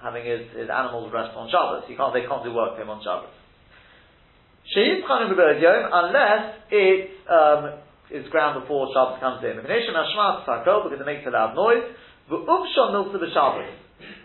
having 0.00 0.24
his, 0.24 0.48
his 0.56 0.68
animals 0.68 1.12
rest 1.12 1.36
on 1.36 1.48
Shabbos. 1.48 1.84
You 1.88 1.96
can't, 1.96 2.12
they 2.12 2.28
can't 2.28 2.44
do 2.44 2.52
work 2.52 2.76
for 2.76 2.82
him 2.82 2.90
on 2.92 3.00
Shabbos. 3.00 3.32
unless 5.92 6.44
it 6.72 7.10
um, 7.28 7.80
is 8.12 8.28
ground 8.28 8.60
before 8.60 8.88
Shabbos 8.92 9.20
comes 9.20 9.44
in. 9.44 9.56
Because 9.60 9.84
it 9.84 11.04
makes 11.04 11.24
a 11.26 11.32
loud 11.32 11.56
noise. 11.56 11.84
The 12.28 12.36
Uvsha 12.36 12.92
milsa 12.92 13.16
b'Shabbos. 13.20 13.68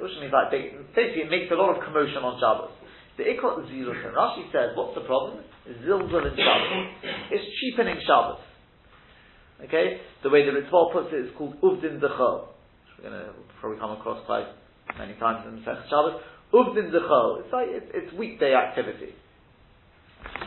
Uvsha 0.03 0.19
means 0.19 0.31
like, 0.31 0.51
basically 0.95 1.23
it 1.23 1.31
makes 1.31 1.51
a 1.51 1.55
lot 1.55 1.75
of 1.75 1.83
commotion 1.83 2.23
on 2.23 2.39
Shabbos. 2.39 2.71
The 3.19 3.27
Ikot 3.27 3.67
Zilus, 3.67 3.99
and 3.99 4.15
Rashi 4.15 4.47
says, 4.47 4.71
what's 4.79 4.95
the 4.95 5.03
problem? 5.03 5.43
Zilzal 5.83 6.23
in 6.23 6.39
Shabbos. 6.39 6.87
It's 7.35 7.43
cheapening 7.59 7.99
Shabbos. 8.07 8.39
Okay? 9.67 9.99
The 10.23 10.29
way 10.29 10.47
the 10.47 10.55
Ritva 10.55 10.93
puts 10.93 11.11
it 11.11 11.27
is 11.27 11.31
called 11.37 11.59
Uvdin 11.59 11.99
Dechol. 11.99 12.47
We're 12.95 13.11
going 13.11 13.19
to 13.19 13.35
probably 13.59 13.77
come 13.77 13.91
across 13.91 14.23
quite 14.25 14.47
many 14.97 15.19
times 15.19 15.43
in 15.51 15.59
the 15.59 15.63
Shabbos. 15.67 16.23
Uvdin 16.55 16.95
Dechol. 16.95 17.43
It's 17.43 17.51
like, 17.51 17.67
it's, 17.67 17.91
it's 17.91 18.13
weekday 18.15 18.55
activity. 18.55 19.11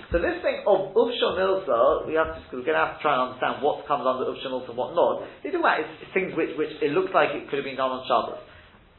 So 0.08 0.16
this 0.16 0.40
thing 0.40 0.64
of 0.64 0.96
Uvsha 0.96 1.28
Milsa, 1.36 2.08
we 2.08 2.16
have 2.16 2.32
to, 2.32 2.40
we're 2.56 2.64
going 2.64 2.72
to 2.72 2.88
have 2.88 2.96
to 2.96 3.02
try 3.04 3.20
and 3.20 3.36
understand 3.36 3.60
what 3.60 3.84
comes 3.84 4.08
under 4.08 4.24
Uvsha 4.24 4.48
Milsa 4.48 4.72
and 4.72 4.80
what 4.80 4.96
not. 4.96 5.28
They 5.44 5.52
talk 5.52 5.60
about 5.60 5.84
it's 5.84 6.08
things 6.16 6.32
which, 6.32 6.56
which 6.56 6.72
it 6.80 6.96
looks 6.96 7.12
like 7.12 7.36
it 7.36 7.52
could 7.52 7.60
have 7.60 7.68
been 7.68 7.76
done 7.76 8.00
on 8.00 8.08
Shabbos. 8.08 8.40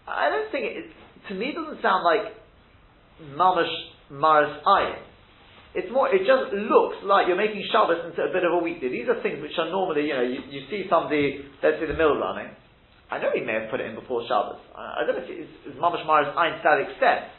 I 0.06 0.30
don't 0.30 0.54
think 0.54 0.78
it, 0.78 0.94
to 1.30 1.34
me 1.34 1.50
it 1.50 1.58
doesn't 1.58 1.82
sound 1.82 2.06
like 2.06 2.43
Mamash 3.32 3.72
Maris 4.12 4.52
Ayin. 4.68 5.00
It's 5.74 5.90
more, 5.90 6.06
it 6.06 6.22
just 6.22 6.54
looks 6.54 7.02
like 7.02 7.26
you're 7.26 7.40
making 7.40 7.66
Shabbos 7.74 8.06
into 8.06 8.22
a 8.22 8.30
bit 8.30 8.46
of 8.46 8.54
a 8.54 8.62
weekday. 8.62 8.94
These 8.94 9.10
are 9.10 9.18
things 9.26 9.42
which 9.42 9.58
are 9.58 9.74
normally, 9.74 10.06
you 10.06 10.14
know, 10.14 10.22
you, 10.22 10.46
you 10.54 10.70
see 10.70 10.86
somebody, 10.86 11.42
let's 11.66 11.82
say 11.82 11.90
the 11.90 11.98
mill 11.98 12.14
running. 12.22 12.54
I 13.10 13.18
know 13.18 13.34
he 13.34 13.42
may 13.42 13.58
have 13.58 13.74
put 13.74 13.82
it 13.82 13.90
in 13.90 13.98
before 13.98 14.22
Shabbos. 14.30 14.62
I, 14.78 15.02
I 15.02 15.10
don't 15.10 15.18
know 15.18 15.26
if 15.26 15.30
it's, 15.34 15.50
it's 15.66 15.78
Mamash 15.82 16.06
Maris 16.06 16.30
Ayin 16.38 16.62
to 16.62 16.66
that 16.66 16.80
extent. 16.86 17.34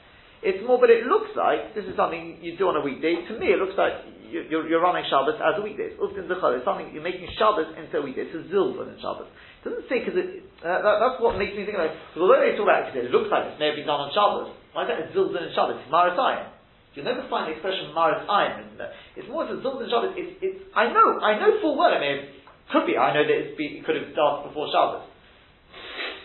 It's 0.44 0.60
more, 0.66 0.76
but 0.76 0.90
it 0.92 1.08
looks 1.08 1.32
like 1.38 1.72
this 1.72 1.88
is 1.88 1.96
something 1.96 2.42
you 2.42 2.58
do 2.58 2.68
on 2.68 2.76
a 2.76 2.84
weekday. 2.84 3.16
To 3.16 3.32
me, 3.38 3.54
it 3.54 3.58
looks 3.62 3.78
like 3.80 3.96
you're, 4.28 4.66
you're 4.66 4.82
running 4.82 5.06
Shabbos 5.08 5.40
as 5.40 5.56
a 5.56 5.62
weekday. 5.62 5.94
It's 5.94 6.66
something 6.66 6.90
you're 6.92 7.06
making 7.06 7.30
Shabbos 7.38 7.70
into 7.78 7.96
a 7.96 8.02
weekday. 8.02 8.28
It's 8.28 8.36
a 8.36 8.44
zilzon 8.52 8.92
in 8.92 8.98
Shabbos. 9.00 9.30
It 9.30 9.62
doesn't 9.64 9.86
say 9.88 10.04
because. 10.04 10.18
Uh, 10.60 10.84
that, 10.84 10.96
that's 11.00 11.16
what 11.22 11.40
makes 11.40 11.56
me 11.56 11.64
think 11.64 11.80
about. 11.80 11.96
Because 11.96 12.28
although 12.28 12.42
they 12.42 12.52
talk 12.58 12.68
about 12.68 12.92
it, 12.92 13.08
it 13.08 13.14
looks 13.14 13.32
like 13.32 13.48
this 13.48 13.56
may 13.56 13.72
have 13.72 13.78
been 13.78 13.88
done 13.88 14.04
on 14.04 14.10
Shabbos. 14.12 14.63
Is 14.74 14.88
that 14.90 14.98
a 14.98 15.06
zilzon 15.14 15.54
Shabbos? 15.54 15.78
It's 15.78 15.90
Marasayim. 15.90 16.50
You'll 16.94 17.06
never 17.06 17.26
find 17.26 17.50
the 17.50 17.58
expression 17.58 17.90
Maris 17.90 18.22
Ayin. 18.30 18.70
It's 19.18 19.26
more 19.26 19.46
as 19.46 19.50
a 19.50 19.58
in 19.58 19.86
Shabbos. 19.90 20.14
It's, 20.14 20.34
it's, 20.38 20.58
I 20.74 20.90
know, 20.94 21.18
I 21.18 21.38
know 21.38 21.58
full 21.58 21.74
well. 21.74 21.90
I 21.90 21.98
mean, 21.98 22.30
could 22.70 22.86
be. 22.86 22.94
I 22.94 23.10
know 23.14 23.26
that 23.26 23.34
it's 23.34 23.58
be, 23.58 23.78
it 23.78 23.86
could 23.86 23.98
have 23.98 24.10
started 24.14 24.50
before 24.50 24.70
Shabbos. 24.70 25.06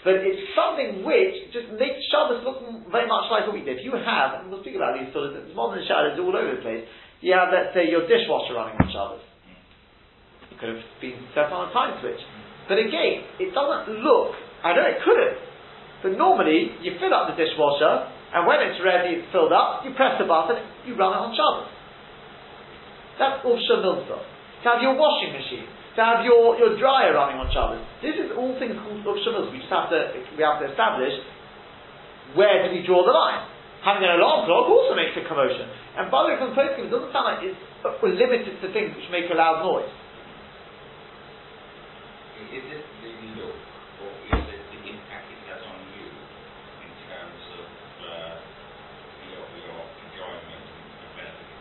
But 0.05 0.21
it's 0.23 0.45
something 0.53 1.01
which 1.01 1.51
just 1.51 1.73
makes 1.73 2.01
Shabbos 2.13 2.45
look 2.45 2.61
very 2.93 3.09
much 3.09 3.33
like 3.33 3.49
a 3.49 3.51
weekday. 3.51 3.81
If 3.81 3.83
you 3.83 3.97
have, 3.97 4.41
and 4.41 4.53
we'll 4.53 4.61
speak 4.61 4.77
about 4.77 4.97
these 4.97 5.09
sort 5.09 5.29
of 5.29 5.41
things, 5.41 5.51
modern 5.57 5.81
shadows 5.89 6.17
all 6.21 6.33
over 6.33 6.57
the 6.57 6.61
place, 6.61 6.85
you 7.19 7.33
have, 7.33 7.49
let's 7.51 7.73
say, 7.73 7.89
your 7.89 8.05
dishwasher 8.05 8.53
running 8.55 8.77
on 8.77 8.87
Shabbos. 8.93 9.25
It 10.53 10.57
could 10.61 10.73
have 10.73 10.85
been 11.01 11.17
set 11.33 11.49
on 11.51 11.67
a 11.67 11.71
time 11.73 11.97
switch. 11.99 12.21
But 12.69 12.77
again, 12.77 13.25
it 13.41 13.51
doesn't 13.51 14.05
look, 14.05 14.37
I 14.63 14.77
know 14.77 14.85
it 14.85 15.01
could 15.01 15.17
have, 15.17 15.37
but 16.05 16.11
normally 16.15 16.77
you 16.85 16.95
fill 17.01 17.11
up 17.11 17.27
the 17.27 17.35
dishwasher, 17.35 18.18
and 18.33 18.45
when 18.45 18.61
it's 18.61 18.77
ready, 18.85 19.21
it's 19.21 19.29
filled 19.33 19.53
up, 19.53 19.81
you 19.85 19.93
press 19.97 20.17
the 20.21 20.25
button, 20.25 20.61
you 20.85 20.93
run 20.93 21.13
it 21.13 21.21
on 21.21 21.31
Shabbos. 21.33 21.69
That's 23.17 23.43
all 23.43 23.57
Milsa. 23.57 24.17
To 24.17 24.65
have 24.69 24.81
your 24.83 24.95
washing 24.95 25.33
machine, 25.33 25.67
to 25.95 26.01
have 26.03 26.23
your, 26.23 26.55
your 26.55 26.77
dryer 26.79 27.15
running 27.15 27.39
on 27.41 27.47
Shabbos. 27.51 27.83
This 27.99 28.15
is 28.15 28.31
all 28.35 28.55
things 28.59 28.75
called 28.79 29.19
Shabbos. 29.25 29.51
We 29.51 29.59
just 29.59 29.71
have 29.71 29.89
to 29.89 30.13
we 30.35 30.41
have 30.43 30.61
to 30.63 30.71
establish 30.71 31.15
where 32.37 32.67
do 32.67 32.75
we 32.75 32.85
draw 32.85 33.01
the 33.03 33.15
line. 33.15 33.47
Having 33.83 34.11
an 34.11 34.19
alarm 34.19 34.43
clock 34.43 34.67
also 34.67 34.91
makes 34.91 35.15
a 35.15 35.23
commotion. 35.23 35.63
And 35.95 36.11
by 36.11 36.27
the 36.27 36.27
way, 36.31 36.35
from 36.35 36.51
the 36.51 36.83
it 36.83 36.91
doesn't 36.91 37.15
sound 37.15 37.31
like 37.31 37.41
it's 37.47 37.59
uh, 37.83 37.95
limited 38.03 38.59
to 38.59 38.67
things 38.75 38.91
which 38.91 39.07
make 39.07 39.31
a 39.31 39.35
loud 39.35 39.63
noise. 39.63 39.87
Is 42.51 42.65
it 42.65 42.83
the 43.03 43.11
look, 43.39 43.55
or 44.03 44.11
is 44.35 44.45
it 44.51 44.63
the 44.67 44.79
impact 44.83 45.31
it 45.31 45.43
has 45.47 45.63
on 45.63 45.79
you 45.95 46.07
in 46.07 46.91
terms 47.07 47.43
of 47.55 47.67
uh, 48.03 48.35
your, 49.31 49.43
your 49.59 49.79
enjoyment 49.79 50.63
and 50.67 51.11
benefit 51.15 51.47
of 51.47 51.59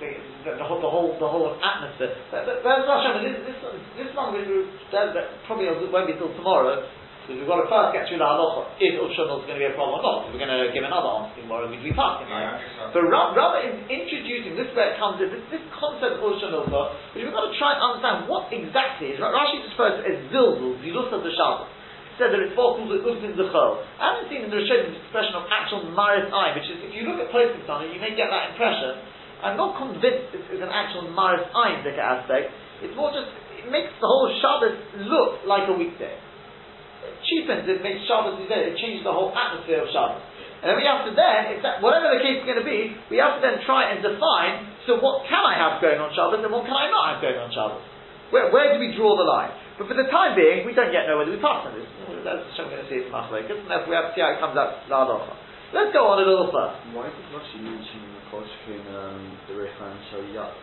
Shabbos? 0.00 0.33
The, 0.44 0.60
the, 0.60 0.66
whole, 0.68 0.80
the 0.84 0.92
whole, 0.92 1.16
the 1.16 1.24
whole 1.24 1.56
atmosphere. 1.56 2.12
That's 2.28 2.44
Hashem. 2.62 3.24
This, 3.24 3.48
this, 3.48 3.56
this 3.96 4.12
that 4.12 5.26
probably 5.48 5.72
won't 5.88 6.04
be 6.04 6.14
till 6.20 6.36
tomorrow. 6.36 6.84
Because 7.24 7.40
we've 7.40 7.48
got 7.48 7.64
to 7.64 7.68
first 7.72 7.96
get 7.96 8.04
through 8.04 8.20
the 8.20 8.28
halacha. 8.28 8.76
Is 8.76 9.00
Ushonol 9.00 9.48
going 9.48 9.56
to 9.56 9.62
be 9.64 9.64
a 9.64 9.72
problem 9.72 9.96
or 9.96 10.04
not? 10.04 10.28
We're 10.28 10.36
going 10.36 10.52
to 10.52 10.68
give 10.76 10.84
another 10.84 11.24
answer 11.24 11.40
tomorrow. 11.40 11.72
We 11.72 11.80
do 11.80 11.88
pass 11.96 12.20
right? 12.28 12.60
So 12.92 13.00
ra- 13.00 13.32
rather 13.32 13.64
in 13.64 13.88
introducing 13.88 14.52
this 14.60 14.68
where 14.76 14.92
it 14.92 15.00
comes 15.00 15.24
in, 15.24 15.32
this, 15.32 15.40
this 15.48 15.64
concept 15.72 16.20
of 16.20 16.20
Ushonol, 16.20 16.68
which 17.16 17.24
we've 17.24 17.32
got 17.32 17.48
to 17.48 17.56
try 17.56 17.80
and 17.80 17.80
understand 17.80 18.28
what 18.28 18.52
exactly 18.52 19.16
is. 19.16 19.24
Rashi 19.24 19.64
refers 19.64 19.94
to 19.96 20.02
as 20.04 20.20
zilzul, 20.28 20.76
zilus 20.84 21.08
of 21.16 21.24
the 21.24 21.32
Shabbos 21.32 21.72
said 22.20 22.30
that 22.30 22.38
it's 22.38 22.54
four 22.54 22.78
calls 22.78 22.94
Uvdin 22.94 23.34
Dechol. 23.34 23.82
I 23.98 24.14
haven't 24.14 24.30
seen 24.30 24.46
in 24.46 24.50
the 24.52 24.62
Rishonim 24.62 24.94
expression 24.94 25.34
of 25.34 25.50
actual 25.50 25.82
Maris 25.90 26.30
Ayin, 26.30 26.54
which 26.54 26.70
is, 26.70 26.78
if 26.86 26.94
you 26.94 27.10
look 27.10 27.18
at 27.18 27.26
posting 27.34 27.66
on 27.66 27.82
it, 27.82 27.90
you 27.90 27.98
may 27.98 28.14
get 28.14 28.30
that 28.30 28.54
impression 28.54 29.02
I'm 29.44 29.60
not 29.60 29.76
convinced 29.76 30.32
it's, 30.32 30.48
it's 30.48 30.64
an 30.64 30.72
actual 30.72 31.12
Maris 31.12 31.44
Ayin 31.52 31.84
aspect. 31.84 32.48
It's 32.80 32.96
more 32.96 33.12
just, 33.12 33.28
it 33.60 33.68
makes 33.68 33.92
the 34.00 34.08
whole 34.08 34.32
Shabbos 34.40 34.72
look 35.04 35.44
like 35.44 35.68
a 35.68 35.76
weekday. 35.76 36.16
It 36.16 37.14
cheapens 37.28 37.68
it, 37.68 37.84
makes 37.84 38.08
Shabbos, 38.08 38.40
it 38.40 38.76
changes 38.80 39.04
the 39.04 39.12
whole 39.12 39.36
atmosphere 39.36 39.84
of 39.84 39.92
Shabbos. 39.92 40.24
And 40.64 40.72
then 40.72 40.80
we 40.80 40.88
have 40.88 41.04
to 41.04 41.12
then, 41.12 41.60
that, 41.60 41.84
whatever 41.84 42.08
the 42.16 42.24
case 42.24 42.40
is 42.40 42.48
going 42.48 42.56
to 42.56 42.64
be, 42.64 42.96
we 43.12 43.20
have 43.20 43.36
to 43.36 43.42
then 43.44 43.60
try 43.68 43.92
and 43.92 44.00
define, 44.00 44.64
so 44.88 44.96
what 44.96 45.28
can 45.28 45.44
I 45.44 45.60
have 45.60 45.76
going 45.84 46.00
on 46.00 46.08
Shabbos 46.16 46.40
and 46.40 46.48
what 46.48 46.64
can 46.64 46.72
I 46.72 46.88
not 46.88 47.04
have 47.12 47.18
going 47.20 47.36
on 47.36 47.52
Shabbos? 47.52 47.84
Where, 48.32 48.48
where 48.48 48.72
do 48.72 48.80
we 48.80 48.96
draw 48.96 49.12
the 49.12 49.28
line? 49.28 49.52
But 49.76 49.92
for 49.92 49.96
the 49.98 50.08
time 50.08 50.32
being, 50.32 50.64
we 50.64 50.72
don't 50.72 50.88
yet 50.88 51.04
know 51.04 51.20
whether 51.20 51.28
we 51.28 51.36
pass 51.36 51.68
on 51.68 51.76
this. 51.76 51.84
That's 52.24 52.48
what 52.56 52.64
I'm 52.64 52.72
going 52.72 52.80
to 52.80 52.88
see 52.88 53.04
from 53.04 53.12
Machlekes, 53.12 53.52
and 53.52 53.68
therefore 53.68 53.92
we 53.92 53.96
have 54.00 54.08
to 54.08 54.12
see 54.16 54.24
how 54.24 54.32
it 54.32 54.40
comes 54.40 54.56
out 54.56 54.88
Let's 54.88 55.92
go 55.92 56.08
on 56.08 56.22
a 56.22 56.24
little 56.24 56.48
further. 56.48 56.80
Why 56.96 57.12
did 57.12 57.28
Rashi 57.28 57.60
mention 57.60 58.13
Koshkin 58.34 58.82
um, 58.90 59.38
the 59.46 59.54
Rechan 59.54 59.94
Shayat. 60.10 60.54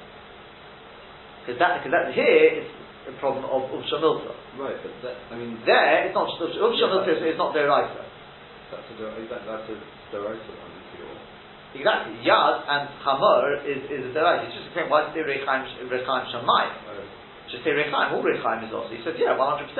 Because 1.41 1.57
that, 1.63 1.80
because 1.80 1.95
that 1.95 2.11
here 2.11 2.59
is 2.59 2.67
a 3.07 3.15
problem 3.24 3.47
of 3.47 3.72
Uvsha 3.72 3.97
Milta. 4.03 4.36
Right, 4.59 4.76
but 4.84 4.91
that, 5.07 5.15
I 5.32 5.39
mean. 5.39 5.55
There, 5.63 6.05
it's 6.05 6.13
not 6.13 6.28
just 6.36 6.59
Uvsha 6.59 6.76
yeah, 6.76 6.91
Milta, 6.91 7.15
it's 7.15 7.39
not 7.39 7.55
Deraisa. 7.55 8.03
That's 8.76 8.88
a, 8.91 8.95
that, 8.99 9.41
that's 9.47 9.67
a 9.72 9.76
Deraisa 10.11 10.51
one, 10.59 10.76
Exactly. 11.72 12.19
Yad 12.28 12.67
and 12.67 12.84
Chamor 12.99 13.63
is, 13.63 13.88
is 13.88 14.03
a 14.03 14.11
Deraisa. 14.11 14.51
It's 14.51 14.55
just 14.59 14.67
a 14.69 14.74
thing, 14.76 14.91
why 14.91 15.07
did 15.07 15.15
they 15.15 15.24
Rechaim, 15.24 15.63
Rechaim 15.88 16.24
Shamayim? 16.28 16.76
Oh. 16.91 17.07
Just 17.47 17.63
say 17.63 17.72
Rechaim, 17.72 18.11
all 18.11 18.22
Rechaim 18.22 18.67
is 18.67 18.76
also. 18.76 18.91
He 18.91 18.99
said, 19.07 19.15
yeah, 19.15 19.39
100%. 19.39 19.72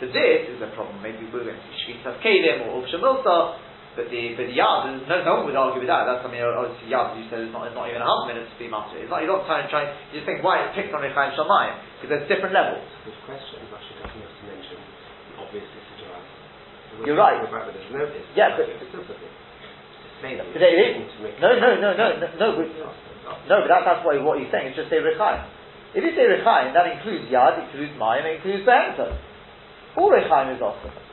So 0.00 0.12
this 0.12 0.52
is 0.52 0.60
a 0.60 0.68
problem. 0.76 1.00
Maybe 1.00 1.24
we're 1.32 1.48
going 1.48 1.56
to 1.56 1.64
see 1.72 1.96
Shvitas 1.96 2.20
Kelim 2.20 2.68
or 2.68 2.84
Uvsha 2.84 3.00
Milta, 3.00 3.56
but 3.94 4.10
the 4.10 4.34
but 4.34 4.50
the 4.50 4.56
yard, 4.58 4.90
no, 5.06 5.16
no 5.22 5.32
one 5.38 5.50
would 5.50 5.58
argue 5.58 5.78
with 5.78 5.90
that. 5.90 6.02
That's 6.06 6.26
I 6.26 6.28
mean, 6.30 6.42
obviously 6.42 6.90
yard, 6.90 7.14
you 7.14 7.30
said, 7.30 7.46
is 7.46 7.54
not, 7.54 7.70
is 7.70 7.74
not 7.78 7.86
even 7.86 8.02
a 8.02 8.06
hundred 8.06 8.34
minutes 8.34 8.50
to 8.50 8.58
be 8.58 8.66
master. 8.66 8.98
It's 8.98 9.06
not. 9.06 9.22
You're 9.22 9.30
not 9.30 9.46
trying 9.46 9.66
to 9.66 9.70
try. 9.70 9.86
You 10.10 10.18
just 10.18 10.26
think 10.26 10.42
why 10.42 10.66
it's 10.66 10.74
picked 10.74 10.90
on 10.90 11.06
Rechaim 11.06 11.38
Shamayim 11.38 11.78
because 12.02 12.10
there's 12.10 12.26
different 12.26 12.58
levels. 12.58 12.82
This 13.06 13.14
question 13.22 13.62
is 13.62 13.70
actually 13.70 14.02
doesn't 14.02 14.18
have 14.18 14.34
to 14.34 14.44
mention 14.50 14.78
obvious 15.38 15.66
disadvantage. 15.70 17.06
You're 17.06 17.18
right. 17.18 17.38
About 17.38 17.70
with 17.70 17.78
no, 17.90 18.06
yeah, 18.34 18.54
but 18.58 18.66
no, 20.24 21.52
no, 21.60 21.76
no, 21.76 21.90
no, 21.92 22.08
no, 22.16 22.28
no, 22.38 22.48
but, 22.56 22.66
no, 23.44 23.54
but 23.60 23.68
that's, 23.68 23.84
that's 23.84 24.02
what, 24.06 24.16
what 24.24 24.40
he's 24.40 24.48
saying. 24.48 24.72
It's 24.72 24.78
just 24.78 24.88
say 24.88 25.04
Rechaim. 25.04 25.44
If 25.94 26.02
you 26.02 26.12
say 26.16 26.24
Rechaim, 26.24 26.72
that 26.72 26.88
includes 26.88 27.28
Yad, 27.28 27.60
it 27.60 27.68
includes 27.68 27.92
Mayim, 28.00 28.24
it 28.24 28.40
includes 28.40 28.64
Behemta. 28.64 29.14
All 29.96 30.10
Rechaim 30.10 30.56
is 30.56 30.60
awesome. 30.64 31.03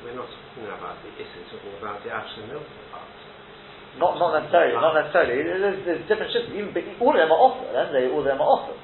We're 0.00 0.16
not 0.16 0.28
talking 0.28 0.64
about 0.64 0.96
the 1.04 1.12
issue, 1.16 1.42
talking 1.52 1.76
about 1.76 2.00
the 2.00 2.10
actual 2.10 2.48
milk 2.48 2.64
part. 2.88 3.04
Not, 3.98 4.16
not 4.16 4.32
necessarily, 4.38 4.78
not 4.78 4.94
necessarily. 4.96 5.44
There's, 5.44 5.78
there's 5.84 6.04
different 6.08 6.30
shifts. 6.32 6.54
Even 6.54 6.72
all 7.02 7.12
of 7.12 7.20
them 7.20 7.28
are 7.28 7.42
offer. 7.42 7.66
Then 7.74 7.88
they 7.92 8.06
all 8.08 8.22
of 8.22 8.28
them 8.28 8.38
are 8.38 8.48
offer. 8.48 8.76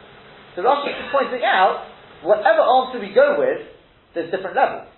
So 0.59 0.67
Rashi 0.67 0.93
is 0.93 1.09
pointing 1.15 1.47
out 1.47 1.89
whatever 2.27 2.65
answer 2.65 2.99
we 2.99 3.15
go 3.15 3.39
with, 3.39 3.65
there's 4.17 4.33
different 4.33 4.57
levels. 4.57 4.89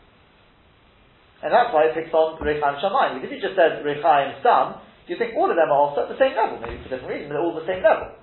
And 1.43 1.55
that's 1.55 1.71
why 1.71 1.91
it 1.91 1.95
picks 1.95 2.11
on 2.11 2.39
Rechaim 2.43 2.83
Shamayim. 2.83 3.19
Because 3.19 3.31
if 3.31 3.39
you 3.39 3.43
just 3.43 3.55
said 3.55 3.83
Rechaim 3.87 4.43
Sam, 4.43 4.83
do 5.07 5.15
you 5.15 5.19
think 5.19 5.39
all 5.39 5.51
of 5.51 5.55
them 5.55 5.71
are 5.71 5.79
also 5.79 6.07
at 6.07 6.11
the 6.11 6.19
same 6.19 6.35
level, 6.35 6.59
maybe 6.59 6.83
for 6.83 6.91
different 6.91 7.11
reasons, 7.11 7.31
but 7.31 7.39
they're 7.39 7.47
all 7.47 7.59
the 7.59 7.69
same 7.69 7.83
level. 7.83 8.15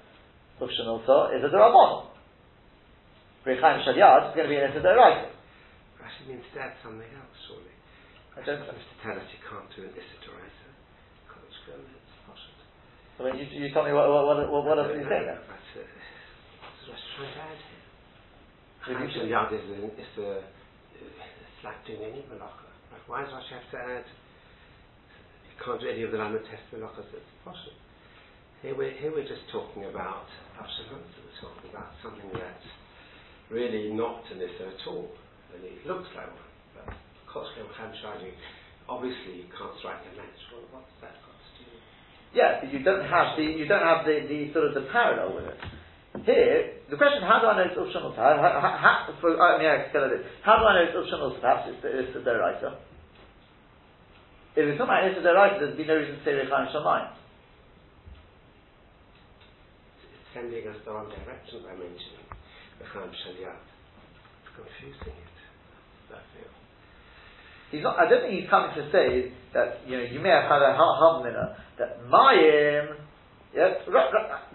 Sufshan 0.60 0.88
also 0.88 1.32
is 1.32 1.43
a 1.43 1.52
Durabon. 1.52 2.12
Rechaim 3.48 3.84
Shalyad 3.84 4.32
is 4.32 4.36
going 4.36 4.48
to 4.48 4.52
be 4.52 4.60
an 4.60 4.72
Issa 4.72 4.84
Rashi 4.84 6.24
means 6.28 6.43
to 6.54 6.60
add 6.60 6.74
something 6.84 7.08
else, 7.08 7.36
surely. 7.48 7.74
I 8.36 8.43
don't 8.43 8.59
to 8.67 8.95
tell 8.99 9.15
us 9.15 9.27
you 9.31 9.39
can't 9.47 9.69
do 9.71 9.88
an 9.88 9.95
Issa 9.95 10.17
Can't 10.27 11.55
go 11.63 11.71
and 11.79 11.88
it's 11.88 12.15
Pashut. 12.27 12.59
I 13.15 13.19
mean, 13.31 13.36
you, 13.39 13.47
you 13.63 13.71
tell 13.71 13.88
me 13.88 13.95
what, 13.95 14.11
what, 14.11 14.27
what, 14.27 14.51
what 14.51 14.75
else 14.75 14.91
are 14.91 14.99
you 14.99 15.07
saying? 15.07 15.23
That's 15.31 15.71
it. 15.79 15.88
That's 15.88 16.83
what 16.91 16.99
to 16.99 17.39
add 17.39 17.59
here. 17.63 17.79
You- 18.91 19.07
Chaim 19.07 19.55
is 19.55 19.65
a, 19.71 19.88
is 19.95 20.13
a, 20.19 20.29
it's 20.99 21.61
like 21.63 21.79
doing 21.88 22.03
any 22.03 22.21
malacha. 22.27 22.69
Like, 22.91 23.05
why 23.07 23.23
does 23.23 23.31
Rashi 23.31 23.55
have 23.55 23.69
to 23.71 23.79
add? 24.03 24.05
You 25.47 25.55
can't 25.63 25.79
do 25.79 25.88
any 25.88 26.03
of 26.03 26.11
the 26.11 26.19
Lama 26.19 26.38
test 26.43 26.67
malachas. 26.75 27.07
It's 27.15 27.31
Pashut. 27.47 27.73
Here 28.61 28.75
we're, 28.75 28.93
here 28.99 29.15
we're 29.15 29.23
just 29.27 29.47
talking 29.51 29.88
about 29.88 30.27
we're 30.59 31.39
talking 31.39 31.69
about 31.71 31.95
something 32.03 32.29
that's 32.36 32.67
really 33.47 33.95
not 33.95 34.27
an 34.27 34.43
Issa 34.43 34.75
at 34.75 34.83
all. 34.91 35.07
And 35.55 35.63
it 35.63 35.88
looks 35.88 36.11
like 36.19 36.27
one, 36.27 36.51
but 37.36 37.43
Koshka 37.43 37.67
and 37.67 37.91
Chaim 37.99 38.31
obviously 38.88 39.43
you 39.43 39.47
can't 39.51 39.75
strike 39.83 39.99
a 40.07 40.11
match. 40.15 40.39
Well, 40.55 40.63
what's 40.71 40.95
that 41.03 41.19
got 41.19 41.36
to 41.36 41.51
do? 41.59 41.67
Yeah, 42.31 42.63
but 42.63 42.71
you 42.71 42.79
don't 42.79 43.03
have 43.03 43.36
the 43.36 43.43
you 43.43 43.67
don't 43.67 43.83
have 43.83 44.07
the, 44.07 44.23
the 44.23 44.55
sort 44.55 44.71
of 44.71 44.73
the 44.79 44.88
parallel 44.88 45.36
with 45.36 45.51
it. 45.51 45.59
Here, 46.23 46.79
the 46.88 46.95
question: 46.95 47.27
How 47.27 47.43
do 47.43 47.51
I 47.51 47.59
know 47.59 47.67
it's 47.67 47.75
Ufshan 47.75 48.15
How, 48.15 48.39
how, 48.39 48.71
how, 48.79 48.95
for, 49.19 49.36
uh, 49.36 49.59
I 49.59 49.59
mean, 49.59 49.67
I 49.67 49.91
can 49.91 50.07
this. 50.15 50.23
How 50.47 50.55
do 50.55 50.63
I 50.63 50.79
know 50.79 50.88
it's 50.88 50.95
Ufshan 50.95 51.19
Perhaps 51.43 51.67
it's 51.75 51.81
the 51.83 51.89
it's 51.91 52.13
the 52.15 52.23
Deraisa. 52.23 52.79
If 54.55 54.63
it's 54.63 54.79
talking 54.79 54.95
about 54.95 55.03
it's 55.03 55.19
the 55.19 55.27
Deraisa, 55.27 55.59
there's 55.59 55.75
be 55.75 55.83
no 55.83 55.99
reason 55.99 56.15
to 56.15 56.23
say 56.23 56.39
Rechaim 56.39 56.71
Shamayim. 56.71 57.11
It's 60.07 60.27
sending 60.31 60.63
us 60.71 60.79
the 60.88 60.91
wrong 60.95 61.11
direction 61.11 61.67
by 61.67 61.75
mentioning 61.75 62.31
the 62.79 62.88
Chaim 62.88 63.11
Shalyad. 63.11 63.59
It's 63.59 64.51
confusing 64.55 65.19
it. 65.19 65.36
I 66.15 66.23
feel. 66.31 66.55
He's 67.72 67.84
not. 67.84 67.97
I 67.97 68.09
don't 68.09 68.22
think 68.22 68.39
he's 68.39 68.49
coming 68.49 68.76
to 68.78 68.84
say 68.91 69.34
that 69.53 69.82
you 69.88 69.97
know 69.97 70.05
you 70.05 70.20
may 70.20 70.30
have 70.30 70.45
had 70.45 70.61
a 70.61 70.78
havmina 70.78 71.34
uh, 71.34 71.55
that 71.80 72.05
Mayim. 72.07 73.01
Ra, 73.55 74.03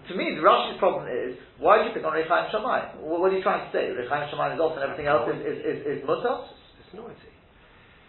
to 0.07 0.13
me, 0.13 0.37
the 0.37 0.45
Rashi's 0.45 0.77
problem 0.77 1.09
is 1.09 1.33
why 1.57 1.81
do 1.81 1.89
you 1.89 1.93
pick 1.93 2.05
on 2.05 2.13
Rechaim 2.13 2.53
Shamayim? 2.53 3.01
What, 3.01 3.21
what 3.21 3.33
are 3.33 3.37
you 3.37 3.41
trying 3.41 3.65
to 3.65 3.71
say? 3.73 3.89
Rechaim 3.89 4.29
Shamayim 4.29 4.53
is 4.55 4.61
off 4.61 4.77
and 4.77 4.85
everything 4.85 5.09
else 5.09 5.25
is 5.25 5.41
is 5.41 5.57
is, 5.57 5.77
is 5.89 5.99
mutter? 6.05 6.45
It's, 6.45 6.85
it's 6.85 6.93
noisy. 6.93 7.33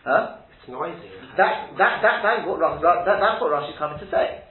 Huh? 0.05 0.45
It's 0.53 0.69
noisy. 0.69 1.09
That, 1.41 1.73
that, 1.81 2.05
that, 2.05 2.17
that 2.23 2.35
is 2.39 2.45
what, 2.45 2.61
that, 2.61 3.07
that's 3.09 3.41
what 3.41 3.51
Rashi's 3.51 3.81
coming 3.81 4.05
to 4.05 4.09
say. 4.13 4.45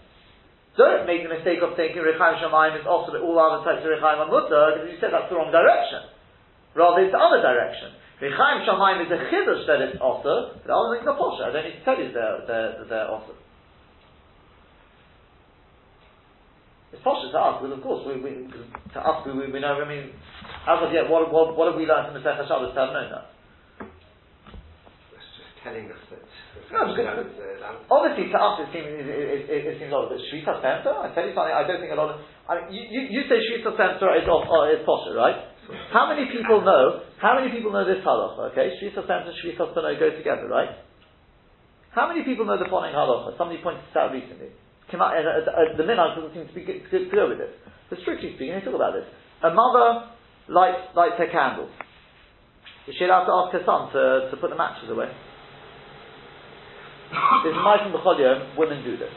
Don't 0.79 1.05
make 1.05 1.21
the 1.21 1.29
mistake 1.29 1.59
of 1.59 1.75
thinking 1.75 1.99
Rechaim 2.01 2.39
Shamayim 2.39 2.79
is 2.79 2.87
also 2.87 3.11
that 3.11 3.21
all 3.21 3.35
other 3.37 3.61
types 3.67 3.83
of 3.83 3.91
Rechaim 3.91 4.23
are 4.23 4.31
mutter, 4.31 4.81
because 4.81 4.89
you 4.89 4.97
said 5.03 5.11
that's 5.11 5.27
the 5.27 5.35
wrong 5.35 5.51
direction. 5.51 6.09
Rather, 6.73 7.03
it's 7.03 7.11
the 7.11 7.19
other 7.19 7.43
direction. 7.43 7.91
Rechaim 8.21 8.61
Shamayim 8.69 9.01
is 9.01 9.11
a 9.11 9.17
chiddush 9.33 9.65
that 9.65 9.81
it's 9.81 9.97
also, 9.97 10.53
but 10.61 10.69
the 10.69 10.89
things 10.93 11.09
are 11.09 11.17
posher. 11.17 11.49
I 11.49 11.51
don't 11.51 11.65
need 11.65 11.81
to 11.81 11.85
tell 11.85 11.97
you 11.97 12.13
they're, 12.13 12.45
they're, 12.45 12.85
they're 12.85 13.09
also. 13.09 13.33
It's 16.93 17.01
posher 17.01 17.33
to 17.33 17.39
us, 17.41 17.55
because 17.57 17.73
of 17.73 17.81
course, 17.81 18.05
we, 18.05 18.21
we, 18.21 18.45
to 18.45 18.99
us, 19.01 19.25
we, 19.25 19.33
we, 19.49 19.57
know, 19.57 19.73
I 19.81 19.89
mean, 19.89 20.13
as 20.69 20.79
of 20.85 20.93
yet, 20.93 21.09
what, 21.09 21.33
what, 21.33 21.57
what 21.57 21.65
have 21.73 21.79
we 21.79 21.89
learned 21.89 22.13
from 22.13 22.21
the 22.21 22.21
Sechah 22.21 22.45
Shabbos 22.45 22.77
to 22.77 22.79
have 22.79 22.93
known 22.93 23.09
that? 23.09 23.25
It's 25.17 25.31
just 25.41 25.53
telling 25.65 25.89
us 25.89 26.03
that. 26.13 26.21
No, 26.69 26.93
because- 26.93 27.25
Obviously, 27.89 28.29
to 28.29 28.37
us, 28.37 28.55
it 28.61 28.69
seems 28.69 28.87
it, 28.87 29.07
it, 29.09 29.41
it, 29.49 29.61
it 29.65 29.75
seems 29.81 29.91
odd. 29.91 30.13
But 30.13 30.21
Shvita 30.29 30.61
Center, 30.61 30.93
I 30.93 31.09
tell 31.15 31.25
you 31.25 31.33
something. 31.33 31.51
I 31.57 31.65
don't 31.67 31.79
think 31.81 31.91
a 31.91 31.99
lot 31.99 32.15
of. 32.15 32.21
I 32.47 32.63
mean, 32.63 32.73
you, 32.73 32.81
you, 32.87 33.01
you 33.09 33.21
say 33.27 33.37
Shvita 33.49 33.75
Center 33.75 34.13
is 34.15 34.27
off, 34.29 34.47
uh, 34.47 34.71
is 34.71 34.85
posher, 34.85 35.15
right? 35.15 35.50
How 35.91 36.07
many 36.07 36.27
people 36.31 36.61
know? 36.61 37.03
How 37.19 37.39
many 37.39 37.51
people 37.51 37.71
know 37.71 37.85
this 37.85 38.03
halacha? 38.03 38.51
Okay, 38.51 38.75
Shvita 38.79 39.07
Center, 39.07 39.31
Shvita 39.39 39.73
Center 39.73 39.95
go 39.99 40.09
together, 40.15 40.47
right? 40.47 40.75
How 41.91 42.07
many 42.07 42.23
people 42.23 42.45
know 42.45 42.57
the 42.57 42.69
following 42.69 42.93
halacha? 42.93 43.37
Somebody 43.37 43.61
pointed 43.61 43.83
this 43.87 43.95
out 43.95 44.11
recently. 44.11 44.49
Out, 44.91 45.15
uh, 45.15 45.23
uh, 45.23 45.77
the 45.77 45.83
minhag 45.83 46.19
doesn't 46.19 46.35
seem 46.35 46.47
to 46.47 46.53
be 46.53 46.67
good, 46.67 46.83
to 46.91 47.15
go 47.15 47.29
with 47.29 47.39
this. 47.39 47.55
But 47.89 47.99
strictly 48.03 48.35
speaking, 48.35 48.55
they 48.55 48.59
talk 48.59 48.75
about 48.75 48.91
this. 48.91 49.07
A 49.43 49.51
mother 49.55 50.11
lights 50.51 50.91
lights 50.95 51.15
her 51.17 51.31
candles. 51.31 51.71
Is 52.87 52.95
she 52.99 53.05
allowed 53.05 53.25
to 53.25 53.33
ask 53.39 53.55
her 53.55 53.63
son 53.63 53.87
to, 53.93 54.31
to 54.31 54.35
put 54.35 54.49
the 54.49 54.59
matches 54.59 54.89
away? 54.91 55.07
There's 57.43 57.55
a 57.55 57.63
nice 57.63 57.87
in 57.87 57.91
the 57.91 58.03
women 58.57 58.83
do 58.83 58.97
this. 58.97 59.11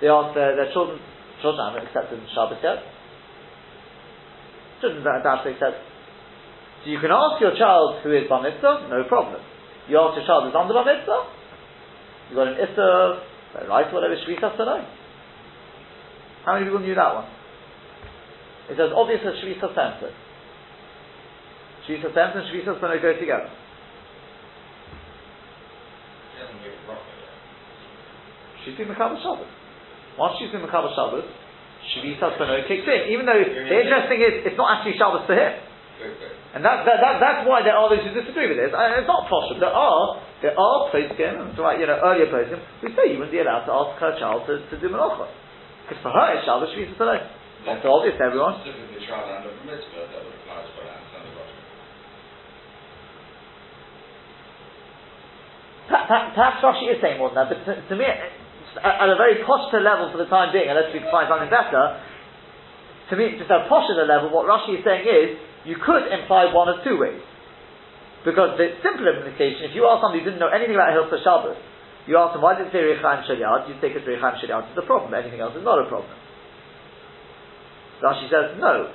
They 0.00 0.08
ask 0.08 0.34
their, 0.34 0.54
their 0.54 0.72
children, 0.72 0.98
children 1.40 1.62
haven't 1.66 1.88
accepted 1.88 2.20
Shabbos 2.34 2.58
yet. 2.62 2.78
Children 4.80 5.04
don't 5.04 5.24
have 5.24 5.44
to 5.44 5.50
accept. 5.50 5.80
So 6.84 6.90
you 6.90 7.00
can 7.00 7.10
ask 7.10 7.40
your 7.40 7.56
child 7.56 8.02
who 8.02 8.12
is 8.12 8.28
Bar 8.28 8.42
Mitzvah, 8.42 8.88
no 8.90 9.04
problem. 9.08 9.40
You 9.88 9.98
ask 9.98 10.16
your 10.18 10.26
child 10.26 10.44
who's 10.44 10.54
under 10.54 10.74
Bar 10.74 10.84
Mitzvah, 10.84 11.22
you've 12.28 12.36
got 12.36 12.48
an 12.52 12.58
Issa, 12.60 13.68
right, 13.68 13.88
whatever, 13.92 14.14
Shvisa 14.20 14.54
Sanoi. 14.54 14.84
How 16.44 16.54
many 16.54 16.66
people 16.66 16.80
knew 16.80 16.94
that 16.94 17.14
one? 17.14 17.26
It's 18.70 18.78
as 18.78 18.92
obvious 18.94 19.20
as 19.24 19.34
Shvisa 19.42 19.72
Sensor. 19.74 20.12
Shvisa 21.88 22.14
Sensor 22.14 22.38
and 22.42 22.48
Shvisa 22.52 22.78
Sanoi 22.78 23.00
go 23.00 23.14
together. 23.18 23.50
It 26.34 26.38
doesn't 26.38 26.60
give 26.62 26.72
it 26.74 26.82
properly. 26.84 27.16
She's 28.64 28.76
been 28.76 28.88
Makabal 28.88 29.22
Shabbos. 29.22 29.50
Once 30.18 30.34
she's 30.38 30.50
been 30.52 30.62
Makabal 30.62 30.94
Shabbos, 30.94 31.24
Shvita 31.94 32.34
Spano 32.34 32.58
kicks 32.66 32.86
in. 32.86 33.12
Even 33.14 33.26
though 33.26 33.38
the 33.38 33.76
interesting 33.78 34.18
is, 34.22 34.42
it's 34.46 34.58
not 34.58 34.78
actually 34.78 34.98
Shabbos 34.98 35.26
for 35.26 35.36
him. 35.36 35.54
And 36.52 36.64
that, 36.64 36.84
that, 36.88 36.98
that, 37.00 37.16
that's 37.20 37.42
why 37.48 37.60
there 37.64 37.76
are 37.76 37.88
those 37.88 38.04
who 38.04 38.12
disagree 38.16 38.48
with 38.48 38.56
this. 38.60 38.72
Uh, 38.72 39.00
it's 39.00 39.08
not 39.08 39.28
possible. 39.28 39.60
There 39.60 39.72
are, 39.72 40.20
there 40.40 40.56
are 40.56 40.78
poskim, 40.92 41.56
right, 41.56 41.76
you 41.80 41.88
know, 41.88 42.00
earlier 42.00 42.28
poskim, 42.32 42.60
who 42.80 42.88
say 42.96 43.12
you 43.12 43.20
wouldn't 43.20 43.32
be 43.32 43.40
allowed 43.40 43.64
to 43.68 43.72
ask 43.72 43.96
her 44.00 44.12
child 44.20 44.44
to, 44.48 44.60
to 44.60 44.74
do 44.80 44.88
Melacha. 44.88 45.28
Because 45.84 46.00
for 46.04 46.12
her, 46.12 46.26
it's 46.36 46.44
Shabbos, 46.48 46.72
Shvita 46.72 46.96
Spano. 46.96 47.16
Not 47.64 47.84
obvious 47.84 48.16
to 48.20 48.24
everyone. 48.24 48.60
Specifically, 48.64 49.04
child 49.08 49.28
under 49.28 49.52
mitzvah, 49.64 50.04
that 50.08 50.20
would 50.20 50.36
apply 50.36 50.64
as 50.64 50.70
well 50.76 50.88
as 50.88 51.12
under 51.16 51.32
Rosh 51.32 51.54
Pa- 55.88 56.06
pa- 56.08 56.28
Perhaps 56.36 56.60
Rashi 56.64 56.92
is 56.92 57.00
saying 57.00 57.18
more 57.18 57.32
than 57.32 57.40
that, 57.40 57.48
but 57.52 57.60
to, 57.68 57.72
to 57.88 57.94
me, 57.96 58.06
at, 58.82 59.08
a 59.08 59.16
very 59.16 59.44
posture 59.44 59.80
level 59.80 60.12
for 60.12 60.18
the 60.18 60.28
time 60.28 60.52
being, 60.52 60.68
unless 60.68 60.92
we 60.92 61.00
find 61.08 61.28
something 61.28 61.50
better, 61.50 62.00
to 63.10 63.14
me, 63.14 63.38
just 63.38 63.50
at 63.50 63.64
a 63.64 63.68
posture 63.70 63.96
level, 64.02 64.34
what 64.34 64.50
Rashi 64.50 64.78
is 64.78 64.82
saying 64.82 65.06
is, 65.06 65.28
you 65.66 65.76
could 65.78 66.10
imply 66.10 66.50
one 66.50 66.68
of 66.70 66.82
two 66.82 66.98
ways. 66.98 67.22
Because 68.26 68.58
the 68.58 68.74
simple 68.82 69.06
implication, 69.06 69.70
if 69.70 69.72
you 69.74 69.86
ask 69.86 70.02
somebody 70.02 70.22
who 70.22 70.34
didn't 70.34 70.42
know 70.42 70.50
anything 70.50 70.74
about 70.74 70.90
Hilchah 70.90 71.22
Shabbos, 71.22 71.58
you 72.10 72.18
ask 72.18 72.34
them, 72.34 72.42
why 72.42 72.58
did 72.58 72.70
it 72.70 72.72
say 72.74 72.82
Rechaim 72.82 73.22
Shalyad? 73.26 73.70
You 73.70 73.78
take 73.78 73.94
it 73.94 74.02
Rechaim 74.02 74.38
Shalyad 74.42 74.70
is 74.70 74.76
the 74.78 74.86
problem, 74.86 75.14
anything 75.14 75.38
else 75.38 75.54
is 75.54 75.62
not 75.62 75.78
a 75.78 75.86
problem. 75.86 76.10
Rashi 78.02 78.26
says, 78.26 78.58
no, 78.58 78.90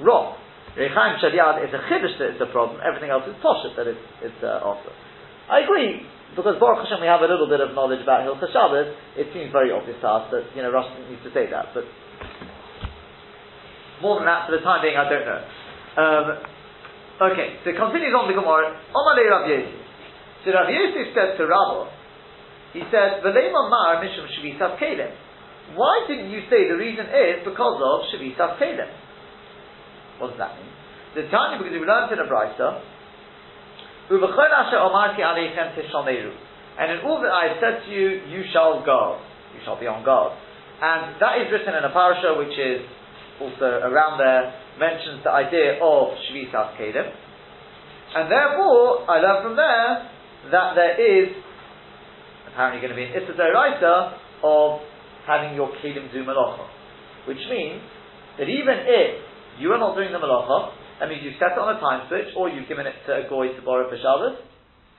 wrong. 0.00 0.36
Rechaim 0.76 1.20
Shalyad 1.20 1.68
is 1.68 1.72
a 1.76 1.80
chiddush 1.92 2.16
that 2.20 2.36
it's 2.36 2.42
a 2.44 2.48
problem, 2.52 2.80
everything 2.80 3.12
else 3.12 3.28
is 3.28 3.36
poshut 3.44 3.76
that 3.76 3.84
it's, 3.86 4.00
it's 4.24 4.40
uh. 4.40 4.64
I 5.52 5.60
agree, 5.60 6.00
because 6.36 6.56
Baruch 6.62 6.86
Hashem 6.86 7.02
we 7.02 7.10
have 7.10 7.22
a 7.22 7.30
little 7.30 7.50
bit 7.50 7.58
of 7.58 7.74
knowledge 7.74 8.02
about 8.02 8.22
Hilchah 8.22 8.50
Shabbos, 8.54 8.94
it 9.18 9.34
seems 9.34 9.50
very 9.50 9.74
obvious 9.74 9.98
to 10.00 10.08
us 10.08 10.24
that, 10.30 10.44
you 10.54 10.62
know, 10.62 10.70
Rashi 10.70 10.94
didn't 10.94 11.10
need 11.10 11.24
to 11.26 11.32
say 11.34 11.50
that, 11.50 11.74
but 11.74 11.84
more 14.00 14.16
than 14.16 14.26
that, 14.26 14.48
for 14.48 14.56
the 14.56 14.64
time 14.64 14.80
being, 14.80 14.96
I 14.96 15.04
don't 15.10 15.26
know. 15.28 15.42
Um, 16.00 16.26
okay, 17.30 17.60
so 17.60 17.74
it 17.74 17.76
continues 17.76 18.16
on 18.16 18.32
the 18.32 18.36
Gemara. 18.36 18.78
Omale 18.96 19.24
Rav 19.28 19.44
Yosef. 19.44 19.76
So 20.44 20.56
Rav 20.56 20.72
Yosef 20.72 21.12
said 21.12 21.36
to 21.36 21.44
Rabbi, 21.44 21.90
he 22.72 22.82
said, 22.88 23.20
"V'leima 23.20 23.68
mar 23.68 24.00
mishum 24.00 24.24
shvitas 24.30 24.78
kelim." 24.78 25.12
Why 25.74 26.06
didn't 26.08 26.30
you 26.30 26.42
say 26.48 26.66
the 26.66 26.78
reason 26.78 27.06
is 27.12 27.44
because 27.44 27.78
of 27.82 28.08
shvitas 28.08 28.56
kelim? 28.56 28.88
What 30.18 30.32
does 30.32 30.40
that 30.40 30.56
mean? 30.56 30.72
The 31.14 31.28
Tanya, 31.28 31.58
because 31.58 31.74
we 31.74 31.84
learned 31.84 32.12
in 32.14 32.20
a 32.22 32.28
brisa, 32.30 32.80
and 36.80 36.90
in 36.90 36.98
all 37.06 37.22
that 37.22 37.30
I 37.30 37.54
have 37.54 37.58
said 37.62 37.86
to 37.86 37.90
you, 37.94 38.08
you 38.26 38.42
shall 38.52 38.82
guard. 38.84 39.22
You 39.54 39.60
shall 39.64 39.78
be 39.78 39.86
on 39.86 40.02
guard. 40.04 40.32
And 40.82 41.20
that 41.20 41.38
is 41.38 41.52
written 41.52 41.78
in 41.78 41.84
a 41.84 41.92
parasha 41.92 42.34
which 42.34 42.58
is 42.58 42.82
also 43.38 43.86
around 43.86 44.18
there, 44.18 44.50
mentions 44.80 45.22
the 45.22 45.30
idea 45.30 45.78
of 45.78 46.16
Shvitas 46.26 46.74
Kelim. 46.74 47.06
And 48.16 48.26
therefore, 48.26 49.06
I 49.06 49.20
learn 49.20 49.42
from 49.46 49.54
there 49.54 50.10
that 50.50 50.74
there 50.74 50.98
is 50.98 51.30
apparently 52.50 52.80
going 52.80 52.90
to 52.90 52.98
be 52.98 53.04
an 53.06 53.14
Issa 53.14 53.38
of 54.42 54.80
having 55.26 55.54
your 55.54 55.68
kelim 55.78 56.10
do 56.12 56.24
malacha. 56.24 56.66
Which 57.28 57.38
means 57.48 57.82
that 58.38 58.48
even 58.48 58.74
if 58.88 59.22
you 59.60 59.70
are 59.70 59.78
not 59.78 59.94
doing 59.94 60.10
the 60.10 60.18
malacha, 60.18 60.72
that 61.00 61.08
means 61.08 61.24
you've 61.24 61.40
set 61.40 61.56
it 61.56 61.58
on 61.58 61.74
a 61.74 61.80
time 61.80 62.04
switch, 62.12 62.36
or 62.36 62.52
you've 62.52 62.68
given 62.68 62.84
it 62.84 62.92
to 63.08 63.24
a 63.24 63.28
goy 63.28 63.56
to 63.56 63.60
borrow 63.64 63.88
for 63.88 63.96
Shabbos, 63.96 64.36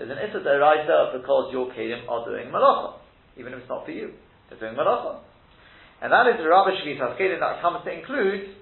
there's 0.02 0.10
an 0.10 0.18
issa 0.18 0.42
deraisa 0.42 1.14
because 1.14 1.54
your 1.54 1.70
kelim 1.78 2.10
are 2.10 2.26
doing 2.26 2.50
malacha, 2.50 2.98
even 3.38 3.54
if 3.54 3.60
it's 3.62 3.70
not 3.70 3.86
for 3.86 3.94
you. 3.94 4.18
They're 4.50 4.58
doing 4.58 4.74
malacha. 4.74 5.22
And 6.02 6.12
that 6.12 6.26
is 6.26 6.42
the 6.42 6.50
Rabbi 6.50 6.74
Shvitas 6.82 7.22
Kelim 7.22 7.40
that 7.40 7.62
comes 7.62 7.86
to 7.86 7.92
include 7.94 8.58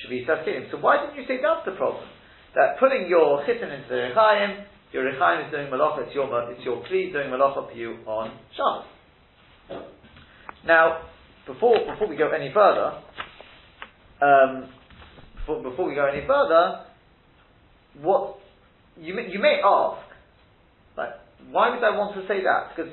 Shvitas 0.00 0.48
Kelim. 0.48 0.70
So 0.72 0.78
why 0.78 1.04
didn't 1.04 1.20
you 1.20 1.28
say 1.28 1.36
that's 1.44 1.68
the 1.68 1.76
problem? 1.76 2.08
That 2.56 2.80
putting 2.80 3.06
your 3.06 3.44
chitin 3.44 3.68
into 3.68 3.88
the 3.88 4.08
Rechaim, 4.08 4.64
your 4.92 5.04
Rechaim 5.04 5.44
is 5.44 5.52
doing 5.52 5.68
malacha, 5.68 6.06
it's 6.06 6.14
your, 6.14 6.24
it's 6.50 6.64
your 6.64 6.80
kli 6.88 7.12
doing 7.12 7.28
malacha 7.28 7.68
for 7.68 7.76
you 7.76 7.98
on 8.06 8.32
Shabbos. 8.56 9.84
Now, 10.64 11.02
before, 11.46 11.76
before 11.84 12.08
we 12.08 12.16
go 12.16 12.30
any 12.30 12.50
further, 12.52 13.04
um, 14.24 14.72
before, 15.48 15.62
before 15.64 15.88
we 15.88 15.94
go 15.94 16.04
any 16.04 16.26
further, 16.26 16.84
what 18.02 18.36
you 19.00 19.14
may, 19.14 19.32
you 19.32 19.40
may 19.40 19.60
ask, 19.64 20.04
like, 20.96 21.16
why 21.50 21.72
would 21.72 21.82
I 21.82 21.96
want 21.96 22.14
to 22.20 22.22
say 22.28 22.44
that? 22.44 22.76
Because 22.76 22.92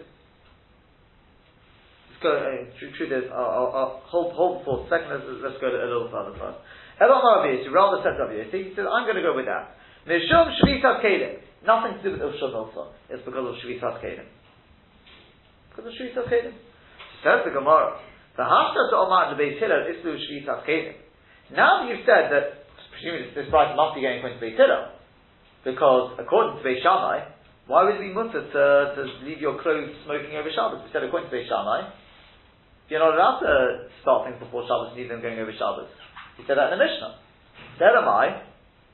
let's 2.08 2.22
go. 2.24 2.32
Uh, 2.32 2.72
true, 2.80 3.30
I'll, 3.36 4.02
hold 4.08 4.34
hold 4.34 4.64
for 4.64 4.86
a 4.86 4.90
second. 4.90 5.12
Let's, 5.44 5.60
go 5.60 5.68
a 5.68 5.76
little 5.76 6.08
further 6.08 6.38
first. 6.40 6.64
Elon 7.02 7.20
Rabbi 7.20 7.68
rather 7.76 8.00
said 8.00 8.16
Rabbi 8.16 8.48
He 8.48 8.72
said, 8.72 8.88
I'm 8.88 9.04
going 9.04 9.20
to 9.20 9.26
go 9.26 9.36
with 9.36 9.52
that. 9.52 9.76
Mishum 10.08 10.56
Shvitas 10.64 11.04
Kelim. 11.04 11.44
Nothing 11.68 11.98
to 12.00 12.04
do 12.08 12.12
with 12.16 12.22
Ushon 12.22 12.56
also. 12.56 12.94
It's 13.10 13.26
because 13.26 13.44
of 13.44 13.56
Shvitas 13.60 14.00
Kelim. 14.00 14.30
Because 15.74 15.92
of 15.92 15.94
Shvitas 15.98 16.30
Kelim. 16.32 16.56
Says 17.20 17.44
the 17.44 17.52
Gemara. 17.52 18.00
The 18.38 18.44
Hashta 18.44 18.92
to 18.92 18.96
Omar 18.96 19.36
the 19.36 19.42
Beis 19.42 19.60
Hillel 19.60 19.92
is 19.92 20.00
through 20.02 20.16
Shvitas 20.24 20.64
Kelim. 20.64 21.05
Now 21.54 21.84
that 21.84 21.94
you've 21.94 22.06
said 22.06 22.34
that, 22.34 22.66
presumably 22.90 23.30
this 23.38 23.50
price 23.54 23.76
must 23.78 23.94
be 23.94 24.02
going 24.02 24.24
to 24.24 24.42
Beis 24.42 24.58
Hillel. 24.58 24.98
Because 25.62 26.18
according 26.18 26.58
to 26.58 26.62
Beis 26.66 26.82
Shammai, 26.82 27.30
why 27.66 27.86
would 27.86 27.98
it 27.98 28.06
be 28.06 28.14
mutter 28.14 28.46
to, 28.46 28.64
to 28.94 29.02
leave 29.26 29.42
your 29.42 29.62
clothes 29.62 29.94
smoking 30.06 30.38
over 30.38 30.50
Shabbos? 30.54 30.86
We 30.86 30.94
said 30.94 31.06
according 31.06 31.30
to 31.30 31.36
Beis 31.36 31.50
Shammai, 31.50 31.90
you're 32.90 33.02
not 33.02 33.18
allowed 33.18 33.42
to 33.42 33.90
start 34.06 34.30
things 34.30 34.38
before 34.38 34.66
Shabbos 34.70 34.94
and 34.94 34.98
leave 35.02 35.10
them 35.10 35.22
going 35.22 35.42
over 35.42 35.54
Shabbos. 35.54 35.90
He 36.38 36.46
said 36.46 36.58
that 36.58 36.74
in 36.74 36.78
the 36.78 36.82
Mishnah. 36.82 37.18
There 37.82 37.94
am 37.98 38.06
I. 38.06 38.46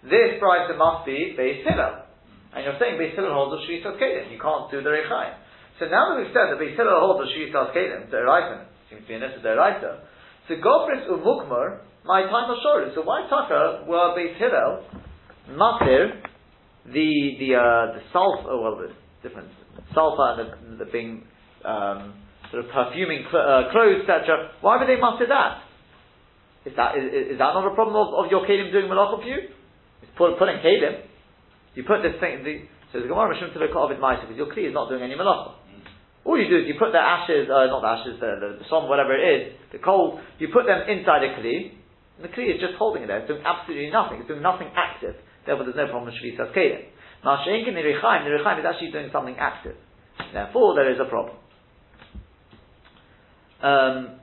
This 0.03 0.39
bride 0.39 0.71
must 0.75 1.03
be 1.03 1.35
Beis 1.35 1.63
Hillel. 1.67 2.07
And 2.55 2.67
you're 2.67 2.79
saying 2.79 2.99
Beis 2.99 3.15
Hillel 3.15 3.31
holds 3.31 3.55
the 3.55 3.63
Shvitas 3.63 3.95
Kelim. 3.95 4.31
You 4.31 4.39
can't 4.39 4.67
do 4.71 4.83
the 4.83 4.91
Rechaim. 4.91 5.39
So 5.79 5.87
now 5.87 6.11
that 6.11 6.19
we've 6.19 6.35
said 6.35 6.51
that 6.51 6.59
Beis 6.59 6.75
Hillel 6.75 6.99
holds 6.99 7.23
the 7.23 7.29
Shvitas 7.31 7.71
Kelim, 7.75 8.11
Deraisa, 8.11 8.67
seems 8.91 9.03
to 9.03 9.07
be 9.07 9.15
an 9.15 9.23
issue 9.23 9.43
Deraisa, 9.43 10.03
so 10.47 10.55
Gofris 10.59 11.07
Umukmar, 11.07 11.83
my 12.05 12.23
time 12.23 12.49
of 12.49 12.57
Shoru. 12.65 12.93
So 12.95 13.01
why 13.03 13.27
Taka 13.29 13.85
were 13.87 14.15
Beis 14.17 14.37
Hillel, 14.37 14.85
Matir, 15.51 16.21
the, 16.85 17.37
the, 17.39 17.55
uh, 17.55 17.93
the 17.93 18.01
sulfur, 18.11 18.49
oh, 18.49 18.61
well, 18.61 18.75
the 18.77 19.27
different 19.27 19.49
sulfur 19.93 20.41
and 20.41 20.79
the, 20.79 20.85
the 20.85 20.91
being, 20.91 21.23
um, 21.63 22.13
sort 22.49 22.65
of 22.65 22.71
perfuming 22.71 23.25
cl- 23.29 23.45
uh, 23.45 23.71
clothes, 23.71 24.01
etc. 24.01 24.51
Why 24.61 24.77
would 24.77 24.89
they 24.89 24.99
muster 24.99 25.27
that? 25.29 25.61
Is 26.65 26.73
that, 26.75 26.97
is, 26.97 27.33
is 27.33 27.37
that 27.37 27.53
not 27.53 27.65
a 27.65 27.73
problem 27.73 27.95
of, 27.95 28.25
of 28.25 28.31
your 28.31 28.45
kelim 28.45 28.71
doing 28.71 28.89
malacha 28.89 29.21
for 29.21 29.27
you? 29.27 29.49
It's 30.01 30.11
put, 30.17 30.37
putting 30.37 30.57
kelim. 30.57 31.05
You 31.75 31.83
put 31.83 32.01
this 32.01 32.19
thing, 32.19 32.43
the, 32.43 32.65
so 32.91 32.99
the 32.99 33.07
Gemara 33.07 33.33
Mishum 33.33 33.53
it 33.55 33.99
might 33.99 34.21
because 34.21 34.37
your 34.37 34.49
kli 34.51 34.67
is 34.67 34.73
not 34.73 34.89
doing 34.89 35.03
any 35.03 35.15
malacha. 35.15 35.61
All 36.23 36.37
you 36.37 36.49
do 36.49 36.57
is 36.57 36.67
you 36.67 36.75
put 36.77 36.91
the 36.91 37.01
ashes, 37.01 37.49
uh, 37.49 37.65
not 37.65 37.81
the 37.81 37.87
ashes, 37.87 38.19
the, 38.21 38.37
the, 38.37 38.49
the 38.61 38.65
som, 38.69 38.85
whatever 38.87 39.17
it 39.17 39.25
is, 39.25 39.41
the 39.71 39.79
coal, 39.79 40.19
you 40.37 40.49
put 40.53 40.65
them 40.65 40.85
inside 40.85 41.23
a 41.25 41.33
kli, 41.33 41.80
and 42.21 42.29
the 42.29 42.33
kli 42.37 42.53
is 42.53 42.61
just 42.61 42.77
holding 42.77 43.01
it 43.03 43.07
there. 43.07 43.25
It's 43.25 43.27
doing 43.27 43.41
absolutely 43.41 43.89
nothing. 43.89 44.21
It's 44.21 44.29
doing 44.29 44.45
nothing 44.45 44.69
active. 44.77 45.17
Therefore, 45.45 45.65
there's 45.65 45.75
no 45.75 45.89
problem 45.89 46.13
with 46.13 46.21
Shvisas 46.21 46.53
Kelim. 46.53 46.85
Masha'inkin 47.25 47.73
Nirichaim, 47.73 48.29
Nirichaim 48.29 48.59
is 48.59 48.65
actually 48.65 48.91
doing 48.91 49.09
something 49.11 49.35
active. 49.39 49.75
Therefore, 50.33 50.75
there 50.75 50.93
is 50.93 50.99
a 51.01 51.09
problem. 51.09 51.35
Um, 53.61 54.21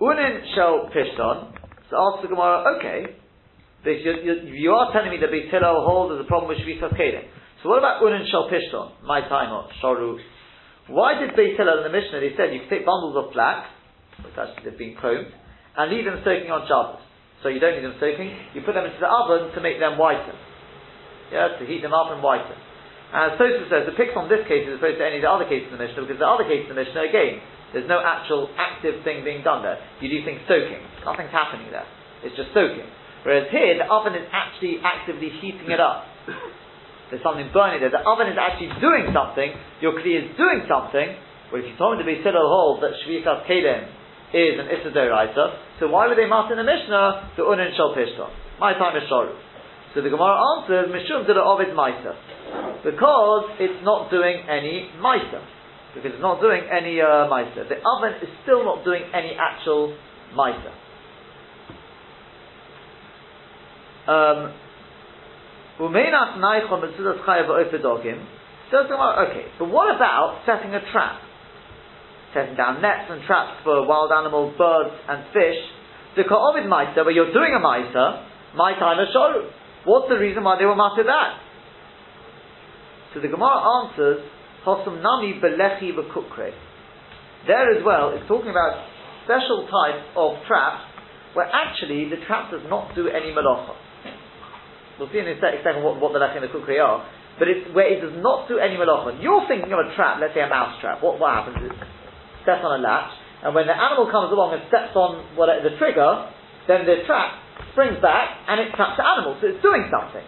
Unin 0.00 0.54
shel 0.54 0.90
pishton. 0.94 1.58
So 1.90 1.96
ask 1.98 2.22
the 2.22 2.28
Gemara, 2.28 2.78
okay, 2.78 3.18
you, 3.84 4.72
are 4.72 4.92
telling 4.92 5.10
me 5.10 5.18
that 5.20 5.30
Beit 5.30 5.50
Hillel 5.50 5.84
holds 5.86 6.14
there's 6.14 6.24
a 6.24 6.28
problem 6.28 6.48
with 6.48 6.58
Shvisas 6.58 6.94
Kelim. 6.94 7.26
So 7.62 7.68
what 7.68 7.78
about 7.78 8.02
Unin 8.02 8.30
shel 8.30 8.48
pishton? 8.48 9.02
My 9.02 9.20
time 9.22 9.50
or 9.50 9.66
Sharu. 9.82 10.18
Why 10.86 11.18
did 11.18 11.34
Beit 11.34 11.56
Hillel 11.56 11.78
in 11.78 11.84
the 11.84 11.90
Mishnah, 11.90 12.20
they 12.20 12.34
said 12.36 12.54
you 12.54 12.60
can 12.60 12.70
take 12.70 12.86
bundles 12.86 13.16
of 13.18 13.32
flax, 13.32 13.66
which 14.22 14.34
actually 14.38 14.70
they've 14.70 14.78
been 14.78 14.96
combed, 15.00 15.34
and 15.76 15.90
leave 15.90 16.04
them 16.06 16.18
soaking 16.22 16.50
on 16.50 16.66
Shabbos. 16.66 17.02
So 17.42 17.52
you 17.52 17.60
don't 17.60 17.76
need 17.76 17.84
them 17.84 17.98
soaking, 18.00 18.32
you 18.56 18.64
put 18.64 18.72
them 18.72 18.88
into 18.88 18.96
the 18.96 19.10
oven 19.10 19.52
to 19.52 19.60
make 19.60 19.76
them 19.76 20.00
whiten. 20.00 20.32
Yeah, 21.28 21.60
to 21.60 21.64
heat 21.68 21.84
them 21.84 21.92
up 21.92 22.08
and 22.08 22.24
whiten. 22.24 22.56
And 23.14 23.36
Tosfos 23.36 23.68
says, 23.68 23.84
the 23.84 23.94
picks 23.94 24.16
on 24.16 24.32
this 24.32 24.42
case 24.48 24.64
as 24.66 24.80
opposed 24.80 24.98
to 24.98 25.04
any 25.04 25.20
of 25.20 25.24
the 25.24 25.30
other 25.30 25.44
cases 25.44 25.68
in 25.70 25.76
the 25.76 25.82
Mishnah, 25.82 26.08
because 26.08 26.18
the 26.18 26.26
other 26.26 26.48
cases 26.48 26.66
in 26.66 26.74
the 26.74 26.80
Mishnah, 26.82 27.04
again, 27.04 27.38
there's 27.76 27.90
no 27.90 28.00
actual 28.00 28.48
active 28.56 29.02
thing 29.02 29.26
being 29.26 29.42
done 29.42 29.60
there. 29.60 29.76
You 30.00 30.08
do 30.08 30.24
things 30.24 30.40
soaking. 30.46 30.78
Nothing's 31.04 31.34
happening 31.34 31.68
there. 31.74 31.86
It's 32.22 32.34
just 32.38 32.54
soaking. 32.54 32.86
Whereas 33.26 33.50
here, 33.50 33.76
the 33.76 33.88
oven 33.90 34.14
is 34.14 34.24
actually 34.30 34.78
actively 34.80 35.30
heating 35.42 35.68
it 35.68 35.82
up. 35.82 36.06
There's 37.10 37.22
something 37.22 37.50
burning 37.52 37.82
there. 37.82 37.92
The 37.92 38.04
oven 38.06 38.30
is 38.30 38.38
actually 38.38 38.72
doing 38.80 39.10
something. 39.12 39.52
Your 39.84 39.92
kli 39.98 40.16
is 40.22 40.28
doing 40.38 40.64
something. 40.70 41.18
Well, 41.50 41.60
if 41.60 41.68
you 41.68 41.76
told 41.76 41.98
me 41.98 42.02
to 42.02 42.08
be 42.08 42.18
still 42.24 42.34
hold 42.34 42.82
that 42.82 42.96
Shvitas 43.04 43.44
Kelim 43.46 43.90
is 44.32 44.54
an 44.58 44.66
Issa 44.70 44.90
so 45.80 45.88
why 45.88 46.08
would 46.08 46.16
they 46.16 46.26
mark 46.26 46.50
in 46.50 46.56
the 46.56 46.64
Mishnah 46.64 47.34
the 47.36 47.42
Unin 47.42 47.76
Shal 47.76 47.94
Pishton? 47.94 48.30
My 48.58 48.72
time 48.74 48.96
is 48.96 49.02
Shoru. 49.10 49.34
So 49.94 50.02
the 50.02 50.10
Gemara 50.10 50.38
answers, 50.58 50.90
Mishum 50.90 51.26
Dila 51.26 51.42
Ovid 51.44 51.74
Maisa. 51.74 52.14
Because 52.82 53.50
it's 53.58 53.84
not 53.84 54.10
doing 54.10 54.42
any 54.48 54.90
Maisa 54.98 55.42
because 55.94 56.10
it's 56.12 56.20
not 56.22 56.40
doing 56.40 56.62
any 56.66 57.00
uh, 57.00 57.30
meiser. 57.30 57.68
The 57.68 57.78
oven 57.86 58.18
is 58.20 58.28
still 58.42 58.64
not 58.64 58.84
doing 58.84 59.04
any 59.14 59.38
actual 59.38 59.96
meiser. 60.34 60.74
Um, 64.10 64.52
okay, 69.30 69.46
but 69.58 69.70
what 69.70 69.94
about 69.94 70.42
setting 70.44 70.74
a 70.74 70.80
trap? 70.92 71.20
Setting 72.34 72.56
down 72.56 72.82
nets 72.82 73.06
and 73.08 73.22
traps 73.24 73.62
for 73.62 73.86
wild 73.86 74.10
animals, 74.10 74.58
birds, 74.58 74.90
and 75.08 75.22
fish. 75.30 75.62
The 76.16 76.24
Ka'ovid 76.26 76.66
Meiser, 76.66 77.06
where 77.06 77.14
you're 77.14 77.32
doing 77.32 77.54
a 77.54 77.62
time 77.62 78.98
is 78.98 79.08
Shoru. 79.14 79.50
What's 79.84 80.08
the 80.08 80.18
reason 80.18 80.42
why 80.42 80.58
they 80.58 80.64
were 80.64 80.74
master 80.74 81.04
that? 81.04 81.38
So 83.14 83.20
the 83.20 83.28
Gemara 83.28 83.86
answers, 83.86 84.26
Hosum 84.66 85.02
nami 85.02 85.38
belechi 85.38 85.94
v'kukre. 85.94 86.50
There 87.46 87.76
as 87.76 87.84
well, 87.84 88.16
it's 88.16 88.26
talking 88.26 88.50
about 88.50 88.82
special 89.24 89.68
types 89.68 90.02
of 90.16 90.40
traps 90.48 90.90
where 91.34 91.46
actually 91.52 92.08
the 92.08 92.16
trap 92.26 92.50
does 92.50 92.62
not 92.68 92.94
do 92.94 93.08
any 93.08 93.30
malacha. 93.30 93.76
We'll 94.98 95.10
see 95.12 95.18
in 95.18 95.28
a 95.28 95.36
second 95.38 95.82
what, 95.82 96.00
what 96.00 96.12
the 96.12 96.18
lechi 96.18 96.40
and 96.40 96.44
the 96.44 96.48
kukre 96.48 96.80
are, 96.80 97.04
but 97.38 97.48
it's 97.48 97.68
where 97.74 97.92
it 97.92 98.00
does 98.00 98.16
not 98.22 98.48
do 98.48 98.58
any 98.58 98.76
malacha. 98.76 99.20
You're 99.22 99.46
thinking 99.46 99.72
of 99.72 99.78
a 99.84 99.94
trap, 99.94 100.18
let's 100.20 100.32
say 100.34 100.40
a 100.40 100.48
mouse 100.48 100.80
trap. 100.80 101.02
What, 101.02 101.20
what 101.20 101.34
happens 101.34 101.70
is, 101.70 101.76
steps 102.44 102.62
on 102.62 102.78
a 102.78 102.80
latch, 102.80 103.10
and 103.42 103.52
when 103.52 103.66
the 103.66 103.76
animal 103.76 104.08
comes 104.08 104.32
along 104.32 104.56
and 104.56 104.62
steps 104.70 104.96
on 104.96 105.20
what, 105.36 105.52
the 105.64 105.76
trigger, 105.76 106.28
then 106.68 106.88
the 106.88 107.04
trap 107.04 107.44
springs 107.76 108.00
back 108.00 108.44
and 108.48 108.60
it 108.62 108.72
traps 108.72 108.96
the 108.96 109.04
animal, 109.04 109.36
so 109.40 109.50
it's 109.50 109.60
doing 109.60 109.84
something. 109.90 110.24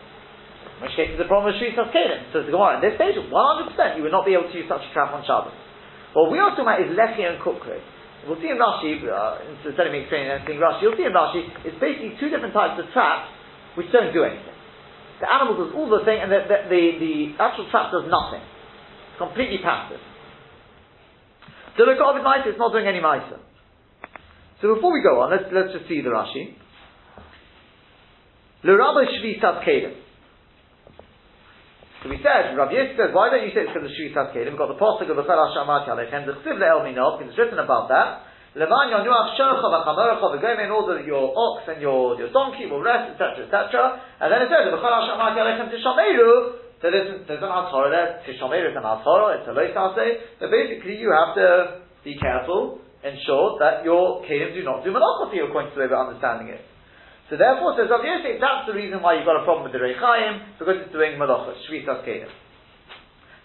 In 0.76 0.78
which 0.84 0.92
case, 0.92 1.16
it's 1.16 1.22
a 1.22 1.28
problem 1.28 1.52
with 1.52 1.56
Shvisas 1.56 1.88
Kelim. 1.88 2.28
So 2.36 2.44
the 2.44 2.52
Gemara, 2.52 2.76
in 2.76 2.84
this 2.84 3.00
stage, 3.00 3.16
100% 3.16 3.32
you 3.96 4.04
would 4.04 4.12
not 4.12 4.28
be 4.28 4.36
able 4.36 4.52
to 4.52 4.56
use 4.56 4.68
such 4.68 4.84
a 4.84 4.90
trap 4.92 5.16
on 5.16 5.24
Shabbos. 5.24 5.56
What 6.12 6.28
we 6.28 6.36
are 6.36 6.52
talking 6.52 6.68
about 6.68 6.84
is 6.84 6.92
Lechi 6.92 7.24
and 7.24 7.40
Kukri. 7.40 7.80
We'll 8.28 8.40
see 8.42 8.50
in 8.50 8.58
Rashi, 8.58 9.00
uh, 9.06 9.40
instead 9.64 9.86
of 9.86 9.92
me 9.94 10.04
explaining 10.04 10.28
anything 10.28 10.60
Rashi, 10.60 10.84
you'll 10.84 10.98
see 10.98 11.08
in 11.08 11.16
Rashi, 11.16 11.46
it's 11.64 11.78
basically 11.80 12.18
two 12.20 12.28
different 12.28 12.52
types 12.52 12.76
of 12.76 12.90
traps 12.92 13.32
which 13.78 13.88
don't 13.94 14.12
do 14.12 14.24
anything. 14.26 14.56
The 15.20 15.28
animal 15.32 15.56
does 15.56 15.72
all 15.72 15.88
the 15.88 16.04
thing, 16.04 16.20
and 16.20 16.28
the, 16.28 16.44
the, 16.44 16.58
the, 16.68 16.82
the 17.00 17.14
actual 17.40 17.64
trap 17.72 17.88
does 17.88 18.04
nothing. 18.12 18.44
It's 18.44 19.16
completely 19.16 19.64
passive. 19.64 20.02
So 21.76 21.84
the 21.84 21.92
of 21.92 22.48
is 22.48 22.56
not 22.58 22.72
doing 22.72 22.88
any 22.88 23.00
Maisa. 23.00 23.36
So 24.64 24.74
before 24.74 24.92
we 24.92 25.04
go 25.04 25.20
on, 25.20 25.30
let's, 25.30 25.44
let's 25.52 25.76
just 25.76 25.84
see 25.88 26.00
the 26.00 26.08
Rashi. 26.08 26.56
L'rabba 28.64 29.04
Shvisat 29.04 29.60
Kelim. 29.60 29.94
So 32.02 32.08
we 32.08 32.16
said, 32.24 32.56
Rav 32.56 32.72
Yosef 32.72 32.96
says, 32.96 33.10
why 33.12 33.28
don't 33.28 33.44
you 33.44 33.52
say 33.52 33.68
it's 33.68 33.72
because 33.76 33.84
of 33.84 33.92
Shvitas 33.92 34.32
Kelim? 34.32 34.56
We've 34.56 34.62
got 34.64 34.72
the 34.72 34.80
pasuk 34.80 35.04
of 35.12 35.20
the 35.20 35.26
Chel 35.28 35.36
Hashamat 35.36 35.84
Yalechem, 35.84 36.24
the 36.24 36.40
Chsiv 36.40 36.56
Le'el 36.56 36.80
Minov, 36.88 37.20
it's 37.20 37.36
written 37.36 37.60
about 37.60 37.92
that. 37.92 38.24
Levan 38.56 38.88
Yonuach 38.96 39.36
Shocha 39.36 39.60
V'chamorecha 39.60 40.40
V'goyim 40.40 40.64
in 40.64 40.70
order 40.72 41.04
your 41.04 41.36
ox 41.36 41.68
and 41.68 41.82
your, 41.84 42.16
your 42.16 42.32
donkey 42.32 42.64
will 42.64 42.80
rest, 42.80 43.12
etc., 43.12 43.44
etc. 43.44 44.00
And 44.24 44.32
then 44.32 44.40
it 44.40 44.48
says, 44.48 44.72
the 44.72 44.80
V'chel 44.80 44.96
Hashamat 45.04 45.36
Yalechem 45.36 45.68
Tishameru, 45.68 46.65
so 46.82 46.92
there's, 46.92 47.24
there's 47.24 47.40
an 47.40 47.48
Hatzorah 47.48 47.88
there, 47.88 48.08
Tishameru 48.28 48.70
is 48.70 48.76
an 48.76 48.84
Hatzorah, 48.84 49.40
it's 49.40 49.48
a 49.48 49.52
Lois 49.56 49.72
But 49.72 50.50
basically 50.50 51.00
you 51.00 51.08
have 51.08 51.34
to 51.34 51.80
be 52.04 52.20
careful 52.20 52.84
ensure 53.06 53.58
that 53.62 53.86
your 53.86 54.26
kelim 54.26 54.50
do 54.54 54.62
not 54.66 54.82
do 54.82 54.90
you 54.90 55.46
according 55.46 55.70
to 55.70 55.74
the 55.78 55.82
way 55.84 55.88
we're 55.90 56.00
understanding 56.00 56.50
it. 56.50 56.62
So 57.30 57.34
therefore, 57.34 57.74
says 57.74 57.90
Rav 57.90 58.06
Yosef, 58.06 58.38
that's 58.38 58.70
the 58.70 58.74
reason 58.74 59.02
why 59.02 59.18
you've 59.18 59.26
got 59.26 59.38
a 59.38 59.42
problem 59.42 59.66
with 59.66 59.74
the 59.74 59.82
Rechaim, 59.82 60.58
because 60.58 60.78
it's 60.86 60.94
doing 60.94 61.18
malacha, 61.18 61.58
shvitas 61.66 62.06
kelim. 62.06 62.30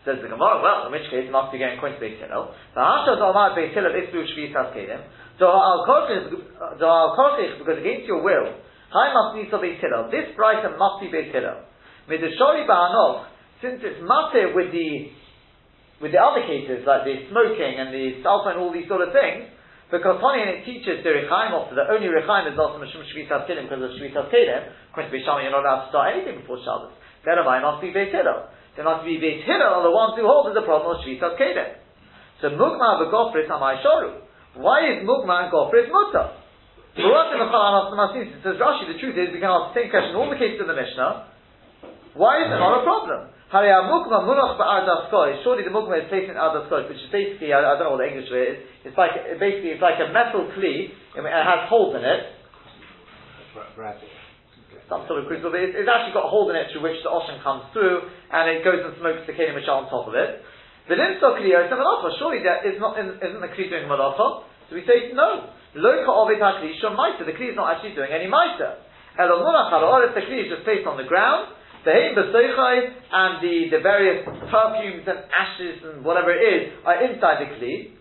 Says 0.06 0.22
the 0.22 0.30
Gemara, 0.30 0.62
well, 0.62 0.90
in 0.90 0.92
which 0.94 1.06
case 1.10 1.30
it 1.30 1.34
must 1.34 1.54
be 1.54 1.58
going 1.62 1.78
according 1.78 1.98
to 1.98 2.02
Beit 2.02 2.18
Hillel. 2.18 2.54
The 2.74 2.82
Hashas 2.82 3.22
Omar 3.22 3.54
Beit 3.54 3.74
Hillel 3.74 3.94
is 3.98 4.10
through 4.14 4.26
shvitas 4.34 4.74
kelim. 4.74 5.02
So 5.38 5.50
al 5.50 5.86
korchich, 5.86 6.30
because 7.58 7.78
against 7.78 8.06
your 8.06 8.22
will, 8.22 8.54
Hai 8.94 9.08
must 9.14 9.38
be 9.38 9.50
Beit 9.50 9.82
Hillel. 9.82 10.10
This 10.14 10.30
brighter 10.38 10.78
must 10.78 11.02
be 11.02 11.10
Beit 11.10 11.34
Hillel. 11.34 11.66
Midashori 12.12 12.68
Ba'anov, 12.68 13.32
since 13.64 13.80
it's 13.80 14.04
matter 14.04 14.52
with 14.52 14.76
the 14.76 15.16
with 16.04 16.12
the 16.12 16.20
other 16.20 16.42
cases 16.44 16.82
like 16.84 17.06
the 17.06 17.30
smoking 17.30 17.78
and 17.78 17.94
the 17.94 18.20
sulfur 18.26 18.58
and 18.58 18.60
all 18.60 18.74
these 18.74 18.90
sort 18.90 19.06
of 19.06 19.14
things, 19.14 19.54
because 19.94 20.18
Tony 20.18 20.42
and 20.42 20.50
it 20.50 20.66
teaches 20.66 21.06
the 21.06 21.12
Rechaim 21.14 21.54
off 21.54 21.70
the 21.70 21.86
only 21.88 22.10
Rechaim 22.10 22.50
is 22.50 22.58
also 22.58 22.82
Mishum 22.82 23.06
Shvitas 23.06 23.46
Kelim 23.46 23.70
because 23.70 23.86
of 23.86 23.92
Shvitas 23.96 24.28
Kelim. 24.34 24.64
According 24.92 25.12
to 25.12 25.16
Bishama, 25.16 25.46
you're 25.46 25.54
not 25.54 25.62
allowed 25.62 25.88
to 25.88 25.90
start 25.94 26.16
anything 26.18 26.42
before 26.42 26.58
Shabbos. 26.66 26.96
Then 27.22 27.38
it 27.38 27.46
must 27.46 27.80
be 27.86 27.94
Beit 27.94 28.10
Hillel. 28.10 28.50
There 28.76 28.88
must 28.88 29.06
be 29.06 29.22
Beit 29.22 29.46
Hillel 29.46 29.84
the 29.86 29.94
ones 29.94 30.18
who 30.18 30.26
hold 30.26 30.50
there's 30.50 30.58
a 30.58 30.66
problem 30.66 30.98
of 30.98 31.06
Shvitas 31.06 31.38
Kelim. 31.38 31.80
So 32.42 32.50
Mugma 32.58 33.06
v'Gofris 33.06 33.46
Amai 33.46 33.84
Shoru. 33.86 34.26
Why 34.58 34.90
is 34.90 35.06
Mugma 35.06 35.46
and 35.46 35.54
Gofris 35.54 35.88
mutter? 35.92 36.42
Says 36.96 38.58
Rashi, 38.60 38.84
the 38.92 39.00
truth 39.00 39.16
is 39.16 39.32
we 39.32 39.40
can 39.40 39.48
ask 39.48 39.72
the 39.72 39.80
same 39.80 39.90
question 39.90 40.16
all 40.16 40.28
the 40.28 40.36
cases 40.36 40.60
of 40.60 40.68
the 40.68 40.76
Mishnah. 40.76 41.31
Why 42.14 42.44
is 42.44 42.52
it 42.52 42.60
not 42.60 42.82
a 42.82 42.84
problem? 42.84 43.32
Surely 43.52 43.68
the 45.68 45.76
mukma 45.76 46.00
is 46.00 46.08
placed 46.08 46.32
in 46.32 46.40
ardaskois, 46.40 46.88
which 46.88 47.04
is 47.04 47.12
basically 47.12 47.52
I, 47.52 47.60
I, 47.60 47.76
don't 47.76 47.92
know 47.92 48.00
what 48.00 48.04
the 48.04 48.08
English 48.08 48.32
word 48.32 48.48
is. 48.48 48.64
It's 48.88 48.96
like 48.96 49.12
basically 49.44 49.76
it's 49.76 49.84
like 49.84 50.00
a 50.00 50.08
metal 50.08 50.48
kli 50.56 50.88
and 51.20 51.28
it 51.28 51.32
has 51.32 51.68
holes 51.68 51.96
in 52.00 52.04
it. 52.08 52.32
Some 54.88 55.04
sort 55.08 55.24
of 55.24 55.28
but 55.28 55.56
it's, 55.56 55.76
it's, 55.76 55.88
actually 55.88 56.16
got 56.16 56.28
a 56.28 56.32
hole 56.32 56.48
in 56.52 56.56
it 56.56 56.72
through 56.72 56.84
which 56.84 57.00
the 57.04 57.12
ocean 57.12 57.40
comes 57.44 57.64
through, 57.72 58.08
and 58.32 58.44
it 58.52 58.64
goes 58.64 58.84
and 58.84 58.96
smokes 59.00 59.24
the 59.28 59.36
kelim 59.36 59.56
on 59.56 59.88
top 59.88 60.08
of 60.08 60.16
it. 60.16 60.44
The 60.88 60.96
limso 60.96 61.40
kliya 61.40 61.68
is 61.68 61.72
a 61.72 61.80
malacha. 61.80 62.12
Surely 62.20 62.44
that 62.44 62.68
is 62.68 62.80
not 62.80 63.00
isn't 63.00 63.20
the 63.20 63.52
kli 63.52 63.72
doing 63.72 63.88
malacha? 63.88 64.44
So 64.68 64.76
we 64.76 64.84
say 64.88 65.12
no. 65.16 65.52
Loka 65.76 66.12
ovet 66.12 66.40
hakli 66.40 66.76
shom 66.80 66.96
The 67.20 67.36
kli 67.36 67.52
is 67.52 67.58
not 67.60 67.76
actually 67.76 67.96
doing 67.96 68.12
any 68.12 68.32
maita. 68.32 68.84
Elomunach 69.20 70.16
the 70.16 70.24
kli 70.24 70.48
is 70.48 70.52
just 70.52 70.64
placed 70.64 70.88
on 70.88 70.96
the 70.96 71.08
ground. 71.08 71.56
The 71.84 71.92
heim 71.92 72.84
and 73.12 73.42
the, 73.42 73.78
the 73.78 73.82
various 73.82 74.26
perfumes 74.26 75.06
and 75.08 75.20
ashes 75.34 75.82
and 75.82 76.06
whatever 76.06 76.30
it 76.30 76.42
is 76.42 76.62
are 76.86 77.02
inside 77.10 77.42
the 77.42 77.50
kli, 77.58 77.98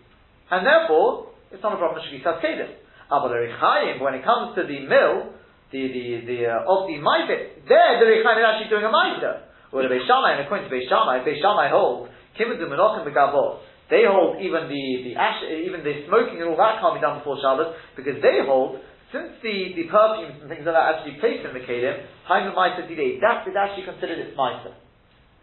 and 0.51 0.65
therefore 0.65 1.33
it's 1.49 1.63
not 1.63 1.73
a 1.73 1.77
problem 1.77 1.97
of 1.97 2.05
shvisas 2.05 2.41
kelim. 2.45 2.69
But 3.09 3.27
the 3.27 3.99
when 3.99 4.13
it 4.15 4.23
comes 4.23 4.55
to 4.55 4.63
the 4.63 4.79
mill, 4.87 5.35
the 5.71 5.81
the 5.91 6.05
the 6.23 6.39
uh, 6.47 6.63
of 6.63 6.87
the 6.87 6.95
ma'ifit, 7.01 7.67
there 7.67 7.99
the 7.99 8.07
rechaim 8.07 8.39
is 8.39 8.45
actually 8.47 8.69
doing 8.69 8.85
a 8.85 8.93
ma'ita. 8.93 9.51
Or 9.71 9.83
the 9.83 9.91
Beishamai, 9.91 10.35
and 10.35 10.45
according 10.45 10.69
to 10.69 10.71
Beishamai, 10.71 11.23
Beishamai 11.23 11.71
holds 11.71 12.11
kimudu 12.39 12.67
menochim 12.67 13.03
begavot. 13.07 13.59
They 13.89 14.07
hold 14.07 14.39
even 14.39 14.71
the 14.71 14.83
the 15.03 15.19
ash, 15.19 15.43
even 15.43 15.83
the 15.83 16.07
smoking 16.07 16.39
and 16.39 16.47
all 16.47 16.55
that 16.55 16.79
can't 16.79 16.95
be 16.95 17.01
done 17.03 17.19
before 17.19 17.35
Shabbos 17.43 17.75
because 17.95 18.21
they 18.23 18.39
hold 18.47 18.79
since 19.11 19.35
the, 19.43 19.75
the 19.75 19.85
perfumes 19.91 20.39
and 20.39 20.47
things 20.47 20.63
like 20.63 20.75
that 20.75 20.87
actually 20.95 21.19
placed 21.19 21.43
in 21.43 21.51
the 21.51 21.63
kelim, 21.63 22.07
Hainu 22.31 22.55
Maisa 22.55 22.87
Didei, 22.87 23.19
that 23.19 23.43
is 23.43 23.55
actually 23.55 23.83
considered 23.83 24.19
its 24.19 24.35
Maisa. 24.39 24.71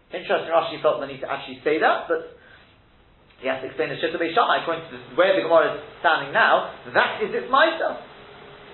Interesting, 0.09 0.49
Rashi 0.49 0.81
felt 0.81 0.99
the 0.99 1.05
need 1.05 1.21
to 1.21 1.29
actually 1.29 1.61
say 1.61 1.77
that, 1.77 2.09
but 2.09 2.33
he 3.39 3.47
has 3.47 3.61
to 3.61 3.69
explain 3.69 3.93
the 3.93 4.01
Shitta 4.01 4.17
Beishamai, 4.17 4.65
according 4.65 4.89
to 4.89 4.97
where 5.13 5.37
the 5.37 5.45
Gemara 5.45 5.77
is 5.77 5.85
standing 6.01 6.33
now, 6.33 6.73
that 6.91 7.21
is 7.21 7.29
its 7.29 7.47
Maisa. 7.47 8.01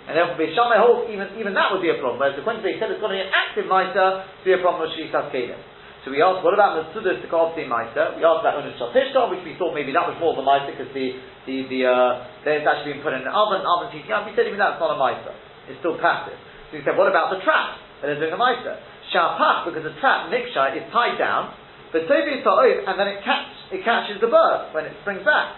And 0.08 0.16
therefore, 0.16 0.39
Beishamai 0.39 0.80
holds 0.80 1.12
even, 1.12 1.28
even 1.38 1.52
that 1.60 1.76
would 1.76 1.84
be 1.84 1.91
a 1.91 2.00
problem. 2.00 2.24
Whereas 2.24 2.39
according 2.39 2.64
to 2.64 2.70
said 2.80 2.88
it's 2.93 3.04
got 3.04 3.12
to 3.12 3.18
be 3.18 3.26
an 3.26 3.34
active 3.36 3.68
Maisa 3.68 4.26
to 4.26 4.43
be 4.48 4.56
a 4.56 4.62
problem 4.64 4.88
with 4.88 4.96
Shvisas 4.96 5.28
Kelim. 5.36 5.60
So 6.06 6.14
we 6.14 6.22
asked, 6.22 6.46
what 6.46 6.54
about 6.54 6.78
the 6.93 7.02
to 7.02 7.28
Kovsi 7.28 7.66
Maisa? 7.66 8.14
We 8.14 8.22
asked 8.22 8.46
about 8.46 8.62
Unis 8.62 8.78
Shatishka, 8.78 9.26
which 9.34 9.41
we 9.41 9.58
thought 9.58 9.74
maybe 9.74 9.89
that 9.91 10.06
was 10.06 10.14
more 10.22 10.38
of 10.38 10.39
a 10.39 10.46
Maisa 10.46 10.70
because 10.70 10.93
the, 10.93 11.18
the, 11.46 11.70
the, 11.70 11.80
uh, 11.86 12.46
it's 12.46 12.66
actually 12.66 12.98
been 12.98 13.06
put 13.06 13.14
in 13.14 13.22
an 13.22 13.32
oven, 13.32 13.62
oven 13.62 13.93
heating 13.93 14.12
up. 14.12 14.26
We 14.26 14.34
said 14.34 14.50
even 14.50 14.58
that's 14.58 14.82
not 14.82 14.93
a 14.93 15.00
Maisa. 15.00 15.34
It's 15.70 15.80
still 15.82 15.98
passive. 15.98 16.38
So 16.70 16.78
we 16.78 16.84
said, 16.86 16.98
what 16.98 17.10
about 17.10 17.34
the 17.34 17.41
trap? 17.46 17.78
That 18.02 18.14
they're 18.14 18.22
doing 18.22 18.34
a 18.34 18.41
Maisa. 18.41 18.82
Shapach, 19.14 19.70
because 19.70 19.86
the 19.86 19.93
trap, 20.02 20.34
Niksha, 20.34 20.76
is 20.76 20.86
tied 20.89 21.18
down, 21.22 21.54
but 21.93 22.10
Tobi 22.10 22.41
is 22.41 22.46
and 22.46 22.96
then 23.00 23.08
it, 23.08 23.22
catch, 23.24 23.48
it 23.72 23.86
catches 23.86 24.20
the 24.20 24.28
bird 24.28 24.74
when 24.74 24.86
it 24.86 24.93
springs 25.02 25.24
back. 25.24 25.56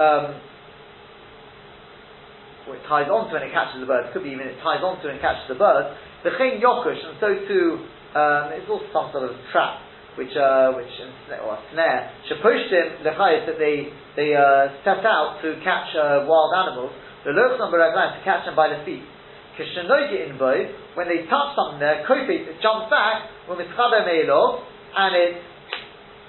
Um, 0.00 0.40
or 2.66 2.76
it 2.76 2.84
ties 2.88 3.08
onto 3.12 3.36
and 3.36 3.44
it 3.44 3.52
catches 3.52 3.80
the 3.80 3.86
bird. 3.86 4.08
It 4.08 4.12
could 4.12 4.24
be 4.24 4.32
even 4.32 4.48
it 4.48 4.56
ties 4.64 4.80
onto 4.80 5.08
and 5.08 5.20
catches 5.20 5.44
the 5.48 5.54
bird. 5.60 5.92
The 6.24 6.32
chen 6.40 6.58
yokush, 6.58 6.96
and 6.96 7.16
so 7.20 7.28
too, 7.44 7.84
um, 8.16 8.56
it's 8.56 8.68
also 8.68 8.88
some 8.88 9.12
sort 9.12 9.28
of 9.28 9.36
trap, 9.52 9.78
which, 10.16 10.34
uh, 10.36 10.72
which, 10.74 10.90
or 11.42 11.58
snare. 11.72 12.10
Shaposhtim 12.30 13.02
lechayis 13.02 13.46
that 13.46 13.58
they, 13.58 13.90
they, 14.16 14.34
uh, 14.34 14.74
set 14.84 15.02
out 15.04 15.40
to 15.42 15.58
catch, 15.62 15.94
uh, 15.96 16.24
wild 16.26 16.54
animals. 16.54 16.92
The 17.24 17.32
lochon 17.32 17.70
to 17.72 18.22
catch 18.24 18.44
them 18.44 18.54
by 18.54 18.68
the 18.68 18.84
feet. 18.84 19.02
in 19.58 20.36
boy, 20.38 20.70
when 20.94 21.08
they 21.08 21.26
touch 21.26 21.56
something 21.56 21.80
there, 21.80 22.04
kofi, 22.06 22.46
it 22.46 22.60
jumps 22.60 22.90
back, 22.90 23.30
when 23.46 23.58
it's 23.60 23.70
and 23.74 25.10
it 25.16 25.42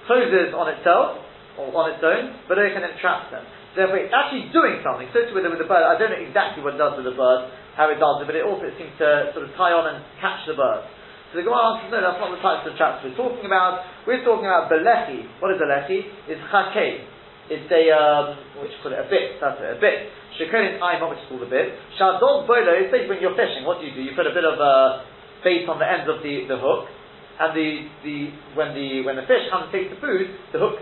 closes 0.07 0.53
on 0.53 0.69
itself, 0.69 1.25
or 1.57 1.71
on 1.71 1.91
its 1.91 2.03
own, 2.03 2.36
but 2.47 2.57
it 2.57 2.73
can 2.73 2.83
entrap 2.83 3.31
them. 3.31 3.43
Therefore, 3.75 3.99
it's 3.99 4.15
actually 4.15 4.47
doing 4.55 4.79
something. 4.79 5.11
So 5.11 5.19
with 5.36 5.43
the 5.43 5.67
bird. 5.67 5.83
I 5.83 5.99
don't 5.99 6.15
know 6.15 6.23
exactly 6.23 6.63
what 6.63 6.79
it 6.79 6.81
does 6.81 6.95
with 6.95 7.03
the 7.03 7.15
bird, 7.15 7.51
how 7.75 7.91
it 7.91 7.99
does 7.99 8.23
it, 8.23 8.25
but 8.25 8.36
it 8.36 8.47
also 8.47 8.71
seems 8.79 8.95
to 9.03 9.36
sort 9.36 9.43
of 9.43 9.51
tie 9.59 9.75
on 9.75 9.83
and 9.91 9.99
catch 10.23 10.47
the 10.47 10.55
bird. 10.55 10.88
So 11.36 11.43
the 11.43 11.51
Gemara 11.51 11.75
answers, 11.75 11.91
no, 11.91 11.99
that's 11.99 12.15
not 12.23 12.31
the 12.31 12.39
types 12.39 12.63
of 12.63 12.79
traps 12.79 13.03
we're 13.03 13.19
talking 13.19 13.43
about. 13.43 13.83
We're 14.07 14.23
talking 14.23 14.47
about 14.47 14.71
belechi. 14.71 15.27
What 15.43 15.51
is 15.51 15.59
belechi? 15.59 16.07
It's 16.31 16.39
chakei. 16.47 17.03
It's 17.51 17.67
a, 17.67 17.91
um, 17.91 18.39
what 18.55 18.71
you 18.71 18.79
call 18.79 18.95
it, 18.95 19.03
a 19.03 19.07
bit, 19.11 19.36
that's 19.43 19.59
it, 19.59 19.75
a 19.75 19.79
bit. 19.83 20.15
Shekonin 20.39 20.79
aima, 20.79 21.11
which 21.11 21.19
is 21.19 21.27
called 21.27 21.43
a 21.43 21.51
bit. 21.51 21.75
Shadog 21.99 22.47
bolo, 22.47 22.71
it's 22.79 22.88
basically 22.88 23.19
when 23.19 23.19
you're 23.19 23.36
fishing, 23.36 23.67
what 23.67 23.83
do 23.83 23.86
you 23.86 23.91
do? 23.91 23.99
You 23.99 24.15
put 24.15 24.23
a 24.23 24.31
bit 24.31 24.47
of 24.47 24.55
uh, 24.55 25.03
bait 25.43 25.67
on 25.67 25.75
the 25.75 25.83
ends 25.83 26.07
of 26.07 26.23
the, 26.23 26.47
the 26.47 26.55
hook, 26.55 26.88
and 26.88 27.51
the, 27.51 27.83
the, 28.07 28.15
when 28.55 28.71
the, 28.71 29.03
when 29.03 29.19
the 29.19 29.27
fish 29.27 29.51
comes 29.51 29.67
and 29.67 29.75
takes 29.75 29.91
the 29.91 29.99
food, 29.99 30.31
the 30.55 30.59
hook 30.63 30.79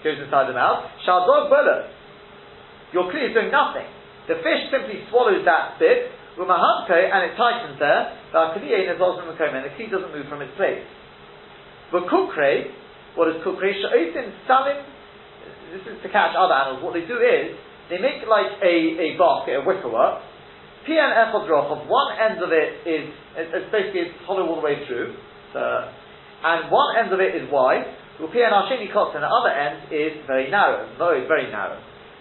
goes 0.00 0.24
inside 0.24 0.48
the 0.48 0.56
mouth. 0.56 0.88
Shaldog 1.04 1.52
bolo. 1.52 1.84
Your 2.96 3.12
kli 3.12 3.28
is 3.28 3.36
doing 3.36 3.52
nothing. 3.52 3.92
The 4.24 4.40
fish 4.40 4.72
simply 4.72 5.04
swallows 5.12 5.44
that 5.44 5.76
bit, 5.76 6.08
umahamko, 6.38 6.96
and 6.96 7.30
it 7.30 7.36
tightens 7.36 7.78
there. 7.78 8.16
The 8.32 9.72
key 9.76 9.86
doesn't 9.90 10.12
move 10.12 10.26
from 10.28 10.42
its 10.42 10.54
place. 10.56 10.84
But 11.90 12.08
kukre, 12.08 12.72
what 13.16 13.28
is 13.28 13.42
kukre? 13.44 13.72
Sha'otim 13.72 14.32
salim. 14.46 14.84
This 15.72 15.84
is 15.88 16.02
to 16.02 16.08
catch 16.08 16.36
other 16.36 16.52
animals. 16.52 16.84
What 16.84 16.94
they 16.94 17.04
do 17.08 17.16
is 17.20 17.56
they 17.88 17.98
make 17.98 18.24
like 18.28 18.60
a, 18.60 18.74
a 19.00 19.16
basket, 19.16 19.60
a 19.60 19.64
wicker 19.64 19.88
work. 19.92 20.20
Pian 20.88 21.12
echod 21.12 21.46
of 21.46 21.88
one 21.88 22.10
end 22.18 22.42
of 22.42 22.50
it 22.50 22.82
is 22.88 23.08
it's 23.36 23.70
basically 23.70 24.10
it's 24.10 24.18
hollow 24.26 24.46
all 24.48 24.56
the 24.56 24.66
way 24.66 24.84
through, 24.88 25.14
and 25.54 26.70
one 26.70 26.96
end 26.98 27.12
of 27.12 27.20
it 27.20 27.36
is 27.36 27.48
wide, 27.52 27.86
Upi 28.20 28.42
and 28.42 28.52
Ashini 28.52 28.92
Kotz, 28.92 29.14
and 29.14 29.22
the 29.22 29.30
other 29.30 29.48
end 29.48 29.88
is 29.90 30.20
very 30.26 30.50
narrow, 30.50 30.88
very, 30.98 31.26
very 31.26 31.50
narrow. 31.50 31.78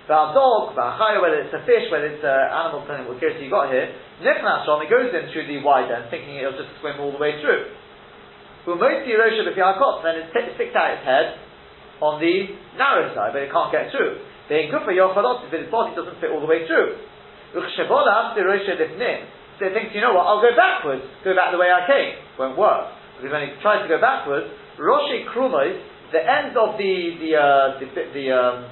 The 0.10 0.34
dog, 0.34 0.74
the 0.74 1.22
whether 1.22 1.46
it's 1.46 1.54
a 1.54 1.62
fish, 1.64 1.86
whether 1.94 2.10
it's 2.10 2.26
an 2.26 2.50
animal, 2.50 2.82
depending 2.82 3.06
what 3.06 3.22
curiosity 3.22 3.46
you 3.46 3.54
got 3.54 3.70
here, 3.70 3.94
Nichnas 4.26 4.66
it 4.66 4.90
goes 4.90 5.14
in 5.14 5.30
through 5.30 5.46
the 5.46 5.62
wide 5.62 5.94
end, 5.94 6.10
thinking 6.10 6.42
it'll 6.42 6.58
just 6.58 6.74
swim 6.82 6.98
all 6.98 7.14
the 7.14 7.22
way 7.22 7.38
through. 7.38 7.70
Umoiti 8.66 9.14
Rosha 9.14 9.46
B'Fiakot, 9.46 10.02
then 10.06 10.16
it 10.22 10.30
sticks 10.34 10.76
out 10.78 10.94
its 10.98 11.06
head 11.06 11.38
on 12.02 12.20
the 12.22 12.50
narrow 12.78 13.14
side, 13.14 13.34
but 13.34 13.42
it 13.46 13.52
can't 13.54 13.72
get 13.72 13.92
through. 13.94 14.18
The 14.50 14.56
Inkufa 14.68 14.90
Yochalot, 14.90 15.50
but 15.50 15.54
its 15.54 15.70
body 15.72 15.96
doesn't 15.96 16.20
fit 16.22 16.32
all 16.34 16.42
the 16.42 16.48
way 16.50 16.66
through. 16.66 16.98
So 17.54 17.62
it 17.62 17.68
thinks, 19.74 19.94
you 19.94 20.02
know 20.02 20.14
what, 20.18 20.26
I'll 20.26 20.42
go 20.42 20.56
backwards, 20.58 21.06
go 21.24 21.36
back 21.38 21.52
the 21.54 21.62
way 21.62 21.70
I 21.70 21.86
came. 21.86 22.18
Won't 22.38 22.58
work. 22.58 22.90
Because 23.18 23.32
when 23.32 23.44
it 23.44 23.62
tries 23.62 23.84
to 23.86 23.90
go 23.90 24.00
backwards, 24.02 24.48
Roshi 24.82 25.26
Krumos, 25.30 25.78
the 26.12 26.20
ends 26.20 26.58
of 26.58 26.76
the 26.76 27.16
the 27.22 27.38
uh, 27.38 27.78
the, 27.80 27.86
the 28.12 28.32
um, 28.34 28.66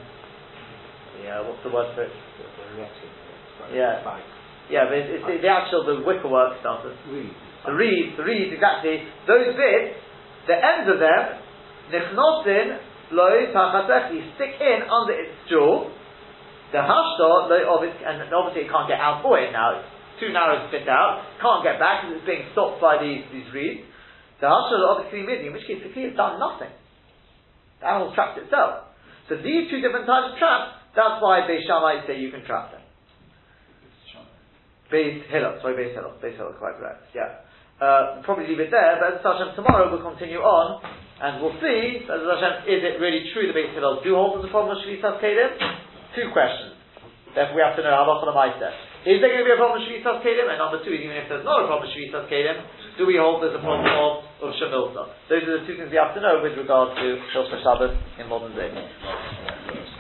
yeah, 1.30 1.46
what's 1.46 1.62
the 1.62 1.70
word 1.70 1.94
for 1.94 2.10
it? 2.10 2.14
Yeah, 3.70 4.02
yeah, 4.74 4.90
but 4.90 4.98
it's, 4.98 5.22
it's 5.22 5.46
the 5.46 5.52
actual 5.54 5.86
the 5.86 6.02
wickerwork 6.02 6.58
stuff. 6.66 6.82
The 6.82 7.74
reeds, 7.74 8.18
the 8.18 8.26
reeds, 8.26 8.50
exactly. 8.50 9.06
Those 9.30 9.54
bits, 9.54 9.94
the 10.50 10.58
ends 10.58 10.90
of 10.90 10.98
them, 10.98 11.22
nichnosin 11.94 12.82
loy 13.14 13.54
tachatechi, 13.54 14.34
stick 14.42 14.58
in 14.58 14.90
under 14.90 15.14
its 15.14 15.38
jaw. 15.50 15.86
The 16.74 16.82
hashta 16.82 17.50
loy 17.50 17.62
of 17.62 17.86
it, 17.86 17.94
and 18.02 18.26
obviously 18.34 18.66
it 18.66 18.74
can't 18.74 18.90
get 18.90 18.98
out 18.98 19.22
for 19.22 19.38
it 19.38 19.54
now. 19.54 19.78
It's 19.78 19.90
too 20.18 20.34
narrow 20.34 20.66
to 20.66 20.68
fit 20.74 20.90
out. 20.90 21.26
Can't 21.42 21.62
get 21.62 21.78
back 21.78 22.06
because 22.06 22.22
it's 22.22 22.26
being 22.26 22.46
stopped 22.54 22.82
by 22.82 22.98
these 22.98 23.26
these 23.30 23.50
reeds. 23.54 23.86
The 24.40 24.48
Hashal 24.48 24.80
obviously 24.88 25.28
midi, 25.28 25.48
in 25.48 25.54
which 25.54 25.68
case 25.68 25.84
the 25.84 25.92
kli 25.92 26.10
has 26.10 26.16
done 26.16 26.40
nothing. 26.40 26.72
The 27.84 27.86
animal 27.86 28.16
trapped 28.16 28.40
itself. 28.40 28.88
So 29.28 29.36
these 29.36 29.68
two 29.68 29.84
different 29.84 30.08
types 30.08 30.34
of 30.34 30.40
traps, 30.40 30.79
That's 30.96 31.22
why 31.22 31.46
Beis 31.46 31.66
Shammai 31.68 32.06
say 32.08 32.20
you 32.20 32.32
can 32.32 32.46
trap 32.46 32.72
them. 32.72 32.82
Beis 34.90 35.22
Hillel, 35.30 35.62
sorry, 35.62 35.78
Beis 35.78 35.94
Hillel, 35.94 36.18
Beis 36.18 36.34
Hillel, 36.34 36.58
quite 36.58 36.78
correct, 36.82 37.06
yeah. 37.14 37.46
Uh, 37.78 38.20
probably 38.26 38.50
leave 38.50 38.60
it 38.60 38.74
there, 38.74 38.98
but 38.98 39.22
Hashem, 39.22 39.56
tomorrow 39.56 39.88
we'll 39.88 40.04
continue 40.04 40.42
on, 40.42 40.82
and 41.22 41.40
we'll 41.40 41.56
see, 41.62 42.04
Hashem, 42.10 42.66
is 42.66 42.82
it 42.82 42.98
really 42.98 43.30
true 43.32 43.46
the 43.46 43.56
Beis 43.56 43.72
Hillel 43.72 44.02
do 44.04 44.18
hold 44.18 44.44
a 44.44 44.50
problem 44.50 44.76
with 44.76 44.84
Shvitas 44.84 45.22
Kelim? 45.22 45.54
Two 46.18 46.34
questions. 46.34 46.74
Therefore 47.38 47.56
we 47.56 47.62
have 47.62 47.78
to 47.78 47.86
know 47.86 47.94
how 47.94 48.10
Halacha 48.10 48.34
Lamaisa. 48.34 48.70
Is 49.08 49.24
there 49.24 49.32
going 49.32 49.46
to 49.46 49.48
be 49.48 49.56
a 49.56 49.62
problem 49.62 49.80
with 49.80 49.88
Shvitas 49.88 50.20
Kelim? 50.26 50.52
And 50.52 50.60
number 50.60 50.84
two, 50.84 50.92
even 50.92 51.16
if 51.16 51.32
there's 51.32 51.46
not 51.46 51.64
a 51.64 51.72
problem 51.72 51.88
with 51.88 51.96
Shvitas 51.96 52.28
Kelim, 52.28 52.58
do 53.00 53.08
we 53.08 53.16
hold 53.16 53.40
there's 53.40 53.56
a 53.56 53.64
problem 53.64 53.88
of, 53.88 54.28
of 54.44 54.52
Shemilta? 54.60 55.08
Those 55.32 55.48
are 55.48 55.62
the 55.62 55.64
two 55.64 55.80
things 55.80 55.88
we 55.88 56.02
have 56.02 56.12
to 56.18 56.20
know 56.20 56.44
with 56.44 56.58
regard 56.60 56.98
to 57.00 57.06
Hilchah 57.32 57.64
Shabbos 57.64 57.96
in 58.20 58.28
modern 58.28 58.52
day. 58.60 58.74